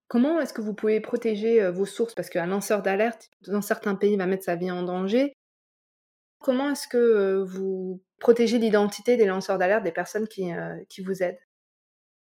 Comment 0.07 0.39
est-ce 0.39 0.53
que 0.53 0.61
vous 0.61 0.73
pouvez 0.73 0.99
protéger 1.01 1.69
vos 1.71 1.85
sources? 1.85 2.15
Parce 2.15 2.29
qu'un 2.29 2.47
lanceur 2.47 2.81
d'alerte, 2.81 3.29
dans 3.47 3.61
certains 3.61 3.95
pays, 3.95 4.17
va 4.17 4.25
mettre 4.25 4.43
sa 4.43 4.55
vie 4.55 4.71
en 4.71 4.83
danger. 4.83 5.33
Comment 6.39 6.69
est-ce 6.71 6.87
que 6.87 7.43
vous 7.43 8.01
protégez 8.19 8.59
l'identité 8.59 9.17
des 9.17 9.25
lanceurs 9.25 9.57
d'alerte, 9.57 9.83
des 9.83 9.91
personnes 9.91 10.27
qui, 10.27 10.51
qui 10.89 11.01
vous 11.01 11.21
aident? 11.21 11.39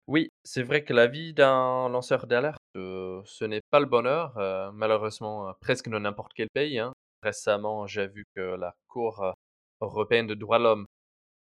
Oui, 0.07 0.29
c'est 0.45 0.63
vrai 0.63 0.85
que 0.85 0.93
la 0.93 1.07
vie 1.07 1.33
d'un 1.33 1.89
lanceur 1.89 2.27
d'alerte, 2.27 2.61
ce 2.75 3.45
n'est 3.45 3.63
pas 3.71 3.81
le 3.81 3.87
bonheur, 3.87 4.35
malheureusement, 4.75 5.55
presque 5.61 5.89
dans 5.89 6.01
n'importe 6.01 6.33
quel 6.35 6.49
pays. 6.53 6.79
Hein. 6.79 6.93
Récemment, 7.25 7.87
j'ai 7.87 8.07
vu 8.07 8.25
que 8.37 8.57
la 8.57 8.75
Cour 8.87 9.35
européenne 9.81 10.27
de 10.27 10.35
droits 10.35 10.59
de 10.59 10.65
l'homme 10.65 10.87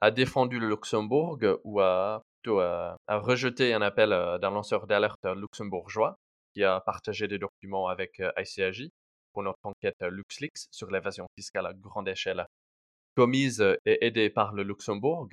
a 0.01 0.11
défendu 0.11 0.59
le 0.59 0.69
Luxembourg 0.69 1.39
ou 1.65 1.81
a 1.81 2.23
plutôt 2.43 2.61
a 2.61 2.97
rejeté 3.09 3.75
un 3.75 3.83
appel 3.83 4.11
d'un 4.41 4.51
lanceur 4.51 4.87
d'alerte 4.87 5.25
luxembourgeois 5.25 6.17
qui 6.53 6.65
a 6.65 6.81
partagé 6.81 7.29
des 7.29 7.39
documents 7.39 7.89
avec 7.89 8.21
euh, 8.21 8.31
ICAJ 8.37 8.89
pour 9.33 9.43
notre 9.43 9.59
enquête 9.65 9.97
euh, 10.03 10.11
LuxLeaks 10.11 10.67
sur 10.71 10.91
l'évasion 10.91 11.27
fiscale 11.37 11.67
à 11.67 11.73
grande 11.73 12.09
échelle 12.09 12.47
commise 13.17 13.61
euh, 13.61 13.77
et 13.87 14.07
aidée 14.07 14.31
par 14.31 14.53
le 14.53 14.63
Luxembourg. 14.63 15.29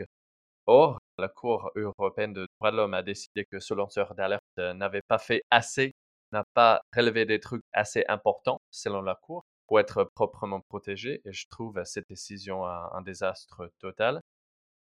Or, 0.66 1.00
la 1.18 1.28
Cour 1.30 1.72
européenne 1.76 2.34
de 2.34 2.48
droits 2.60 2.72
de 2.72 2.78
l'homme 2.78 2.94
a 2.94 3.04
décidé 3.04 3.46
que 3.52 3.60
ce 3.60 3.74
lanceur 3.74 4.14
d'alerte 4.16 4.44
n'avait 4.58 5.02
pas 5.08 5.18
fait 5.18 5.42
assez, 5.50 5.94
n'a 6.32 6.44
pas 6.54 6.82
relevé 6.96 7.26
des 7.26 7.40
trucs 7.40 7.64
assez 7.74 8.04
importants, 8.08 8.60
selon 8.70 9.02
la 9.02 9.16
Cour, 9.16 9.44
pour 9.70 9.80
être 9.80 10.04
proprement 10.16 10.62
protégé. 10.62 11.22
Et 11.26 11.32
je 11.32 11.48
trouve 11.48 11.82
cette 11.86 12.10
décision 12.10 12.66
un, 12.66 13.02
désastre 13.04 13.72
total. 13.78 14.20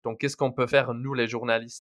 Donc, 0.03 0.19
qu'est-ce 0.19 0.36
qu'on 0.36 0.51
peut 0.51 0.65
faire, 0.65 0.95
nous, 0.95 1.13
les 1.13 1.27
journalistes? 1.27 1.86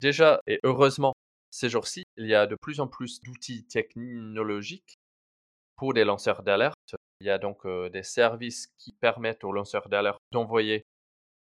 Déjà, 0.00 0.40
et 0.48 0.58
heureusement, 0.64 1.12
ces 1.52 1.68
jours-ci, 1.68 2.02
il 2.16 2.26
y 2.26 2.34
a 2.34 2.48
de 2.48 2.56
plus 2.60 2.80
en 2.80 2.88
plus 2.88 3.20
d'outils 3.20 3.64
technologiques 3.68 4.96
pour 5.76 5.94
des 5.94 6.04
lanceurs 6.04 6.42
d'alerte. 6.42 6.96
Il 7.20 7.28
y 7.28 7.30
a 7.30 7.38
donc 7.38 7.64
des 7.92 8.02
services 8.02 8.66
qui 8.78 8.92
permettent 8.92 9.44
aux 9.44 9.52
lanceurs 9.52 9.88
d'alerte 9.88 10.20
d'envoyer 10.32 10.82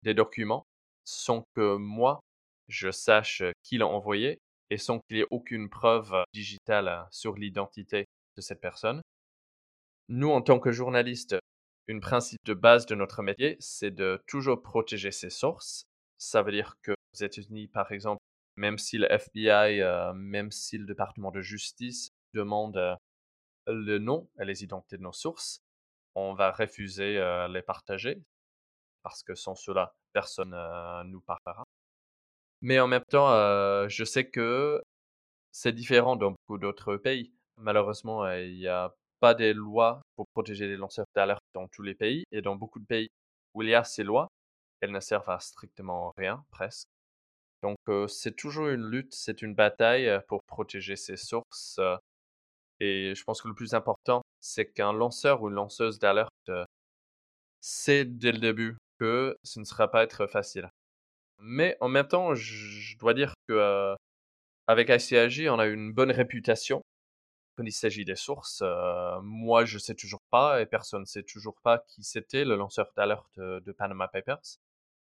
des 0.02 0.14
documents 0.14 0.64
sans 1.04 1.44
que 1.54 1.76
moi, 1.76 2.20
je 2.68 2.90
sache 2.90 3.42
qui 3.62 3.76
l'a 3.76 3.86
envoyé 3.86 4.38
et 4.70 4.78
sans 4.78 4.98
qu'il 5.00 5.18
y 5.18 5.20
ait 5.20 5.26
aucune 5.30 5.68
preuve 5.68 6.24
digitale 6.32 7.06
sur 7.10 7.34
l'identité 7.34 8.06
de 8.36 8.40
cette 8.40 8.62
personne. 8.62 9.02
Nous, 10.08 10.30
en 10.30 10.42
tant 10.42 10.58
que 10.58 10.72
journalistes, 10.72 11.36
une 11.86 12.00
principe 12.00 12.44
de 12.44 12.54
base 12.54 12.86
de 12.86 12.94
notre 12.94 13.22
métier, 13.22 13.56
c'est 13.60 13.90
de 13.90 14.20
toujours 14.26 14.62
protéger 14.62 15.10
ses 15.10 15.30
sources. 15.30 15.84
Ça 16.18 16.42
veut 16.42 16.52
dire 16.52 16.76
que 16.82 16.92
aux 16.92 17.24
États-Unis, 17.24 17.68
par 17.68 17.92
exemple, 17.92 18.20
même 18.56 18.78
si 18.78 18.98
le 18.98 19.10
FBI, 19.10 19.80
euh, 19.80 20.12
même 20.14 20.50
si 20.50 20.78
le 20.78 20.86
département 20.86 21.30
de 21.30 21.40
justice 21.40 22.10
demande 22.34 22.76
euh, 22.76 22.94
le 23.66 23.98
nom 23.98 24.28
et 24.40 24.44
les 24.44 24.62
identités 24.64 24.98
de 24.98 25.02
nos 25.02 25.12
sources, 25.12 25.60
on 26.14 26.34
va 26.34 26.52
refuser 26.52 27.18
euh, 27.18 27.48
les 27.48 27.62
partager 27.62 28.22
parce 29.02 29.22
que 29.22 29.34
sans 29.34 29.54
cela, 29.54 29.94
personne 30.12 30.50
ne 30.50 31.02
nous 31.04 31.20
parlera. 31.22 31.64
Mais 32.60 32.78
en 32.78 32.86
même 32.86 33.04
temps, 33.08 33.30
je 33.88 34.04
sais 34.04 34.30
que 34.30 34.80
c'est 35.50 35.72
différent 35.72 36.14
dans 36.14 36.30
beaucoup 36.30 36.58
d'autres 36.58 36.96
pays. 36.96 37.32
Malheureusement, 37.56 38.30
il 38.30 38.54
n'y 38.54 38.68
a 38.68 38.94
pas 39.22 39.34
des 39.34 39.54
lois 39.54 40.02
pour 40.16 40.26
protéger 40.34 40.66
les 40.66 40.76
lanceurs 40.76 41.06
d'alerte 41.14 41.44
dans 41.54 41.68
tous 41.68 41.82
les 41.82 41.94
pays. 41.94 42.24
Et 42.32 42.42
dans 42.42 42.56
beaucoup 42.56 42.80
de 42.80 42.86
pays 42.86 43.08
où 43.54 43.62
il 43.62 43.68
y 43.68 43.74
a 43.74 43.84
ces 43.84 44.02
lois, 44.02 44.28
elles 44.80 44.90
ne 44.90 45.00
servent 45.00 45.30
à 45.30 45.38
strictement 45.38 46.12
rien, 46.18 46.44
presque. 46.50 46.88
Donc, 47.62 47.78
c'est 48.08 48.34
toujours 48.34 48.68
une 48.68 48.84
lutte, 48.90 49.14
c'est 49.14 49.40
une 49.42 49.54
bataille 49.54 50.10
pour 50.26 50.42
protéger 50.44 50.96
ses 50.96 51.16
sources. 51.16 51.80
et 52.80 53.14
je 53.14 53.24
pense 53.24 53.40
que 53.42 53.48
le 53.48 53.54
plus 53.54 53.74
important, 53.74 54.22
c'est 54.40 54.66
qu'un 54.66 54.92
lanceur 54.92 55.42
ou 55.42 55.48
une 55.48 55.54
lanceuse 55.54 56.00
d'alerte 56.00 56.50
sait 57.60 58.04
dès 58.04 58.32
le 58.32 58.38
début 58.38 58.76
que 58.98 59.36
ce 59.44 59.60
ne 59.60 59.64
sera 59.64 59.88
pas 59.90 60.02
être 60.02 60.26
facile. 60.26 60.68
Mais 61.38 61.76
en 61.80 61.88
même 61.88 62.08
temps, 62.08 62.34
je 62.34 62.98
dois 62.98 63.14
dire 63.14 63.34
que 63.48 63.94
avec 64.66 64.88
ICAJ, 64.88 65.48
on 65.48 65.58
a 65.60 65.66
une 65.66 65.92
bonne 65.92 66.10
réputation 66.10 66.81
quand 67.56 67.64
il 67.64 67.72
s'agit 67.72 68.04
des 68.04 68.16
sources. 68.16 68.62
moi, 69.22 69.64
je 69.64 69.78
sais 69.78 69.94
toujours 69.94 70.22
pas 70.30 70.60
et 70.60 70.66
personne 70.66 71.02
ne 71.02 71.06
sait 71.06 71.22
toujours 71.22 71.56
pas 71.62 71.78
qui 71.78 72.02
c'était 72.02 72.44
le 72.44 72.56
lanceur 72.56 72.90
d'alerte 72.96 73.38
de 73.38 73.72
Panama 73.72 74.08
Papers. 74.08 74.58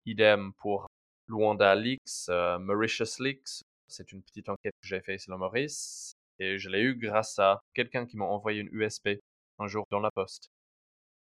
Idem 0.05 0.53
pour 0.53 0.87
Luanda 1.27 1.75
Leaks, 1.75 2.29
euh, 2.29 2.57
Mauritius 2.59 3.19
Leaks. 3.19 3.63
C'est 3.87 4.11
une 4.11 4.23
petite 4.23 4.49
enquête 4.49 4.73
que 4.81 4.87
j'ai 4.87 5.01
faite 5.01 5.19
sur 5.19 5.31
le 5.31 5.37
Maurice 5.37 6.13
et 6.39 6.57
je 6.57 6.69
l'ai 6.69 6.81
eu 6.81 6.95
grâce 6.95 7.37
à 7.39 7.59
quelqu'un 7.73 8.05
qui 8.05 8.17
m'a 8.17 8.25
envoyé 8.25 8.61
une 8.61 8.69
USB 8.71 9.09
un 9.59 9.67
jour 9.67 9.85
dans 9.91 9.99
la 9.99 10.11
poste. 10.11 10.49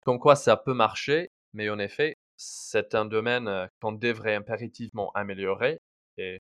Comme 0.06 0.20
quoi 0.20 0.36
ça 0.36 0.58
peut 0.58 0.74
marcher, 0.74 1.30
mais 1.54 1.70
en 1.70 1.80
effet, 1.80 2.16
c'est 2.38 2.96
un 2.96 3.06
domaine 3.06 3.48
euh, 3.48 3.68
qu'on 3.82 3.92
devrait 3.92 4.36
impérativement 4.36 5.12
améliorer 5.14 5.78
et 6.18 6.40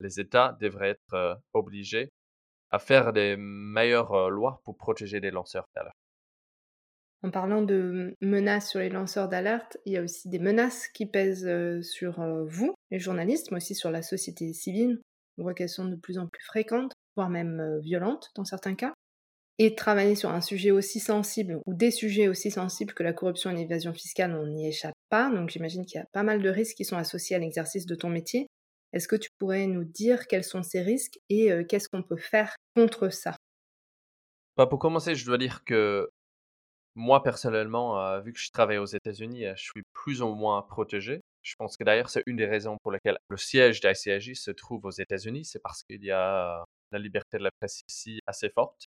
les 0.00 0.20
États 0.20 0.56
devraient 0.60 0.90
être 0.90 1.14
euh, 1.14 1.34
obligés 1.52 2.08
à 2.76 2.78
faire 2.78 3.12
des 3.12 3.36
meilleures 3.38 4.30
lois 4.30 4.60
pour 4.64 4.76
protéger 4.76 5.18
les 5.18 5.30
lanceurs 5.30 5.66
d'alerte. 5.74 5.96
En 7.22 7.30
parlant 7.30 7.62
de 7.62 8.14
menaces 8.20 8.70
sur 8.70 8.80
les 8.80 8.90
lanceurs 8.90 9.28
d'alerte, 9.28 9.78
il 9.86 9.94
y 9.94 9.96
a 9.96 10.02
aussi 10.02 10.28
des 10.28 10.38
menaces 10.38 10.86
qui 10.88 11.06
pèsent 11.06 11.50
sur 11.82 12.20
vous, 12.46 12.74
les 12.90 12.98
journalistes, 12.98 13.50
mais 13.50 13.56
aussi 13.56 13.74
sur 13.74 13.90
la 13.90 14.02
société 14.02 14.52
civile. 14.52 15.00
On 15.38 15.42
voit 15.42 15.54
qu'elles 15.54 15.70
sont 15.70 15.86
de 15.86 15.96
plus 15.96 16.18
en 16.18 16.26
plus 16.28 16.44
fréquentes, 16.44 16.92
voire 17.16 17.30
même 17.30 17.80
violentes 17.80 18.30
dans 18.36 18.44
certains 18.44 18.74
cas. 18.74 18.92
Et 19.58 19.74
travailler 19.74 20.14
sur 20.14 20.30
un 20.30 20.42
sujet 20.42 20.70
aussi 20.70 21.00
sensible 21.00 21.60
ou 21.64 21.72
des 21.72 21.90
sujets 21.90 22.28
aussi 22.28 22.50
sensibles 22.50 22.92
que 22.92 23.02
la 23.02 23.14
corruption 23.14 23.50
et 23.50 23.54
l'évasion 23.54 23.94
fiscale, 23.94 24.36
on 24.36 24.46
n'y 24.46 24.68
échappe 24.68 24.94
pas. 25.08 25.30
Donc 25.30 25.48
j'imagine 25.48 25.86
qu'il 25.86 25.98
y 25.98 26.02
a 26.02 26.06
pas 26.12 26.22
mal 26.22 26.42
de 26.42 26.50
risques 26.50 26.76
qui 26.76 26.84
sont 26.84 26.98
associés 26.98 27.36
à 27.36 27.38
l'exercice 27.38 27.86
de 27.86 27.94
ton 27.94 28.10
métier. 28.10 28.48
Est-ce 28.92 29.08
que 29.08 29.16
tu 29.16 29.30
pourrais 29.38 29.66
nous 29.66 29.84
dire 29.84 30.26
quels 30.26 30.44
sont 30.44 30.62
ces 30.62 30.80
risques 30.80 31.18
et 31.28 31.50
qu'est-ce 31.68 31.88
qu'on 31.88 32.02
peut 32.02 32.16
faire 32.16 32.56
contre 32.74 33.10
ça? 33.10 33.36
Bah 34.56 34.66
Pour 34.66 34.78
commencer, 34.78 35.14
je 35.14 35.26
dois 35.26 35.38
dire 35.38 35.64
que 35.64 36.08
moi, 36.96 37.22
personnellement, 37.22 38.00
euh, 38.00 38.20
vu 38.20 38.32
que 38.32 38.40
je 38.40 38.50
travaille 38.50 38.78
aux 38.78 38.86
États-Unis, 38.86 39.44
euh, 39.46 39.54
je 39.54 39.62
suis 39.64 39.82
plus 39.92 40.22
ou 40.22 40.34
moins 40.34 40.62
protégé. 40.62 41.20
Je 41.42 41.54
pense 41.56 41.76
que 41.76 41.84
d'ailleurs, 41.84 42.08
c'est 42.08 42.22
une 42.26 42.36
des 42.36 42.46
raisons 42.46 42.78
pour 42.82 42.90
lesquelles 42.90 43.18
le 43.28 43.36
siège 43.36 43.80
d'ICIJ 43.80 44.34
se 44.34 44.50
trouve 44.50 44.84
aux 44.86 44.90
États-Unis, 44.90 45.44
c'est 45.44 45.60
parce 45.62 45.82
qu'il 45.82 46.02
y 46.02 46.10
a 46.10 46.64
la 46.92 46.98
liberté 46.98 47.36
de 47.38 47.42
la 47.44 47.50
presse 47.60 47.82
ici 47.88 48.20
assez 48.26 48.48
forte. 48.48 48.86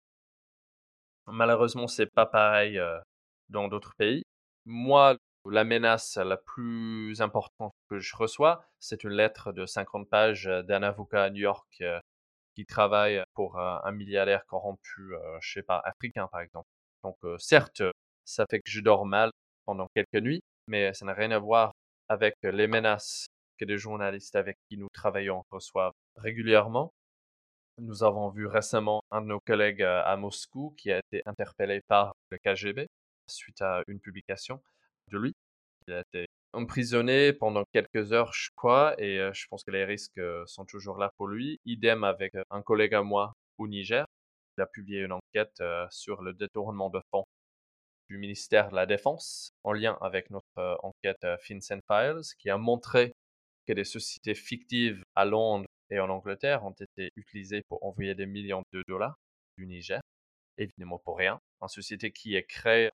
Malheureusement, 1.27 1.87
c'est 1.87 2.11
pas 2.13 2.27
pareil 2.27 2.79
euh, 2.79 2.99
dans 3.49 3.69
d'autres 3.69 3.95
pays. 3.97 4.25
Moi, 4.67 5.17
la 5.51 5.65
menace 5.65 6.17
la 6.17 6.37
plus 6.37 7.21
importante 7.21 7.75
que 7.89 7.99
je 7.99 8.17
reçois, 8.17 8.65
c'est 8.79 9.05
une 9.05 9.11
lettre 9.11 9.53
de 9.53 9.67
50 9.67 10.09
pages 10.09 10.45
d'un 10.45 10.83
avocat 10.83 11.25
à 11.25 11.31
New 11.31 11.43
York 11.43 11.83
qui 12.55 12.67
travaille 12.67 13.23
pour 13.35 13.59
un 13.59 13.93
milliardaire 13.93 14.45
corrompu, 14.47 15.15
je 15.41 15.53
sais 15.53 15.63
pas, 15.63 15.81
africain 15.85 16.29
par 16.31 16.41
exemple. 16.41 16.69
Donc, 17.03 17.17
certes, 17.39 17.83
ça 18.25 18.45
fait 18.49 18.61
que 18.61 18.71
je 18.71 18.81
dors 18.81 19.07
mal 19.07 19.31
pendant 19.65 19.89
quelques 19.95 20.23
nuits, 20.23 20.43
mais 20.69 20.95
ça 20.95 21.05
n'a 21.05 21.15
rien 21.15 21.31
à 21.33 21.39
voir 21.39 21.73
avec 22.09 22.35
les 22.43 22.67
menaces 22.67 23.27
que 23.59 23.65
des 23.65 23.79
journalistes 23.79 24.37
avec 24.37 24.57
qui 24.69 24.77
nous 24.77 24.89
travaillons 24.93 25.43
reçoivent 25.51 25.93
régulièrement. 26.17 26.93
Nous 27.79 28.05
avons 28.05 28.29
vu 28.29 28.47
récemment 28.47 29.03
un 29.11 29.23
de 29.23 29.27
nos 29.27 29.41
collègues 29.41 29.83
à 29.83 30.17
Moscou 30.17 30.75
qui 30.77 30.93
a 30.93 30.99
été 30.99 31.23
interpellé 31.27 31.81
par 31.89 32.15
le 32.31 32.39
KGB 32.39 32.87
suite 33.29 33.63
à 33.63 33.83
une 33.89 33.99
publication 33.99 34.63
de 35.11 35.19
lui. 35.19 35.33
Il 35.89 35.95
a 35.95 36.01
été 36.01 36.27
emprisonné 36.53 37.33
pendant 37.33 37.65
quelques 37.73 38.13
heures, 38.13 38.33
je 38.33 38.51
crois, 38.55 38.95
et 38.99 39.19
je 39.33 39.47
pense 39.49 39.65
que 39.65 39.71
les 39.71 39.85
risques 39.85 40.21
sont 40.47 40.65
toujours 40.65 40.99
là 40.99 41.11
pour 41.17 41.27
lui. 41.27 41.59
Idem 41.65 42.05
avec 42.05 42.35
un 42.51 42.63
collègue 42.63 42.95
à 42.95 43.03
moi 43.03 43.33
au 43.59 43.67
Niger 43.67 44.05
il 44.57 44.63
a 44.63 44.67
publié 44.67 45.01
une 45.01 45.13
enquête 45.13 45.61
euh, 45.61 45.87
sur 45.91 46.23
le 46.23 46.35
détournement 46.35 46.91
de 46.91 47.01
fonds 47.11 47.25
du 48.11 48.19
ministère 48.19 48.71
de 48.71 48.77
la 48.77 48.87
Défense 48.87 49.53
en 49.65 49.73
lien 49.73 49.97
avec 50.01 50.31
notre 50.31 50.47
euh, 50.59 50.75
enquête 50.83 51.25
euh, 51.25 51.37
FinCEN 51.39 51.81
Files 51.91 52.21
qui 52.39 52.51
a 52.51 52.59
montré 52.59 53.13
que 53.67 53.73
des 53.73 53.85
sociétés 53.85 54.35
fictives 54.35 55.03
à 55.15 55.25
Londres 55.25 55.67
et 55.91 56.01
en 56.01 56.11
Angleterre 56.11 56.65
ont 56.65 56.75
été 56.79 57.11
utilisées 57.17 57.63
pour 57.69 57.85
envoyer 57.85 58.15
des 58.15 58.27
millions 58.27 58.63
de 58.73 58.83
dollars 58.89 59.15
du 59.57 59.67
Niger, 59.67 60.01
évidemment 60.59 60.99
pour 60.99 61.17
rien. 61.19 61.39
Une 61.61 61.69
société 61.69 62.11
qui 62.13 62.35
est 62.35 62.45
créée 62.45 62.91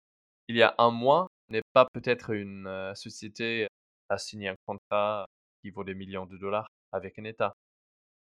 il 0.48 0.56
y 0.56 0.62
a 0.62 0.74
un 0.78 0.90
mois 0.90 1.28
n'est 1.48 1.62
pas 1.72 1.86
peut-être 1.92 2.30
une 2.30 2.92
société 2.94 3.66
à 4.08 4.18
signer 4.18 4.48
un 4.48 4.56
contrat 4.66 5.26
qui 5.62 5.70
vaut 5.70 5.84
des 5.84 5.94
millions 5.94 6.26
de 6.26 6.36
dollars 6.36 6.68
avec 6.92 7.18
un 7.18 7.24
État. 7.24 7.54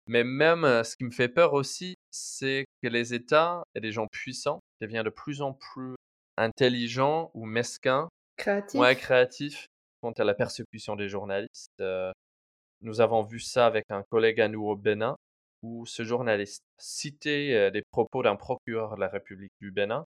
Mais 0.08 0.24
même, 0.24 0.84
ce 0.84 0.96
qui 0.96 1.04
me 1.04 1.12
fait 1.12 1.30
peur 1.30 1.54
aussi, 1.54 1.96
c'est 2.12 2.66
que 2.84 2.88
les 2.88 3.14
États 3.14 3.64
et 3.74 3.80
les 3.80 3.92
gens 3.92 4.08
puissants 4.08 4.60
deviennent 4.82 5.04
de 5.04 5.10
plus 5.10 5.42
en 5.42 5.54
plus 5.54 5.96
intelligents 6.38 7.32
ou 7.34 7.46
mesquins 7.46 8.08
créatif. 8.38 8.80
Ouais, 8.80 8.96
créatif 8.96 9.68
quant 10.02 10.12
à 10.12 10.24
la 10.24 10.36
persécution 10.36 10.96
des 10.96 11.10
journalistes. 11.10 11.84
nous 12.82 13.02
avons 13.02 13.24
vu 13.24 13.40
ça 13.40 13.66
avec 13.66 13.86
un 13.90 14.04
collègue 14.04 14.40
à 14.42 14.48
nous 14.48 14.64
au 14.64 14.76
Bénin, 14.76 15.16
où 15.64 15.86
ce 15.88 16.04
journaliste 16.04 16.64
citait 16.78 17.72
des 17.72 17.82
propos 17.92 18.22
d'un 18.22 18.36
procureur 18.36 18.96
de 18.96 19.00
la 19.00 19.08
République 19.08 19.54
du 19.60 19.72
Bénin, 19.72 20.06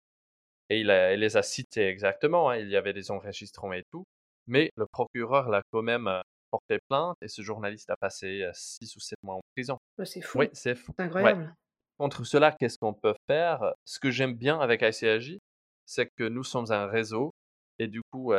et 0.69 0.79
il, 0.79 0.87
les 0.87 1.37
a 1.37 1.43
cités 1.43 1.87
exactement, 1.87 2.49
hein, 2.49 2.57
il 2.57 2.69
y 2.69 2.75
avait 2.75 2.93
des 2.93 3.11
enregistrements 3.11 3.73
et 3.73 3.83
tout, 3.91 4.03
mais 4.47 4.71
le 4.75 4.85
procureur 4.85 5.49
l'a 5.49 5.61
quand 5.71 5.81
même 5.81 6.09
porté 6.51 6.79
plainte 6.89 7.17
et 7.21 7.27
ce 7.27 7.41
journaliste 7.41 7.89
a 7.89 7.97
passé 7.97 8.47
6 8.53 8.95
ou 8.95 8.99
7 8.99 9.17
mois 9.23 9.35
en 9.35 9.41
prison. 9.55 9.77
Bah, 9.97 10.05
c'est 10.05 10.21
fou. 10.21 10.39
Oui, 10.39 10.49
c'est 10.53 10.75
fou. 10.75 10.93
incroyable. 10.97 11.53
Contre 11.97 12.23
cela, 12.25 12.51
qu'est-ce 12.51 12.77
qu'on 12.77 12.93
peut 12.93 13.15
faire? 13.27 13.73
Ce 13.85 13.99
que 13.99 14.11
j'aime 14.11 14.33
bien 14.33 14.59
avec 14.59 14.81
ICAJ, 14.81 15.37
c'est 15.85 16.09
que 16.17 16.23
nous 16.23 16.43
sommes 16.43 16.71
un 16.71 16.87
réseau 16.87 17.31
et 17.79 17.87
du 17.87 18.01
coup, 18.11 18.33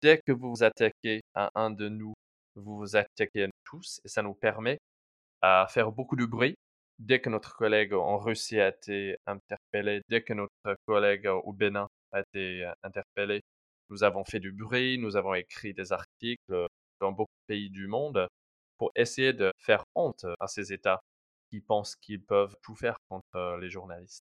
dès 0.00 0.18
que 0.18 0.32
vous 0.32 0.50
vous 0.50 0.62
attaquez 0.62 1.20
à 1.34 1.50
un 1.54 1.70
de 1.70 1.88
nous, 1.88 2.14
vous 2.54 2.78
vous 2.78 2.96
attaquez 2.96 3.44
à 3.44 3.46
nous 3.46 3.52
tous 3.64 4.00
et 4.04 4.08
ça 4.08 4.22
nous 4.22 4.34
permet 4.34 4.78
à 5.40 5.66
faire 5.68 5.92
beaucoup 5.92 6.16
de 6.16 6.24
bruit. 6.24 6.54
Dès 7.02 7.20
que 7.20 7.28
notre 7.28 7.56
collègue 7.56 7.94
en 7.94 8.16
Russie 8.16 8.60
a 8.60 8.68
été 8.68 9.16
interpellé, 9.26 10.02
dès 10.08 10.22
que 10.22 10.34
notre 10.34 10.76
collègue 10.86 11.26
au 11.26 11.52
Bénin 11.52 11.88
a 12.12 12.20
été 12.20 12.64
interpellé, 12.84 13.40
nous 13.90 14.04
avons 14.04 14.24
fait 14.24 14.38
du 14.38 14.52
bruit, 14.52 14.98
nous 14.98 15.16
avons 15.16 15.34
écrit 15.34 15.74
des 15.74 15.92
articles 15.92 16.68
dans 17.00 17.10
beaucoup 17.10 17.34
de 17.42 17.54
pays 17.54 17.70
du 17.70 17.88
monde 17.88 18.28
pour 18.78 18.92
essayer 18.94 19.32
de 19.32 19.50
faire 19.58 19.82
honte 19.96 20.26
à 20.38 20.46
ces 20.46 20.72
États 20.72 21.00
qui 21.50 21.60
pensent 21.60 21.96
qu'ils 21.96 22.22
peuvent 22.22 22.54
tout 22.62 22.76
faire 22.76 22.94
contre 23.08 23.58
les 23.60 23.68
journalistes. 23.68 24.22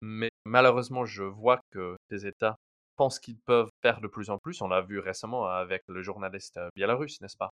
Mais 0.00 0.30
malheureusement, 0.44 1.04
je 1.04 1.22
vois 1.22 1.60
que 1.70 1.96
ces 2.10 2.26
États 2.26 2.56
pensent 2.96 3.20
qu'ils 3.20 3.38
peuvent 3.38 3.70
faire 3.82 4.00
de 4.00 4.08
plus 4.08 4.30
en 4.30 4.38
plus. 4.38 4.60
On 4.62 4.66
l'a 4.66 4.80
vu 4.80 4.98
récemment 4.98 5.46
avec 5.46 5.82
le 5.86 6.02
journaliste 6.02 6.58
biélorusse, 6.74 7.20
n'est-ce 7.20 7.36
pas? 7.36 7.50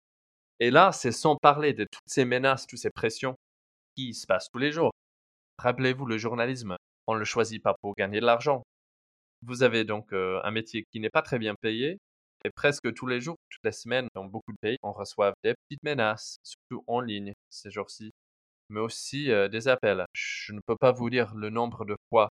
Et 0.60 0.70
là, 0.70 0.92
c'est 0.92 1.10
sans 1.10 1.34
parler 1.42 1.72
de 1.72 1.82
toutes 1.90 2.06
ces 2.06 2.24
menaces, 2.24 2.68
toutes 2.68 2.78
ces 2.78 2.90
pressions 2.90 3.34
qui 3.96 4.14
se 4.14 4.26
passent 4.26 4.48
tous 4.50 4.58
les 4.58 4.72
jours. 4.72 4.92
Rappelez-vous, 5.58 6.06
le 6.06 6.18
journalisme, 6.18 6.76
on 7.06 7.14
ne 7.14 7.18
le 7.18 7.24
choisit 7.24 7.62
pas 7.62 7.74
pour 7.80 7.94
gagner 7.94 8.20
de 8.20 8.26
l'argent. 8.26 8.62
Vous 9.42 9.62
avez 9.62 9.84
donc 9.84 10.12
un 10.12 10.50
métier 10.50 10.84
qui 10.90 11.00
n'est 11.00 11.10
pas 11.10 11.22
très 11.22 11.38
bien 11.38 11.54
payé, 11.60 11.98
et 12.44 12.50
presque 12.50 12.92
tous 12.94 13.06
les 13.06 13.20
jours, 13.20 13.36
toutes 13.50 13.64
les 13.64 13.72
semaines, 13.72 14.08
dans 14.14 14.24
beaucoup 14.24 14.52
de 14.52 14.58
pays, 14.60 14.76
on 14.82 14.92
reçoit 14.92 15.32
des 15.42 15.54
petites 15.54 15.82
menaces, 15.82 16.38
surtout 16.42 16.82
en 16.86 17.00
ligne 17.00 17.32
ces 17.50 17.70
jours-ci, 17.70 18.10
mais 18.68 18.80
aussi 18.80 19.26
des 19.50 19.68
appels. 19.68 20.04
Je 20.12 20.52
ne 20.52 20.60
peux 20.66 20.76
pas 20.76 20.92
vous 20.92 21.10
dire 21.10 21.34
le 21.34 21.50
nombre 21.50 21.84
de 21.84 21.96
fois 22.08 22.28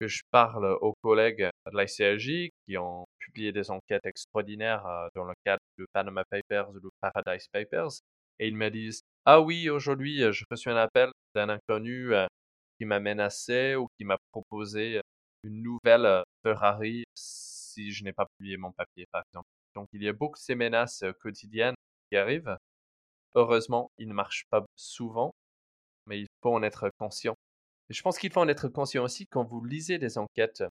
que 0.00 0.08
je 0.08 0.22
parle 0.32 0.76
aux 0.80 0.94
collègues 1.02 1.48
de 1.66 1.78
l'ICRJ 1.78 2.50
qui 2.66 2.76
ont 2.76 3.04
publié 3.18 3.52
des 3.52 3.70
enquêtes 3.70 4.04
extraordinaires 4.06 4.84
dans 5.14 5.24
le 5.24 5.34
cadre 5.44 5.62
de 5.78 5.86
Panama 5.92 6.24
Papers 6.28 6.68
ou 6.70 6.80
de 6.80 6.90
Paradise 7.00 7.46
Papers, 7.52 8.00
et 8.40 8.48
ils 8.48 8.56
me 8.56 8.70
disent 8.70 9.02
Ah 9.26 9.40
oui, 9.40 9.70
aujourd'hui, 9.70 10.18
je 10.32 10.44
reçu 10.50 10.68
un 10.70 10.76
appel 10.76 11.10
d'un 11.34 11.48
inconnu 11.48 12.10
qui 12.78 12.84
m'a 12.86 13.00
menacé 13.00 13.74
ou 13.76 13.88
qui 13.98 14.04
m'a 14.04 14.18
proposé 14.32 15.00
une 15.44 15.62
nouvelle 15.62 16.22
Ferrari 16.42 17.04
si 17.14 17.92
je 17.92 18.04
n'ai 18.04 18.12
pas 18.12 18.26
publié 18.38 18.56
mon 18.58 18.72
papier, 18.72 19.06
par 19.12 19.22
exemple. 19.30 19.48
Donc, 19.74 19.88
il 19.92 20.02
y 20.02 20.08
a 20.08 20.12
beaucoup 20.12 20.36
de 20.38 20.42
ces 20.42 20.54
menaces 20.54 21.04
quotidiennes 21.20 21.74
qui 22.10 22.16
arrivent. 22.18 22.56
Heureusement, 23.34 23.90
ils 23.98 24.08
ne 24.08 24.14
marchent 24.14 24.46
pas 24.50 24.64
souvent, 24.76 25.32
mais 26.06 26.20
il 26.20 26.28
faut 26.42 26.54
en 26.54 26.62
être 26.62 26.90
conscient. 26.98 27.34
Et 27.90 27.94
je 27.94 28.02
pense 28.02 28.18
qu'il 28.18 28.32
faut 28.32 28.40
en 28.40 28.48
être 28.48 28.68
conscient 28.68 29.04
aussi 29.04 29.26
quand 29.28 29.44
vous 29.44 29.64
lisez 29.64 29.98
des 29.98 30.18
enquêtes 30.18 30.64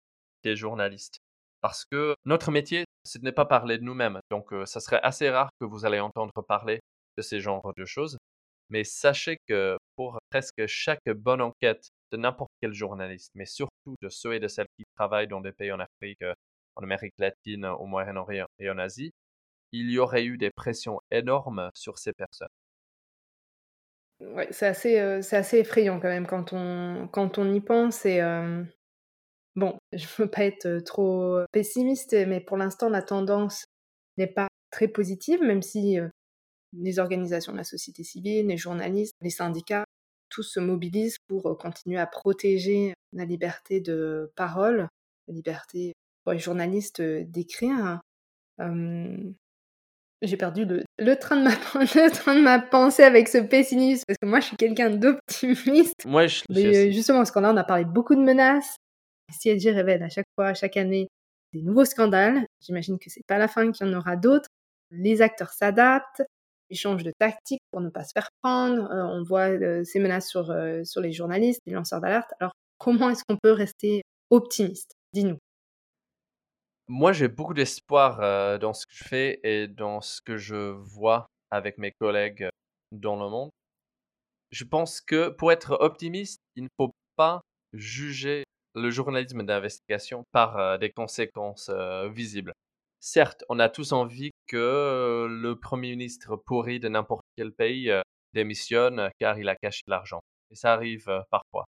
des 0.44 0.56
journalistes. 0.56 1.18
Parce 1.62 1.84
que 1.86 2.16
notre 2.26 2.50
métier, 2.52 2.84
ce 3.06 3.18
n'est 3.18 3.32
pas 3.32 3.46
parler 3.46 3.78
de 3.78 3.84
nous-mêmes. 3.84 4.20
Donc, 4.30 4.52
ça 4.66 4.80
serait 4.80 5.00
assez 5.02 5.30
rare 5.30 5.50
que 5.60 5.66
vous 5.66 5.84
allez 5.86 6.00
entendre 6.00 6.32
parler 6.48 6.80
de 7.18 7.22
ces 7.22 7.40
genres 7.40 7.72
de 7.76 7.84
choses. 7.86 8.18
Mais 8.74 8.82
sachez 8.82 9.38
que 9.46 9.78
pour 9.94 10.18
presque 10.30 10.66
chaque 10.66 11.08
bonne 11.14 11.40
enquête 11.40 11.90
de 12.10 12.16
n'importe 12.16 12.50
quel 12.60 12.72
journaliste, 12.72 13.30
mais 13.36 13.46
surtout 13.46 13.94
de 14.02 14.08
ceux 14.08 14.34
et 14.34 14.40
de 14.40 14.48
celles 14.48 14.66
qui 14.76 14.84
travaillent 14.96 15.28
dans 15.28 15.40
des 15.40 15.52
pays 15.52 15.70
en 15.70 15.78
Afrique, 15.78 16.20
euh, 16.22 16.34
en 16.74 16.82
Amérique 16.82 17.14
latine, 17.18 17.66
au 17.66 17.86
Moyen-Orient 17.86 18.46
et 18.58 18.68
en 18.68 18.78
Asie, 18.78 19.12
il 19.70 19.92
y 19.92 19.98
aurait 20.00 20.24
eu 20.24 20.38
des 20.38 20.50
pressions 20.50 20.98
énormes 21.12 21.70
sur 21.72 21.98
ces 21.98 22.12
personnes. 22.14 22.48
Ouais, 24.18 24.48
c'est 24.50 24.66
assez, 24.66 24.98
euh, 24.98 25.20
assez 25.30 25.58
effrayant 25.58 26.00
quand 26.00 26.08
même 26.08 26.26
quand 26.26 26.52
on, 26.52 27.06
quand 27.12 27.38
on 27.38 27.54
y 27.54 27.60
pense. 27.60 28.04
Et 28.04 28.20
euh, 28.20 28.64
bon, 29.54 29.78
je 29.92 30.08
veux 30.18 30.28
pas 30.28 30.46
être 30.46 30.66
euh, 30.66 30.80
trop 30.80 31.38
pessimiste, 31.52 32.12
mais 32.26 32.40
pour 32.40 32.56
l'instant, 32.56 32.88
la 32.88 33.02
tendance 33.02 33.66
n'est 34.18 34.26
pas 34.26 34.48
très 34.72 34.88
positive, 34.88 35.40
même 35.42 35.62
si 35.62 36.00
les 36.78 36.98
organisations 36.98 37.52
de 37.52 37.58
la 37.58 37.64
société 37.64 38.02
civile, 38.04 38.46
les 38.48 38.56
journalistes, 38.56 39.14
les 39.20 39.30
syndicats, 39.30 39.84
tous 40.28 40.42
se 40.42 40.60
mobilisent 40.60 41.18
pour 41.28 41.56
continuer 41.58 41.98
à 41.98 42.06
protéger 42.06 42.94
la 43.12 43.24
liberté 43.24 43.80
de 43.80 44.32
parole, 44.36 44.88
la 45.28 45.34
liberté 45.34 45.92
pour 46.24 46.32
les 46.32 46.38
journalistes 46.38 47.00
d'écrire. 47.00 48.00
j'ai 50.22 50.36
perdu 50.36 50.64
le, 50.98 51.14
train 51.16 51.36
de 51.36 51.42
ma, 51.42 51.50
le 51.74 52.10
train 52.10 52.34
de 52.34 52.40
ma 52.40 52.58
pensée 52.58 53.04
avec 53.04 53.28
ce 53.28 53.38
pessimisme, 53.38 54.04
parce 54.06 54.18
que 54.18 54.26
moi 54.26 54.40
je 54.40 54.46
suis 54.46 54.56
quelqu'un 54.56 54.90
d'optimiste. 54.90 56.04
Moi 56.06 56.26
je, 56.26 56.42
Mais 56.50 56.92
justement, 56.92 57.18
parce 57.18 57.30
qu'on 57.30 57.40
là 57.40 57.52
on 57.52 57.56
a 57.56 57.64
parlé 57.64 57.84
beaucoup 57.84 58.14
de 58.14 58.22
menaces. 58.22 58.76
CLG 59.40 59.70
révèle 59.70 60.02
à 60.02 60.08
chaque 60.08 60.28
fois, 60.34 60.54
chaque 60.54 60.76
année, 60.76 61.08
des 61.52 61.62
nouveaux 61.62 61.84
scandales. 61.84 62.46
J'imagine 62.60 62.98
que 62.98 63.10
c'est 63.10 63.26
pas 63.26 63.38
la 63.38 63.48
fin, 63.48 63.70
qu'il 63.72 63.86
y 63.86 63.90
en 63.90 63.98
aura 63.98 64.16
d'autres. 64.16 64.48
Les 64.90 65.22
acteurs 65.22 65.52
s'adaptent, 65.52 66.22
ils 66.70 66.78
changent 66.78 67.04
de 67.04 67.12
tactique 67.18 67.60
pour 67.70 67.80
ne 67.80 67.88
pas 67.88 68.04
se 68.04 68.12
faire 68.12 68.28
prendre. 68.42 68.88
on 68.90 69.22
voit 69.22 69.48
ces 69.84 69.98
menaces 70.00 70.28
sur, 70.28 70.54
sur 70.84 71.00
les 71.00 71.12
journalistes, 71.12 71.60
les 71.66 71.72
lanceurs 71.72 72.00
d'alerte. 72.00 72.30
Alors, 72.40 72.52
comment 72.78 73.10
est-ce 73.10 73.22
qu'on 73.28 73.36
peut 73.36 73.52
rester 73.52 74.02
optimiste? 74.30 74.92
Dis-nous. 75.12 75.38
Moi, 76.88 77.12
j'ai 77.12 77.28
beaucoup 77.28 77.54
d'espoir 77.54 78.58
dans 78.58 78.74
ce 78.74 78.86
que 78.86 78.94
je 78.94 79.04
fais 79.04 79.40
et 79.42 79.68
dans 79.68 80.00
ce 80.00 80.20
que 80.20 80.36
je 80.36 80.72
vois 80.72 81.26
avec 81.50 81.78
mes 81.78 81.92
collègues 81.92 82.48
dans 82.92 83.16
le 83.16 83.30
monde. 83.30 83.50
Je 84.50 84.64
pense 84.64 85.00
que 85.00 85.28
pour 85.28 85.50
être 85.50 85.78
optimiste, 85.80 86.40
il 86.56 86.64
ne 86.64 86.68
faut 86.76 86.92
pas 87.16 87.40
juger 87.72 88.44
le 88.74 88.90
journalisme 88.90 89.44
d'investigation 89.44 90.24
par 90.32 90.78
des 90.78 90.90
conséquences 90.90 91.70
visibles. 92.12 92.52
Certes, 93.00 93.44
on 93.48 93.58
a 93.60 93.68
tous 93.68 93.92
envie 93.92 94.30
que 94.46 95.26
le 95.30 95.58
Premier 95.58 95.90
ministre 95.90 96.36
pourri 96.36 96.80
de 96.80 96.88
n'importe 96.88 97.24
quel 97.36 97.52
pays 97.52 97.92
démissionne 98.32 99.10
car 99.18 99.38
il 99.38 99.48
a 99.48 99.56
caché 99.56 99.82
l'argent. 99.86 100.20
Et 100.50 100.54
ça 100.54 100.72
arrive 100.72 101.06
parfois. 101.30 101.64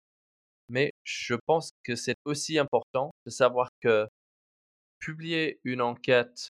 Mais 0.69 0.91
je 1.03 1.35
pense 1.45 1.71
que 1.83 1.95
c'est 1.95 2.15
aussi 2.25 2.57
important 2.57 3.11
de 3.25 3.31
savoir 3.31 3.69
que 3.81 4.07
publier 4.99 5.59
une 5.63 5.81
enquête 5.81 6.47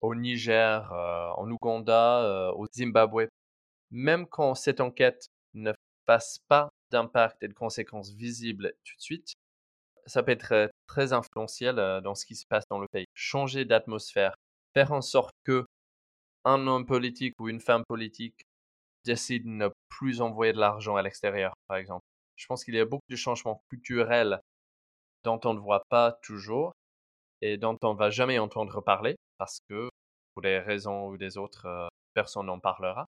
au 0.00 0.14
Niger, 0.14 0.92
en 0.92 1.50
Ouganda, 1.50 2.52
au 2.54 2.66
Zimbabwe, 2.74 3.28
même 3.90 4.26
quand 4.26 4.54
cette 4.54 4.80
enquête 4.80 5.26
ne 5.54 5.72
fasse 6.06 6.38
pas 6.48 6.68
d'impact 6.90 7.42
et 7.42 7.48
de 7.48 7.54
conséquences 7.54 8.12
visibles 8.12 8.72
tout 8.84 8.96
de 8.96 9.02
suite, 9.02 9.32
ça 10.06 10.22
peut 10.22 10.32
être 10.32 10.70
très 10.86 11.12
influentiel 11.12 11.76
dans 12.02 12.14
ce 12.14 12.26
qui 12.26 12.34
se 12.34 12.44
passe 12.46 12.64
dans 12.68 12.80
le 12.80 12.88
pays. 12.88 13.06
Changer 13.14 13.64
d'atmosphère, 13.64 14.34
faire 14.74 14.92
en 14.92 15.02
sorte 15.02 15.34
que 15.44 15.64
un 16.44 16.66
homme 16.66 16.86
politique 16.86 17.34
ou 17.38 17.48
une 17.48 17.60
femme 17.60 17.84
politique 17.88 18.42
décide 19.04 19.44
de 19.44 19.50
ne 19.50 19.68
plus 19.88 20.20
envoyer 20.20 20.52
de 20.52 20.58
l'argent 20.58 20.96
à 20.96 21.02
l'extérieur, 21.02 21.54
par 21.68 21.76
exemple. 21.76 22.04
Je 22.36 22.46
pense 22.46 22.64
qu'il 22.64 22.74
y 22.74 22.80
a 22.80 22.84
beaucoup 22.84 23.10
de 23.10 23.16
changements 23.16 23.62
culturels 23.68 24.40
dont 25.24 25.40
on 25.44 25.54
ne 25.54 25.60
voit 25.60 25.82
pas 25.88 26.12
toujours 26.22 26.72
et 27.40 27.56
dont 27.56 27.78
on 27.82 27.94
va 27.94 28.10
jamais 28.10 28.38
entendre 28.38 28.80
parler 28.80 29.16
parce 29.38 29.60
que 29.68 29.88
pour 30.34 30.42
des 30.42 30.58
raisons 30.58 31.08
ou 31.08 31.16
des 31.16 31.36
autres, 31.36 31.66
euh, 31.66 31.88
personne 32.14 32.46
n'en 32.46 32.58
parlera. 32.58 33.06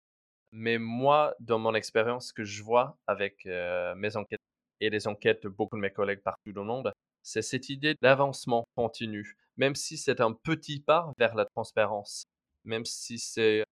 Mais 0.51 0.77
moi, 0.77 1.35
dans 1.39 1.59
mon 1.59 1.75
expérience, 1.75 2.29
ce 2.29 2.33
que 2.33 2.43
je 2.43 2.63
vois 2.63 2.95
avec 3.07 3.45
euh, 3.45 3.93
mes 3.95 4.15
enquêtes 4.15 4.39
et 4.79 4.89
les 4.89 5.07
enquêtes 5.07 5.43
de 5.43 5.49
beaucoup 5.49 5.75
de 5.75 5.81
mes 5.81 5.91
collègues 5.91 6.21
partout 6.23 6.53
dans 6.53 6.61
le 6.61 6.67
monde, 6.67 6.93
c'est 7.29 7.43
cette 7.43 7.69
idée 7.69 7.95
d'avancement 8.01 8.65
continu, 8.75 9.37
même 9.57 9.75
si 9.75 9.97
c'est 9.97 10.19
un 10.19 10.33
petit 10.33 10.79
pas 10.79 11.13
vers 11.19 11.35
la 11.35 11.45
transparence, 11.45 12.23
même 12.63 12.85
si 12.85 13.19
c'est 13.19 13.63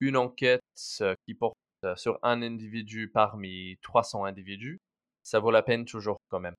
une 0.00 0.18
enquête 0.18 0.60
euh, 1.00 1.14
qui 1.26 1.34
porte 1.34 1.56
sur 1.96 2.18
un 2.22 2.42
individu 2.42 3.10
parmi 3.10 3.78
300 3.82 4.24
individus, 4.24 4.78
ça 5.22 5.40
vaut 5.40 5.50
la 5.50 5.62
peine 5.62 5.84
toujours 5.84 6.18
quand 6.28 6.40
même 6.40 6.54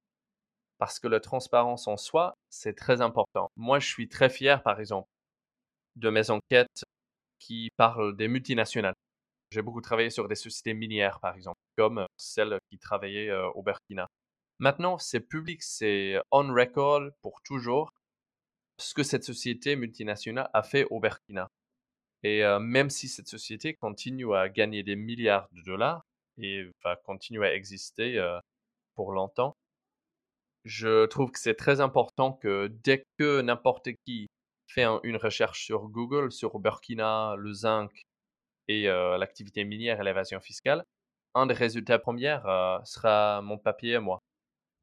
parce 0.77 0.99
que 0.99 1.07
la 1.07 1.19
transparence 1.19 1.87
en 1.87 1.97
soi, 1.97 2.33
c'est 2.49 2.75
très 2.75 3.01
important. 3.01 3.49
Moi, 3.55 3.79
je 3.79 3.87
suis 3.87 4.07
très 4.09 4.29
fier, 4.29 4.61
par 4.63 4.79
exemple, 4.79 5.07
de 5.95 6.09
mes 6.09 6.29
enquêtes 6.29 6.83
qui 7.39 7.69
parlent 7.77 8.15
des 8.15 8.27
multinationales. 8.27 8.93
J'ai 9.51 9.61
beaucoup 9.61 9.81
travaillé 9.81 10.09
sur 10.09 10.27
des 10.27 10.35
sociétés 10.35 10.73
minières, 10.73 11.19
par 11.19 11.35
exemple, 11.35 11.57
comme 11.77 12.05
celle 12.17 12.59
qui 12.69 12.77
travaillait 12.77 13.29
euh, 13.29 13.49
au 13.51 13.63
Burkina. 13.63 14.07
Maintenant, 14.59 14.97
c'est 14.97 15.19
public, 15.19 15.61
c'est 15.63 16.19
on 16.31 16.53
record 16.53 17.09
pour 17.21 17.41
toujours. 17.43 17.91
ce 18.79 18.93
que 18.93 19.03
cette 19.03 19.23
société 19.23 19.75
multinationale 19.75 20.49
a 20.53 20.63
fait 20.63 20.85
au 20.91 20.99
Burkina. 20.99 21.47
Et 22.23 22.43
même 22.59 22.89
si 22.89 23.07
cette 23.07 23.27
société 23.27 23.75
continue 23.75 24.35
à 24.35 24.49
gagner 24.49 24.83
des 24.83 24.95
milliards 24.95 25.47
de 25.51 25.61
dollars 25.63 26.01
et 26.39 26.69
va 26.83 26.95
continuer 26.95 27.47
à 27.47 27.53
exister 27.55 28.21
pour 28.95 29.11
longtemps, 29.13 29.55
je 30.65 31.05
trouve 31.05 31.31
que 31.31 31.39
c'est 31.39 31.55
très 31.55 31.81
important 31.81 32.33
que 32.33 32.67
dès 32.83 33.03
que 33.17 33.41
n'importe 33.41 33.89
qui 34.05 34.27
fait 34.67 34.85
une 35.03 35.17
recherche 35.17 35.63
sur 35.65 35.87
Google 35.89 36.31
sur 36.31 36.59
Burkina, 36.59 37.35
le 37.37 37.53
zinc 37.53 37.91
et 38.67 38.85
l'activité 38.87 39.63
minière 39.63 40.01
et 40.01 40.03
l'évasion 40.03 40.39
fiscale, 40.39 40.83
un 41.35 41.45
des 41.47 41.53
résultats 41.53 41.99
premiers 41.99 42.39
sera 42.85 43.41
mon 43.41 43.57
papier 43.57 43.95
à 43.95 44.01
moi. 44.01 44.19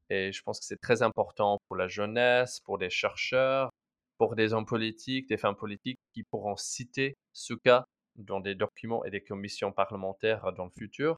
Et 0.09 0.31
je 0.31 0.41
pense 0.43 0.59
que 0.59 0.65
c'est 0.65 0.79
très 0.79 1.01
important 1.01 1.59
pour 1.67 1.75
la 1.75 1.87
jeunesse, 1.87 2.59
pour 2.65 2.77
des 2.77 2.89
chercheurs, 2.89 3.69
pour 4.17 4.35
des 4.35 4.53
hommes 4.53 4.65
politiques, 4.65 5.27
des 5.27 5.37
femmes 5.37 5.55
politiques 5.55 5.99
qui 6.13 6.23
pourront 6.23 6.55
citer 6.57 7.15
ce 7.33 7.53
cas 7.53 7.85
dans 8.15 8.39
des 8.39 8.55
documents 8.55 9.03
et 9.03 9.11
des 9.11 9.21
commissions 9.21 9.71
parlementaires 9.71 10.53
dans 10.53 10.65
le 10.65 10.71
futur. 10.77 11.17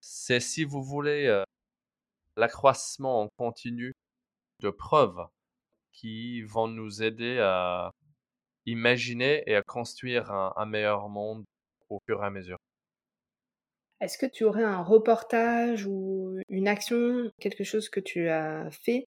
C'est 0.00 0.40
si 0.40 0.64
vous 0.64 0.82
voulez 0.82 1.42
l'accroissement 2.36 3.22
en 3.22 3.28
continu 3.36 3.92
de 4.60 4.70
preuves 4.70 5.26
qui 5.92 6.42
vont 6.42 6.68
nous 6.68 7.02
aider 7.02 7.38
à 7.40 7.92
imaginer 8.66 9.42
et 9.46 9.56
à 9.56 9.62
construire 9.62 10.30
un, 10.30 10.66
meilleur 10.66 11.08
monde 11.08 11.44
au 11.88 11.98
fur 12.06 12.22
et 12.22 12.26
à 12.26 12.30
mesure. 12.30 12.56
Est-ce 14.02 14.18
que 14.18 14.26
tu 14.26 14.42
aurais 14.42 14.64
un 14.64 14.82
reportage 14.82 15.86
ou 15.86 16.36
une 16.48 16.66
action, 16.66 17.30
quelque 17.38 17.62
chose 17.62 17.88
que 17.88 18.00
tu 18.00 18.28
as 18.28 18.68
fait, 18.72 19.06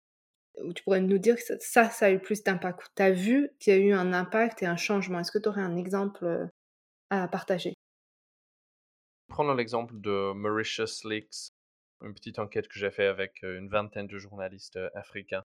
où 0.62 0.72
tu 0.72 0.84
pourrais 0.84 1.00
nous 1.00 1.18
dire 1.18 1.34
que 1.34 1.42
ça, 1.58 1.90
ça 1.90 2.06
a 2.06 2.10
eu 2.12 2.20
plus 2.20 2.44
d'impact? 2.44 2.92
Tu 2.94 3.02
as 3.02 3.10
vu 3.10 3.50
qu'il 3.58 3.74
y 3.74 3.76
a 3.76 3.80
eu 3.80 3.92
un 3.92 4.12
impact 4.12 4.62
et 4.62 4.66
un 4.66 4.76
changement? 4.76 5.18
Est-ce 5.18 5.32
que 5.32 5.40
tu 5.40 5.48
aurais 5.48 5.62
un 5.62 5.76
exemple 5.76 6.24
euh, 6.24 6.46
à 7.10 7.26
partager? 7.26 7.74
Prenons 9.26 9.54
l'exemple 9.54 9.94
de 9.98 10.32
Mauritius 10.32 11.04
Leaks, 11.04 11.50
une 12.00 12.14
petite 12.14 12.38
enquête 12.38 12.68
que 12.68 12.78
j'ai 12.78 12.92
faite 12.92 13.10
avec 13.10 13.42
euh, 13.42 13.58
une 13.58 13.68
vingtaine 13.68 14.06
de 14.06 14.18
journalistes 14.18 14.76
euh, 14.76 14.90
africains. 14.94 15.42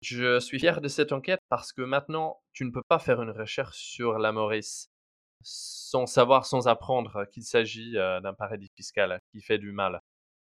Je 0.00 0.40
suis 0.40 0.58
fier 0.58 0.80
de 0.80 0.88
cette 0.88 1.12
enquête 1.12 1.38
parce 1.48 1.72
que 1.72 1.82
maintenant, 1.82 2.42
tu 2.52 2.64
ne 2.64 2.72
peux 2.72 2.82
pas 2.88 2.98
faire 2.98 3.22
une 3.22 3.30
recherche 3.30 3.78
sur 3.78 4.18
la 4.18 4.32
Maurice 4.32 4.91
sans 5.42 6.06
savoir, 6.06 6.46
sans 6.46 6.68
apprendre 6.68 7.24
qu'il 7.26 7.44
s'agit 7.44 7.92
d'un 7.92 8.34
paradis 8.34 8.70
fiscal 8.76 9.18
qui 9.32 9.40
fait 9.42 9.58
du 9.58 9.72
mal 9.72 10.00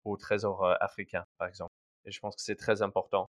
au 0.03 0.17
trésor 0.17 0.65
africain, 0.81 1.23
par 1.37 1.47
exemple. 1.47 1.71
Et 2.05 2.11
je 2.11 2.19
pense 2.19 2.35
que 2.35 2.41
c'est 2.41 2.55
très 2.55 2.81
important. 2.81 3.27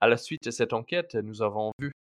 À 0.00 0.08
la 0.08 0.16
suite 0.16 0.44
de 0.44 0.50
cette 0.50 0.72
enquête, 0.72 1.14
nous 1.14 1.42
avons 1.42 1.72
vu 1.78 1.92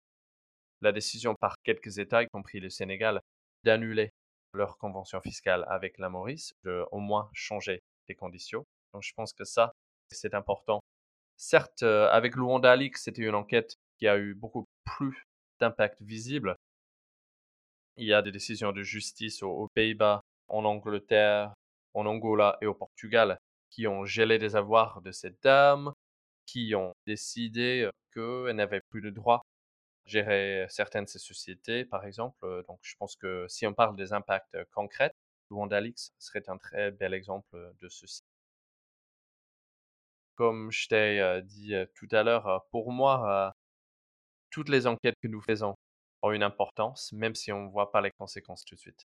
la 0.81 0.91
décision 0.91 1.35
par 1.39 1.55
quelques 1.63 1.99
États, 1.99 2.23
y 2.23 2.27
compris 2.27 2.59
le 2.59 2.69
Sénégal, 2.69 3.19
d'annuler 3.63 4.09
leur 4.53 4.77
convention 4.77 5.21
fiscale 5.21 5.65
avec 5.67 5.97
la 5.97 6.09
Maurice, 6.09 6.53
de 6.63 6.85
au 6.91 6.99
moins 6.99 7.29
changer 7.33 7.81
les 8.07 8.15
conditions. 8.15 8.63
Donc 8.93 9.03
je 9.03 9.11
pense 9.15 9.33
que 9.33 9.43
ça, 9.43 9.73
c'est 10.09 10.33
important. 10.33 10.79
Certes, 11.37 11.83
avec 11.83 12.35
Luanda 12.35 12.75
c'était 12.95 13.21
une 13.21 13.35
enquête 13.35 13.75
qui 13.99 14.07
a 14.07 14.17
eu 14.17 14.33
beaucoup 14.33 14.65
plus 14.85 15.25
d'impact 15.59 16.01
visible, 16.01 16.55
il 17.99 18.07
y 18.07 18.13
a 18.13 18.21
des 18.21 18.31
décisions 18.31 18.71
de 18.71 18.81
justice 18.81 19.43
aux, 19.43 19.67
Pays-Bas, 19.73 20.21
en 20.47 20.63
Angleterre, 20.65 21.53
en 21.93 22.05
Angola 22.05 22.57
et 22.61 22.65
au 22.65 22.73
Portugal 22.73 23.37
qui 23.69 23.87
ont 23.87 24.05
gelé 24.05 24.39
des 24.39 24.55
avoirs 24.55 25.01
de 25.01 25.11
cette 25.11 25.43
dame, 25.43 25.93
qui 26.45 26.73
ont 26.75 26.93
décidé 27.05 27.89
qu'elle 28.13 28.55
n'avait 28.55 28.81
plus 28.89 29.01
de 29.01 29.09
droit 29.09 29.37
à 29.37 30.09
gérer 30.09 30.65
certaines 30.69 31.05
de 31.05 31.09
ces 31.09 31.19
sociétés, 31.19 31.85
par 31.85 32.05
exemple. 32.05 32.63
Donc, 32.67 32.79
je 32.81 32.95
pense 32.97 33.15
que 33.15 33.45
si 33.47 33.67
on 33.67 33.73
parle 33.73 33.95
des 33.95 34.13
impacts 34.13 34.57
concrets, 34.71 35.13
Luandalix 35.51 36.11
serait 36.19 36.49
un 36.49 36.57
très 36.57 36.91
bel 36.91 37.13
exemple 37.13 37.73
de 37.81 37.89
ceci. 37.89 38.21
Comme 40.35 40.71
je 40.71 40.87
t'ai 40.87 41.41
dit 41.43 41.75
tout 41.95 42.07
à 42.11 42.23
l'heure, 42.23 42.65
pour 42.71 42.91
moi, 42.91 43.53
toutes 44.49 44.69
les 44.69 44.87
enquêtes 44.87 45.17
que 45.21 45.27
nous 45.27 45.41
faisons 45.41 45.75
ont 46.21 46.31
une 46.31 46.43
importance, 46.43 47.11
même 47.13 47.35
si 47.35 47.51
on 47.51 47.65
ne 47.65 47.69
voit 47.69 47.91
pas 47.91 48.01
les 48.01 48.11
conséquences 48.11 48.65
tout 48.65 48.75
de 48.75 48.79
suite. 48.79 49.07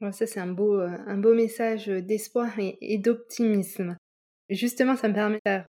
ça, 0.00 0.26
c'est 0.26 0.40
un 0.40 0.52
beau, 0.52 0.80
euh, 0.80 0.96
un 1.06 1.18
beau 1.18 1.34
message 1.34 1.86
d'espoir 1.86 2.52
et, 2.58 2.98
d'optimisme. 2.98 3.96
Justement, 4.50 4.96
ça 4.96 5.08
me 5.08 5.14
permet 5.14 5.36
de 5.36 5.42
faire 5.46 5.66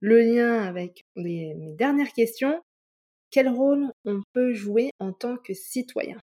le 0.00 0.20
lien 0.20 0.62
avec 0.62 1.04
mes 1.16 1.54
dernières 1.76 2.12
questions. 2.12 2.62
Quel 3.30 3.48
rôle 3.48 3.92
on 4.04 4.22
peut 4.32 4.54
jouer 4.54 4.90
en 4.98 5.12
tant 5.12 5.36
que 5.36 5.54
citoyen? 5.54 6.18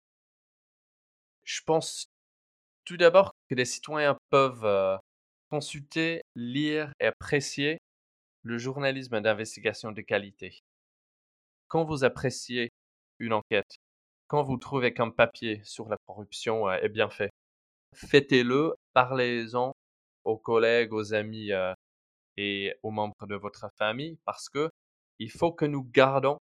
Je 1.43 1.61
pense 1.67 2.07
tout 2.85 2.97
d'abord 2.97 3.35
que 3.49 3.55
les 3.55 3.65
citoyens 3.65 4.17
peuvent 4.31 4.65
euh, 4.65 4.97
consulter, 5.51 6.23
lire 6.35 6.93
et 7.01 7.07
apprécier 7.07 7.79
le 8.43 8.59
journalisme 8.59 9.21
d'investigation 9.21 9.93
de 9.93 10.03
qualité. 10.03 10.61
Quand 11.69 11.85
vous 11.85 12.05
appréciez 12.05 12.71
une 13.19 13.33
enquête. 13.33 13.77
Quand 14.29 14.43
vous 14.43 14.57
trouvez 14.57 14.95
qu'un 14.95 15.11
papier 15.11 15.61
sur 15.65 15.89
la 15.89 15.97
corruption 16.07 16.69
euh, 16.69 16.77
est 16.79 16.89
bien 16.89 17.11
fait, 17.11 17.31
faites-le, 17.95 18.75
parlez-en 18.95 19.73
aux 20.25 20.39
collègues, 20.39 20.93
aux 20.93 21.15
amis 21.15 21.53
euh, 21.53 21.73
et 22.37 22.75
aux 22.83 22.91
membres 22.91 23.27
de 23.27 23.37
votre 23.37 23.69
famille 23.79 24.19
parce 24.25 24.49
que 24.49 24.71
il 25.19 25.31
faut 25.31 25.53
que 25.53 25.65
nous 25.65 25.85
gardons 25.85 26.39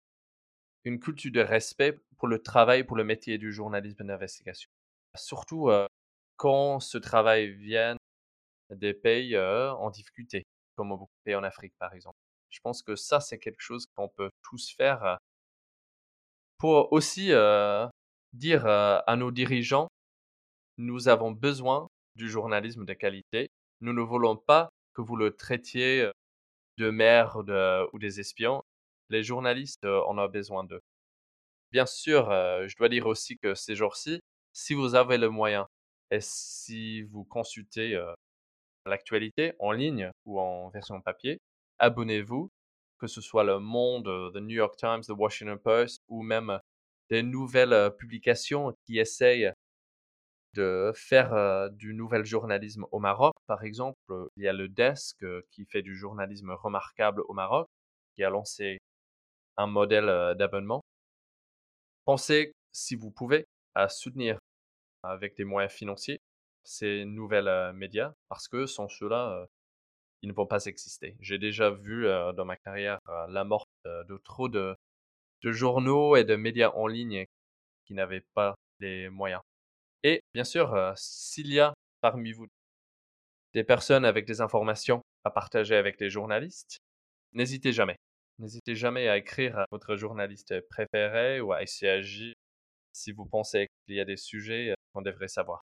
une 0.85 1.01
culture 1.01 1.33
de 1.33 1.41
respect 1.41 1.99
pour 2.19 2.29
le 2.29 2.43
travail, 2.43 2.85
pour 2.85 2.97
le 2.97 3.05
métier 3.05 3.39
du 3.39 3.53
journalisme 3.53 4.07
d'investigation. 4.07 4.69
Surtout 5.17 5.71
euh, 5.71 5.87
quand 6.37 6.81
ce 6.81 6.99
travail 6.99 7.51
vient 7.51 7.97
des 8.71 8.95
pays 8.95 9.39
en 9.39 9.91
difficulté, 9.91 10.45
comme 10.77 10.91
beaucoup 10.91 11.05
de 11.07 11.25
pays 11.25 11.35
en 11.35 11.45
Afrique 11.45 11.75
par 11.79 11.95
exemple. 11.95 12.19
Je 12.51 12.61
pense 12.61 12.83
que 12.83 12.97
ça, 12.97 13.21
c'est 13.21 13.39
quelque 13.39 13.61
chose 13.61 13.87
qu'on 13.95 14.09
peut 14.09 14.31
tous 14.43 14.73
faire 14.77 15.18
pour 16.59 16.93
aussi 16.93 17.31
dire 18.33 18.67
à 18.67 19.17
nos 19.17 19.31
dirigeants, 19.31 19.89
nous 20.77 21.09
avons 21.09 21.33
besoin 21.33 21.89
du 22.17 22.29
journalisme 22.29 22.85
de 22.85 22.95
qualité. 22.95 23.49
Nous 23.81 23.93
ne 23.93 24.03
voulons 24.03 24.37
pas 24.37 24.69
que 24.95 25.03
vous 25.03 25.17
le 25.17 25.35
traitiez 25.35 26.11
de 26.77 26.91
merde 26.91 27.51
ou 27.93 27.99
des 27.99 28.21
espions. 28.21 28.63
Les 29.11 29.23
journalistes, 29.23 29.85
on 29.85 30.19
a 30.19 30.29
besoin 30.29 30.65
d'eux. 30.65 30.81
Bien 31.73 31.87
sûr, 31.87 32.31
je 32.31 32.77
dois 32.77 32.89
dire 32.89 33.07
aussi 33.07 33.37
que 33.39 33.55
ces 33.55 33.75
jours-ci, 33.75 34.21
si 34.53 34.75
vous 34.75 34.95
avez 34.95 35.19
le 35.19 35.31
moyen 35.31 35.67
et 36.11 36.21
si 36.21 37.03
vous 37.03 37.25
consultez 37.25 38.01
l'actualité 38.87 39.53
en 39.59 39.73
ligne 39.73 40.11
ou 40.25 40.41
en 40.41 40.71
version 40.71 41.01
papier, 41.01 41.39
abonnez-vous 41.79 42.51
que 42.99 43.07
ce 43.07 43.21
soit 43.21 43.45
le 43.45 43.59
Monde, 43.59 44.09
euh, 44.09 44.31
The 44.33 44.43
New 44.43 44.57
York 44.57 44.77
Times, 44.77 45.03
The 45.03 45.11
Washington 45.17 45.59
Post 45.59 46.03
ou 46.09 46.23
même 46.23 46.61
des 47.11 47.23
nouvelles 47.23 47.73
euh, 47.73 47.91
publications 47.91 48.75
qui 48.85 48.99
essayent 48.99 49.53
de 50.55 50.93
faire 50.95 51.33
euh, 51.35 51.69
du 51.71 51.95
nouvel 51.95 52.25
journalisme 52.25 52.87
au 52.93 52.99
Maroc. 52.99 53.35
Par 53.47 53.63
exemple, 53.65 53.99
il 54.37 54.45
y 54.45 54.49
a 54.49 54.53
le 54.53 54.69
Desk 54.69 55.25
qui 55.51 55.65
fait 55.67 55.83
du 55.83 55.97
journalisme 55.97 56.51
remarquable 56.51 57.23
au 57.29 57.35
Maroc, 57.35 57.69
qui 58.17 58.25
a 58.25 58.31
lancé 58.31 58.79
un 59.57 59.67
modèle 59.67 60.35
d'abonnement. 60.37 60.83
Pensez, 62.05 62.53
si 62.73 62.97
vous 62.97 63.11
pouvez, 63.11 63.45
à 63.75 63.89
soutenir 63.89 64.39
avec 65.03 65.37
des 65.37 65.45
moyens 65.45 65.73
financiers 65.73 66.21
ces 66.65 67.05
nouvelles 67.05 67.73
médias, 67.75 68.13
parce 68.29 68.49
que 68.49 68.67
sans 68.67 68.89
cela, 68.89 69.47
ils 70.23 70.29
ne 70.29 70.35
vont 70.35 70.47
pas 70.47 70.65
exister. 70.67 71.17
J'ai 71.21 71.39
déjà 71.39 71.71
vu 71.71 72.07
dans 72.37 72.45
ma 72.45 72.57
carrière 72.57 72.99
la 73.29 73.45
mort 73.45 73.67
de 73.85 74.17
trop 74.19 74.49
de, 74.49 74.77
journaux 75.43 76.17
et 76.17 76.25
de 76.25 76.37
médias 76.37 76.71
en 76.71 76.87
ligne 76.87 77.25
qui 77.87 77.95
n'avaient 77.95 78.25
pas 78.35 78.55
les 78.81 79.09
moyens. 79.09 79.41
Et 80.03 80.21
bien 80.35 80.45
sûr, 80.45 80.93
s'il 80.97 81.53
y 81.53 81.61
a 81.61 81.75
parmi 82.01 82.33
vous 82.33 82.47
des 83.55 83.65
personnes 83.65 84.05
avec 84.05 84.27
des 84.27 84.41
informations 84.41 85.03
à 85.25 85.31
partager 85.31 85.75
avec 85.75 86.01
les 86.01 86.11
journalistes, 86.11 86.79
n'hésitez 87.33 87.73
jamais. 87.73 87.97
N'hésitez 88.39 88.77
jamais 88.77 89.09
à 89.09 89.17
écrire 89.17 89.59
à 89.59 89.67
votre 89.73 89.97
journaliste 89.97 90.55
préféré 90.69 91.41
ou 91.41 91.53
à 91.53 91.63
ICAJ 91.63 92.33
si 92.93 93.13
vous 93.13 93.27
pensez 93.27 93.69
qu'il 93.87 93.97
y 93.97 94.01
a 94.01 94.05
des 94.05 94.17
sujets 94.17 94.75
qu'on 94.93 95.03
devrait 95.03 95.29
savoir. 95.29 95.63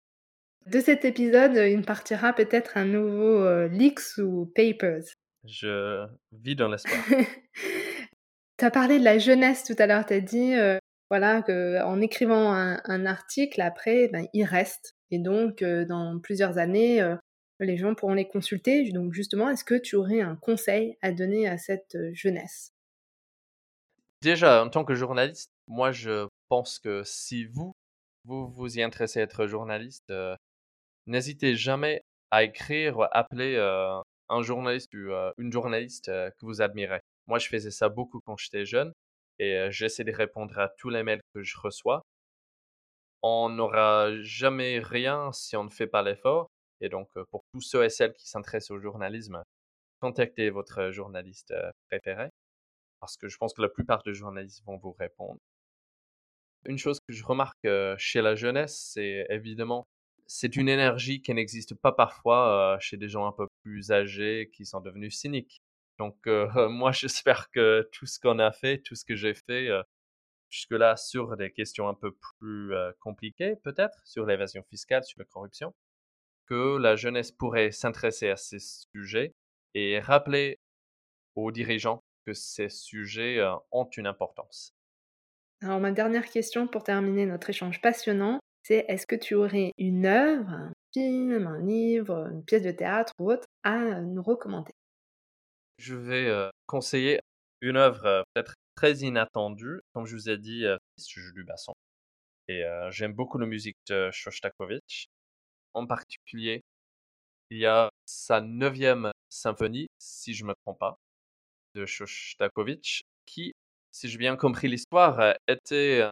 De 0.66 0.80
cet 0.80 1.06
épisode, 1.06 1.56
il 1.56 1.82
partira 1.84 2.34
peut-être 2.34 2.78
un 2.78 2.86
nouveau 2.86 3.44
euh, 3.44 3.68
Leaks 3.68 4.18
ou 4.18 4.46
Papers. 4.56 5.04
Je 5.46 6.06
vis 6.32 6.56
dans 6.56 6.68
l'espoir. 6.68 7.00
tu 8.58 8.66
as 8.66 8.72
parlé 8.72 9.00
de 9.00 9.04
la 9.04 9.18
jeunesse 9.18 9.64
tout 9.64 9.76
à 9.80 9.88
l'heure, 9.88 10.06
tu 10.06 10.14
as 10.14 10.20
dit 10.20 10.54
euh, 10.54 10.78
voilà, 11.10 11.42
qu'en 11.42 12.02
écrivant 12.02 12.52
un, 12.52 13.06
article, 13.06 13.62
après, 13.62 14.10
ben, 14.10 14.28
il 14.34 14.44
reste. 14.44 14.96
Et 15.12 15.18
donc, 15.18 15.62
euh, 15.62 15.86
dans 15.86 16.20
plusieurs 16.20 16.60
années, 16.60 17.16
les 17.60 17.78
gens 17.78 17.96
pourront 17.96 18.14
les 18.14 18.28
consulter. 18.28 18.92
Donc, 18.92 19.14
justement, 19.14 19.50
est-ce 19.50 19.64
que 19.64 19.76
tu 19.76 19.96
aurais 19.96 20.22
un 20.22 20.36
conseil 20.36 20.98
à 21.02 21.12
donner 21.12 21.48
à 21.48 21.58
cette 21.58 21.98
jeunesse? 22.14 22.74
Déjà, 24.22 24.64
en 24.64 24.70
tant 24.70 24.84
que 24.84 24.96
journaliste, 24.96 25.50
moi, 25.68 25.92
je 25.92 26.28
pense 26.50 26.80
que 26.80 27.04
si 27.06 27.46
vous, 27.46 27.74
vous 28.26 28.50
vous 28.50 28.78
y 28.78 28.84
intéressez 28.84 29.22
à 29.22 29.24
être 29.24 29.48
journaliste, 29.48 30.10
euh, 30.10 30.36
n'hésitez 31.10 31.56
jamais 31.56 32.04
à 32.32 32.44
écrire 32.44 33.08
appeler 33.12 33.56
euh, 33.56 34.00
un 34.30 34.42
journaliste 34.44 34.94
ou 34.94 35.12
euh, 35.12 35.34
une 35.38 35.52
journaliste 35.52 36.06
que 36.08 36.46
vous 36.46 36.62
admirez. 36.62 37.02
Moi, 37.28 37.40
je 37.40 37.48
faisais 37.50 37.72
ça 37.72 37.90
beaucoup 37.90 38.22
quand 38.26 38.38
j'étais 38.38 38.66
jeune 38.66 38.94
et 39.40 39.68
j'essaie 39.72 40.04
de 40.04 40.12
répondre 40.12 40.58
à 40.60 40.70
tous 40.78 40.90
les 40.90 41.04
mails 41.04 41.22
que 41.34 41.44
je 41.44 41.58
reçois. 41.58 42.04
On 43.22 43.50
n'aura 43.50 44.12
jamais 44.22 44.80
rien 44.80 45.32
si 45.34 45.56
on 45.58 45.64
ne 45.66 45.70
fait 45.70 45.88
pas 45.88 46.04
l'effort. 46.04 46.50
Et 46.82 46.90
donc, 46.90 47.10
pour 47.32 47.44
tous 47.54 47.62
ceux 47.62 47.84
et 47.84 47.90
celles 47.90 48.14
qui 48.14 48.28
s'intéressent 48.30 48.72
au 48.72 48.80
journalisme, 48.80 49.44
contactez 50.02 50.50
votre 50.50 50.92
journaliste 50.92 51.54
préféré 51.90 52.30
parce 53.00 53.18
que 53.18 53.28
je 53.30 53.38
pense 53.38 53.54
que 53.54 53.62
la 53.62 53.70
plupart 53.70 54.04
des 54.04 54.14
journalistes 54.14 54.64
vont 54.66 54.78
vous 54.78 54.94
répondre. 54.94 55.40
Une 56.66 56.78
chose 56.78 57.00
que 57.00 57.14
je 57.14 57.24
remarque 57.24 57.68
chez 57.98 58.22
la 58.22 58.36
jeunesse, 58.36 58.92
c'est 58.94 59.26
évidemment, 59.30 59.88
c'est 60.32 60.56
une 60.56 60.70
énergie 60.70 61.24
qui 61.24 61.34
n'existe 61.34 61.74
pas 61.74 61.92
parfois 61.92 62.78
chez 62.80 62.98
des 62.98 63.10
gens 63.10 63.26
un 63.26 63.32
peu 63.32 63.48
plus 63.64 63.92
âgés 63.92 64.52
qui 64.54 64.64
sont 64.64 64.80
devenus 64.80 65.18
cyniques. 65.18 65.64
Donc 65.98 66.18
moi, 66.70 66.92
j'espère 66.92 67.50
que 67.50 67.90
tout 67.92 68.06
ce 68.06 68.20
qu'on 68.20 68.38
a 68.38 68.52
fait, 68.52 68.78
tout 68.78 68.94
ce 68.94 69.04
que 69.04 69.16
j'ai 69.16 69.34
fait 69.34 69.70
jusque-là 70.52 70.98
sur 70.98 71.36
des 71.36 71.52
questions 71.52 71.90
un 71.90 71.96
peu 71.96 72.16
plus 72.40 72.74
compliquées, 73.00 73.56
peut-être, 73.64 74.06
sur 74.06 74.28
l'évasion 74.28 74.62
fiscale, 74.70 75.04
sur 75.04 75.18
la 75.18 75.26
corruption, 75.26 75.74
que 76.46 76.78
la 76.78 76.96
jeunesse 76.96 77.32
pourrait 77.32 77.72
s'intéresser 77.72 78.30
à 78.30 78.38
ces 78.38 78.60
sujets 78.60 79.34
et 79.74 80.00
rappeler 80.00 80.60
aux 81.34 81.52
dirigeants 81.52 82.04
que 82.28 82.34
ces 82.34 82.70
sujets 82.70 83.44
ont 83.72 83.90
une 83.98 84.06
importance. 84.06 84.76
Alors 85.64 85.80
ma 85.80 85.92
dernière 85.92 86.30
question 86.30 86.68
pour 86.68 86.84
terminer 86.84 87.26
notre 87.26 87.50
échange 87.50 87.82
passionnant, 87.82 88.40
c'est 88.64 88.86
est-ce 88.88 89.08
que 89.08 89.16
tu 89.16 89.36
aurais 89.36 89.72
une 89.78 90.06
œuvre, 90.06 90.50
un 90.50 90.74
film, 90.94 91.48
un 91.48 91.60
livre, 91.60 92.30
une 92.32 92.44
pièce 92.44 92.64
de 92.64 92.72
théâtre 92.72 93.14
ou 93.20 93.32
autre 93.32 93.48
à 93.64 94.02
nous 94.02 94.22
recommander? 94.22 94.74
Je 95.78 95.96
vais 95.96 96.50
conseiller 96.68 97.20
une 97.62 97.78
œuvre 97.78 98.24
peut-être 98.34 98.54
très 98.76 98.98
inattendue. 98.98 99.82
Comme 99.94 100.06
je 100.06 100.16
vous 100.16 100.30
ai 100.30 100.38
dit, 100.38 100.66
je 100.98 101.20
joue 101.20 101.34
du 101.34 101.44
basson. 101.44 101.74
Et 102.48 102.64
j'aime 102.90 103.14
beaucoup 103.14 103.38
la 103.38 103.46
musique 103.46 103.78
de 103.88 104.10
Shostakovich. 104.12 105.08
En 105.74 105.88
particulier, 105.88 106.62
il 107.52 107.60
y 107.60 107.66
a 107.66 107.90
sa 108.06 108.42
neuvième 108.42 109.12
symphonie, 109.30 109.88
si 109.98 110.34
je 110.34 110.44
ne 110.44 110.50
me 110.50 110.54
trompe 110.64 110.80
pas, 110.80 110.98
de 111.76 111.86
Shostakovich, 111.86 113.02
qui, 113.26 113.54
si 113.92 114.10
j'ai 114.10 114.18
bien 114.18 114.36
compris 114.36 114.68
l'histoire, 114.68 115.20
euh, 115.20 115.34
était 115.48 116.02
euh, 116.02 116.10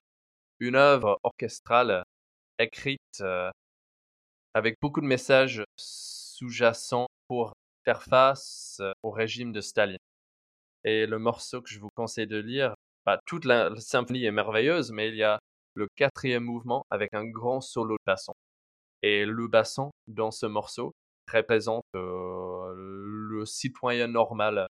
une 0.59 0.75
œuvre 0.75 1.19
orchestrale 1.23 2.03
écrite 2.59 3.21
euh, 3.21 3.49
avec 4.53 4.75
beaucoup 4.81 5.01
de 5.01 5.05
messages 5.05 5.63
sous-jacents 5.77 7.07
pour 7.27 7.53
faire 7.85 8.03
face 8.03 8.81
au 9.03 9.11
régime 9.11 9.51
de 9.51 9.61
Staline. 9.61 9.97
Et 10.83 11.05
le 11.05 11.19
morceau 11.19 11.61
que 11.61 11.69
je 11.69 11.79
vous 11.79 11.89
conseille 11.95 12.27
de 12.27 12.37
lire, 12.37 12.73
bah, 13.05 13.19
toute 13.25 13.45
la, 13.45 13.75
symphonie 13.77 14.25
est 14.25 14.31
merveilleuse, 14.31 14.91
mais 14.91 15.09
il 15.09 15.15
y 15.15 15.23
a 15.23 15.39
le 15.73 15.87
quatrième 15.95 16.43
mouvement 16.43 16.83
avec 16.89 17.13
un 17.13 17.25
grand 17.25 17.61
solo 17.61 17.95
de 17.95 18.03
basson. 18.05 18.33
Et 19.03 19.25
le 19.25 19.47
basson, 19.47 19.91
dans 20.07 20.31
ce 20.31 20.45
morceau, 20.45 20.93
représente 21.31 21.83
le 21.93 23.43
citoyen 23.45 24.07
normal 24.07 24.67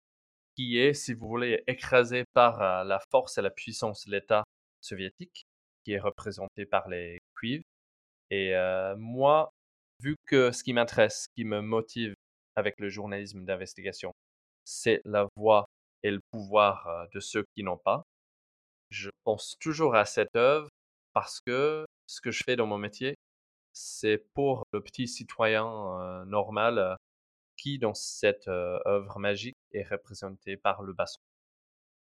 qui 0.56 0.78
est, 0.78 0.94
si 0.94 1.14
vous 1.14 1.28
voulez, 1.28 1.62
écrasé 1.66 2.24
par 2.34 2.60
euh, 2.60 2.84
la 2.84 3.00
force 3.10 3.38
et 3.38 3.42
la 3.42 3.50
puissance 3.50 4.06
de 4.06 4.12
l'État 4.12 4.44
soviétique, 4.80 5.46
qui 5.84 5.92
est 5.92 6.00
représenté 6.00 6.66
par 6.66 6.88
les 6.88 7.18
cuivres. 7.34 7.64
Et 8.30 8.54
moi, 8.96 9.50
vu 10.00 10.16
que 10.26 10.52
ce 10.52 10.62
qui 10.64 10.72
m'intéresse, 10.72 11.22
ce 11.24 11.28
qui 11.36 11.44
me 11.44 11.60
motive 11.60 12.14
avec 12.56 12.78
le 12.78 12.88
journalisme 12.88 13.44
d'investigation, 13.44 14.12
c'est 14.64 15.00
la 15.04 15.28
voix 15.36 15.66
et 16.02 16.10
le 16.10 16.20
pouvoir 16.30 17.08
de 17.12 17.20
ceux 17.20 17.44
qui 17.54 17.62
n'ont 17.62 17.78
pas, 17.78 18.02
je 18.90 19.10
pense 19.24 19.56
toujours 19.60 19.94
à 19.94 20.04
cette 20.04 20.34
œuvre 20.36 20.68
parce 21.12 21.40
que 21.40 21.86
ce 22.06 22.20
que 22.20 22.30
je 22.30 22.42
fais 22.44 22.56
dans 22.56 22.66
mon 22.66 22.78
métier, 22.78 23.14
c'est 23.72 24.24
pour 24.34 24.64
le 24.72 24.82
petit 24.82 25.08
citoyen 25.08 26.24
normal 26.26 26.96
qui, 27.56 27.78
dans 27.78 27.94
cette 27.94 28.48
œuvre 28.48 29.18
magique, 29.18 29.56
est 29.72 29.88
représenté 29.88 30.56
par 30.56 30.82
le 30.82 30.92
basson. 30.92 31.20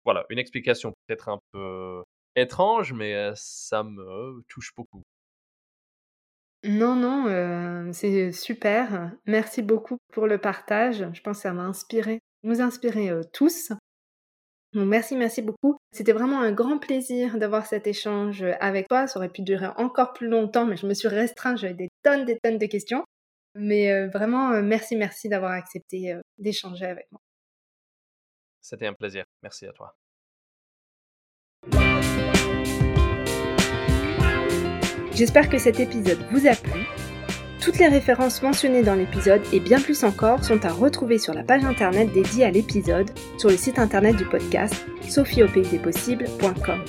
Voilà, 0.04 0.24
une 0.30 0.38
explication 0.38 0.92
peut-être 1.06 1.28
un 1.28 1.40
peu 1.52 2.04
étrange, 2.36 2.92
mais 2.92 3.32
ça 3.34 3.82
me 3.82 4.42
touche 4.48 4.72
beaucoup. 4.76 5.02
Non, 6.64 6.96
non, 6.96 7.92
c'est 7.92 8.32
super. 8.32 9.12
Merci 9.26 9.62
beaucoup 9.62 9.98
pour 10.12 10.26
le 10.26 10.38
partage. 10.38 11.06
Je 11.12 11.20
pense 11.20 11.36
que 11.36 11.42
ça 11.42 11.52
m'a 11.52 11.62
inspiré, 11.62 12.20
nous 12.42 12.60
inspirer 12.60 13.10
tous. 13.32 13.72
Donc 14.72 14.88
merci, 14.88 15.16
merci 15.16 15.42
beaucoup. 15.42 15.78
C'était 15.92 16.12
vraiment 16.12 16.40
un 16.40 16.52
grand 16.52 16.78
plaisir 16.78 17.38
d'avoir 17.38 17.66
cet 17.66 17.86
échange 17.86 18.42
avec 18.60 18.88
toi. 18.88 19.06
Ça 19.06 19.18
aurait 19.18 19.28
pu 19.28 19.42
durer 19.42 19.68
encore 19.76 20.12
plus 20.12 20.28
longtemps, 20.28 20.66
mais 20.66 20.76
je 20.76 20.86
me 20.86 20.94
suis 20.94 21.08
restreinte. 21.08 21.58
J'avais 21.58 21.74
des 21.74 21.88
tonnes, 22.02 22.24
des 22.24 22.38
tonnes 22.42 22.58
de 22.58 22.66
questions. 22.66 23.04
Mais 23.56 23.90
euh, 23.90 24.08
vraiment, 24.08 24.52
euh, 24.52 24.62
merci, 24.62 24.96
merci 24.96 25.30
d'avoir 25.30 25.52
accepté 25.52 26.12
euh, 26.12 26.20
d'échanger 26.36 26.84
avec 26.84 27.10
moi. 27.10 27.20
C'était 28.60 28.86
un 28.86 28.92
plaisir. 28.92 29.24
Merci 29.42 29.66
à 29.66 29.72
toi. 29.72 29.96
J'espère 35.16 35.48
que 35.48 35.56
cet 35.56 35.80
épisode 35.80 36.18
vous 36.30 36.46
a 36.46 36.54
plu. 36.54 36.82
Toutes 37.62 37.78
les 37.78 37.88
références 37.88 38.42
mentionnées 38.42 38.82
dans 38.82 38.94
l'épisode 38.94 39.40
et 39.50 39.60
bien 39.60 39.80
plus 39.80 40.04
encore 40.04 40.44
sont 40.44 40.62
à 40.66 40.70
retrouver 40.70 41.18
sur 41.18 41.32
la 41.32 41.42
page 41.42 41.64
internet 41.64 42.12
dédiée 42.12 42.44
à 42.44 42.50
l'épisode 42.50 43.10
sur 43.38 43.48
le 43.48 43.56
site 43.56 43.78
internet 43.78 44.14
du 44.16 44.26
podcast 44.26 44.74
sophieaupaysdespossibles.com. 45.08 46.84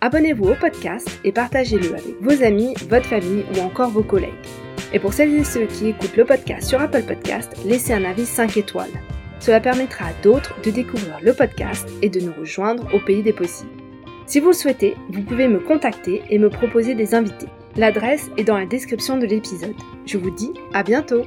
Abonnez-vous 0.00 0.48
au 0.48 0.54
podcast 0.54 1.20
et 1.24 1.32
partagez-le 1.32 1.92
avec 1.92 2.22
vos 2.22 2.42
amis, 2.42 2.72
votre 2.88 3.06
famille 3.06 3.44
ou 3.54 3.60
encore 3.60 3.90
vos 3.90 4.02
collègues. 4.02 4.32
Et 4.94 4.98
pour 4.98 5.12
celles 5.12 5.34
et 5.34 5.44
ceux 5.44 5.66
qui 5.66 5.88
écoutent 5.88 6.16
le 6.16 6.24
podcast 6.24 6.66
sur 6.66 6.80
Apple 6.80 7.02
Podcast, 7.02 7.52
laissez 7.66 7.92
un 7.92 8.04
avis 8.04 8.24
5 8.24 8.56
étoiles. 8.56 9.02
Cela 9.40 9.60
permettra 9.60 10.06
à 10.06 10.22
d'autres 10.22 10.54
de 10.64 10.70
découvrir 10.70 11.18
le 11.22 11.34
podcast 11.34 11.86
et 12.00 12.08
de 12.08 12.20
nous 12.20 12.32
rejoindre 12.32 12.88
au 12.94 12.98
pays 12.98 13.22
des 13.22 13.34
possibles. 13.34 13.85
Si 14.26 14.40
vous 14.40 14.48
le 14.48 14.54
souhaitez, 14.54 14.96
vous 15.10 15.22
pouvez 15.22 15.46
me 15.46 15.60
contacter 15.60 16.20
et 16.30 16.38
me 16.40 16.50
proposer 16.50 16.96
des 16.96 17.14
invités. 17.14 17.46
L'adresse 17.76 18.28
est 18.36 18.42
dans 18.42 18.58
la 18.58 18.66
description 18.66 19.18
de 19.18 19.26
l'épisode. 19.26 19.76
Je 20.04 20.18
vous 20.18 20.30
dis 20.30 20.52
à 20.74 20.82
bientôt 20.82 21.22